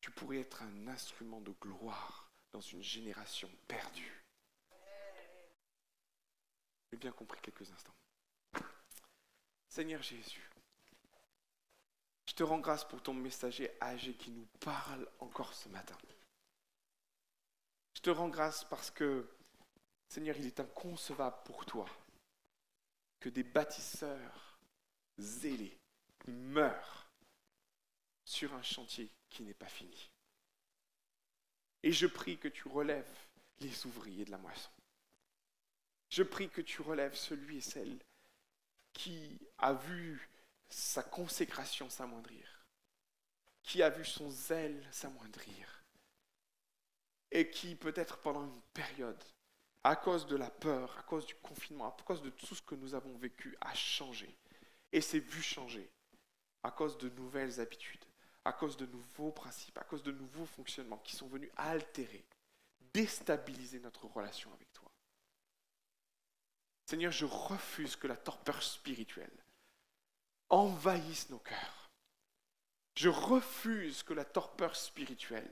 tu 0.02 0.10
pourrais 0.10 0.40
être 0.40 0.62
un 0.62 0.89
instrument 0.89 1.40
de 1.40 1.52
gloire 1.52 2.31
dans 2.52 2.60
une 2.60 2.82
génération 2.82 3.51
perdue. 3.66 4.24
J'ai 6.93 6.98
bien 6.98 7.12
compris 7.12 7.40
quelques 7.40 7.70
instants. 7.70 7.94
Seigneur 9.70 10.02
Jésus, 10.02 10.51
je 12.26 12.34
te 12.34 12.42
rends 12.42 12.59
grâce 12.59 12.84
pour 12.84 13.01
ton 13.01 13.14
messager 13.14 13.70
âgé 13.80 14.14
qui 14.14 14.32
nous 14.32 14.47
parle 14.59 15.09
encore 15.20 15.55
ce 15.55 15.68
matin. 15.68 15.97
Je 17.94 18.01
te 18.01 18.10
rends 18.10 18.28
grâce 18.28 18.64
parce 18.64 18.90
que, 18.90 19.28
Seigneur, 20.09 20.36
il 20.38 20.47
est 20.47 20.59
inconcevable 20.59 21.36
pour 21.44 21.64
toi 21.66 21.88
que 23.20 23.28
des 23.28 23.44
bâtisseurs 23.44 24.59
zélés 25.18 25.78
meurent 26.26 27.09
sur 28.24 28.52
un 28.55 28.62
chantier 28.62 29.09
qui 29.28 29.44
n'est 29.44 29.55
pas 29.55 29.68
fini. 29.68 30.10
Et 31.84 31.92
je 31.92 32.09
prie 32.09 32.38
que 32.38 32.48
tu 32.48 32.66
relèves 32.66 33.28
les 33.60 33.86
ouvriers 33.86 34.24
de 34.24 34.32
la 34.32 34.38
moisson. 34.38 34.70
Je 36.09 36.24
prie 36.24 36.51
que 36.51 36.60
tu 36.60 36.82
relèves 36.82 37.14
celui 37.14 37.59
et 37.59 37.62
celle 37.62 37.97
qui 39.01 39.40
a 39.56 39.72
vu 39.72 40.28
sa 40.68 41.02
consécration 41.02 41.89
s'amoindrir, 41.89 42.66
qui 43.62 43.82
a 43.82 43.89
vu 43.89 44.05
son 44.05 44.31
zèle 44.31 44.86
s'amoindrir, 44.93 45.85
et 47.31 47.48
qui 47.48 47.77
peut-être 47.77 48.18
pendant 48.18 48.44
une 48.44 48.60
période, 48.74 49.24
à 49.85 49.97
cause 49.97 50.27
de 50.27 50.36
la 50.36 50.51
peur, 50.51 50.98
à 50.98 51.02
cause 51.05 51.24
du 51.24 51.35
confinement, 51.36 51.86
à 51.86 52.02
cause 52.02 52.20
de 52.20 52.28
tout 52.28 52.55
ce 52.55 52.60
que 52.60 52.74
nous 52.74 52.94
avons 52.94 53.16
vécu, 53.16 53.56
a 53.62 53.72
changé, 53.72 54.36
et 54.93 55.01
s'est 55.01 55.18
vu 55.18 55.40
changer, 55.40 55.90
à 56.62 56.70
cause 56.70 56.98
de 56.98 57.09
nouvelles 57.09 57.59
habitudes, 57.59 58.05
à 58.44 58.52
cause 58.52 58.77
de 58.77 58.85
nouveaux 58.85 59.32
principes, 59.32 59.78
à 59.78 59.85
cause 59.85 60.02
de 60.02 60.12
nouveaux 60.12 60.44
fonctionnements 60.44 60.98
qui 60.98 61.16
sont 61.16 61.28
venus 61.28 61.51
altérer, 61.56 62.27
déstabiliser 62.93 63.81
notre 63.81 64.05
relation 64.09 64.52
avec. 64.52 64.69
Seigneur, 66.90 67.12
je 67.12 67.24
refuse 67.24 67.94
que 67.94 68.08
la 68.08 68.16
torpeur 68.16 68.64
spirituelle 68.64 69.30
envahisse 70.48 71.30
nos 71.30 71.38
cœurs. 71.38 71.88
Je 72.96 73.08
refuse 73.08 74.02
que 74.02 74.12
la 74.12 74.24
torpeur 74.24 74.74
spirituelle 74.74 75.48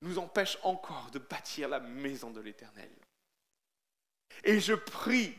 nous 0.00 0.16
empêche 0.16 0.56
encore 0.62 1.10
de 1.10 1.18
bâtir 1.18 1.68
la 1.68 1.78
maison 1.78 2.30
de 2.30 2.40
l'Éternel. 2.40 2.90
Et 4.44 4.58
je 4.58 4.72
prie, 4.72 5.36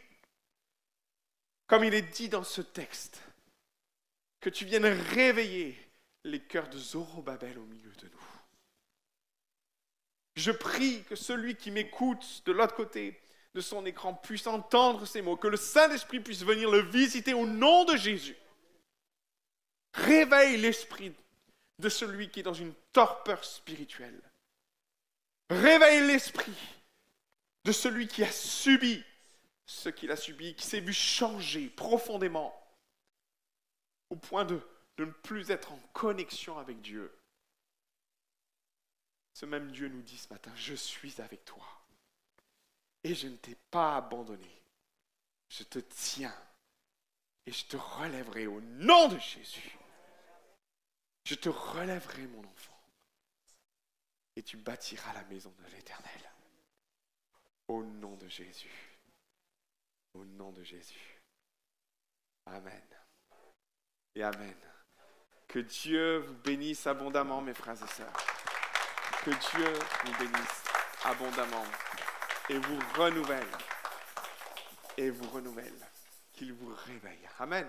comme 1.66 1.84
il 1.84 1.96
est 1.96 2.14
dit 2.14 2.30
dans 2.30 2.44
ce 2.44 2.62
texte, 2.62 3.20
que 4.40 4.52
tu 4.52 4.66
viennes 4.66 4.86
réveiller 4.86 5.76
les 6.26 6.44
cœurs 6.44 6.70
de 6.70 6.78
Zorobabel 6.78 7.58
au 7.58 7.66
milieu 7.66 7.92
de 7.94 8.08
nous. 8.08 8.28
Je 10.36 10.52
prie 10.52 11.04
que 11.06 11.16
celui 11.16 11.56
qui 11.56 11.72
m'écoute 11.72 12.44
de 12.46 12.52
l'autre 12.52 12.76
côté 12.76 13.20
de 13.58 13.62
son 13.62 13.88
écran 13.88 14.14
puisse 14.14 14.46
entendre 14.46 15.08
ces 15.08 15.24
mots, 15.24 15.36
que 15.36 15.48
le 15.48 15.58
Saint-Esprit 15.58 16.20
puisse 16.20 16.44
venir 16.44 16.70
le 16.70 16.84
visiter 16.84 17.34
au 17.34 17.48
nom 17.48 17.86
de 17.86 17.98
Jésus. 17.98 18.38
Réveille 19.96 20.58
l'esprit 20.58 21.12
de 21.80 21.90
celui 21.90 22.30
qui 22.30 22.42
est 22.42 22.44
dans 22.44 22.54
une 22.54 22.76
torpeur 22.94 23.44
spirituelle. 23.44 24.22
Réveille 25.50 26.06
l'esprit 26.06 26.54
de 27.64 27.72
celui 27.72 28.08
qui 28.08 28.24
a 28.24 28.32
subi 28.32 29.04
ce 29.66 29.90
qu'il 29.90 30.12
a 30.12 30.16
subi, 30.16 30.54
qui 30.54 30.66
s'est 30.66 30.80
vu 30.80 30.94
changer 30.94 31.68
profondément 31.68 32.54
au 34.12 34.16
point 34.16 34.46
de, 34.46 34.62
de 34.98 35.06
ne 35.06 35.12
plus 35.12 35.50
être 35.50 35.72
en 35.72 35.80
connexion 35.94 36.60
avec 36.60 36.80
Dieu. 36.82 37.12
Ce 39.34 39.48
même 39.48 39.72
Dieu 39.72 39.88
nous 39.88 40.04
dit 40.04 40.18
ce 40.20 40.32
matin, 40.32 40.52
je 40.56 40.76
suis 40.76 41.20
avec 41.20 41.44
toi 41.44 41.66
et 43.04 43.16
je 43.16 43.28
ne 43.28 43.36
t'ai 43.36 43.56
pas 43.72 43.98
abandonné. 43.98 44.62
Je 45.50 45.64
te 45.64 45.80
tiens 45.80 46.36
et 47.46 47.52
je 47.52 47.66
te 47.66 47.78
relèverai 47.78 48.48
au 48.48 48.60
nom 48.62 49.08
de 49.08 49.18
Jésus. 49.18 49.78
Je 51.24 51.36
te 51.36 51.50
relèverai, 51.50 52.26
mon 52.28 52.44
enfant, 52.44 52.80
et 54.36 54.44
tu 54.44 54.58
bâtiras 54.58 55.14
la 55.14 55.24
maison 55.26 55.54
de 55.58 55.76
l'Éternel. 55.76 56.32
Au 57.68 57.84
nom 57.84 58.16
de 58.16 58.28
Jésus. 58.28 59.00
Au 60.14 60.24
nom 60.24 60.52
de 60.52 60.64
Jésus. 60.64 61.22
Amen. 62.46 62.88
Et 64.16 64.24
Amen. 64.24 64.56
Que 65.48 65.60
Dieu 65.60 66.20
vous 66.20 66.36
bénisse 66.36 66.88
abondamment, 66.88 67.42
mes 67.42 67.54
frères 67.54 67.82
et 67.82 67.88
sœurs. 67.88 68.14
Que 69.24 69.32
Dieu 69.32 69.74
vous 70.06 70.18
bénisse 70.18 70.64
abondamment 71.04 71.64
et 72.50 72.58
vous 72.58 72.80
renouvelle. 72.96 73.48
Et 74.98 75.10
vous 75.10 75.30
renouvelle. 75.30 75.74
Qu'il 76.34 76.54
vous 76.54 76.74
réveille. 76.86 77.28
Amen. 77.40 77.68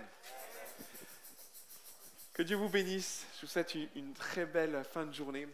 Que 2.32 2.42
Dieu 2.42 2.56
vous 2.56 2.68
bénisse. 2.68 3.26
Je 3.36 3.42
vous 3.42 3.52
souhaite 3.52 3.74
une, 3.74 4.12
très 4.14 4.46
belle 4.46 4.84
fin 4.92 5.06
de 5.06 5.12
journée. 5.12 5.48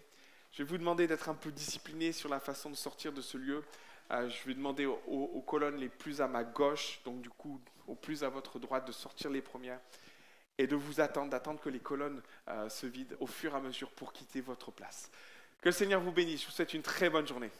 Je 0.52 0.59
vais 0.59 0.68
vous 0.68 0.78
demander 0.78 1.06
d'être 1.06 1.28
un 1.28 1.34
peu 1.34 1.51
discipliné 1.51 2.12
sur 2.12 2.28
la 2.28 2.38
façon 2.38 2.70
de 2.70 2.76
sortir 2.76 3.12
de 3.12 3.22
ce 3.22 3.38
lieu. 3.38 3.64
Euh, 4.10 4.28
je 4.28 4.46
vais 4.46 4.55
demander 4.55 4.84
aux, 4.84 5.44
colonnes 5.46 5.78
les 5.78 5.88
plus 5.88 6.20
à 6.20 6.28
ma 6.28 6.44
gauche, 6.44 7.01
donc 7.05 7.22
du 7.22 7.30
coup 7.30 7.60
au 7.86 7.94
plus 7.94 8.22
à 8.22 8.28
votre 8.28 8.59
droite, 8.59 8.86
de 8.86 8.92
sortir 8.92 9.30
les 9.30 9.40
premières 9.40 9.80
et 10.59 10.66
de 10.66 10.76
vous 10.76 11.01
attendre, 11.01 11.30
d'attendre 11.30 11.60
que 11.60 11.68
les 11.68 11.80
colonnes 11.80 12.22
euh, 12.48 12.68
se 12.68 12.86
vident 12.86 13.16
au 13.18 13.26
fur 13.26 13.55
et 13.55 13.56
à 13.56 13.60
mesure 13.60 13.90
pour 13.90 14.12
quitter 14.12 14.40
votre 14.40 14.70
place. 14.70 15.10
Que 15.60 15.70
le 15.70 15.72
Seigneur 15.72 16.01
vous 16.01 16.12
bénisse. 16.12 16.42
Je 16.42 16.46
vous 16.46 16.52
souhaite 16.52 16.74
une 16.74 16.82
très 16.82 17.09
bonne 17.09 17.26
journée. 17.26 17.51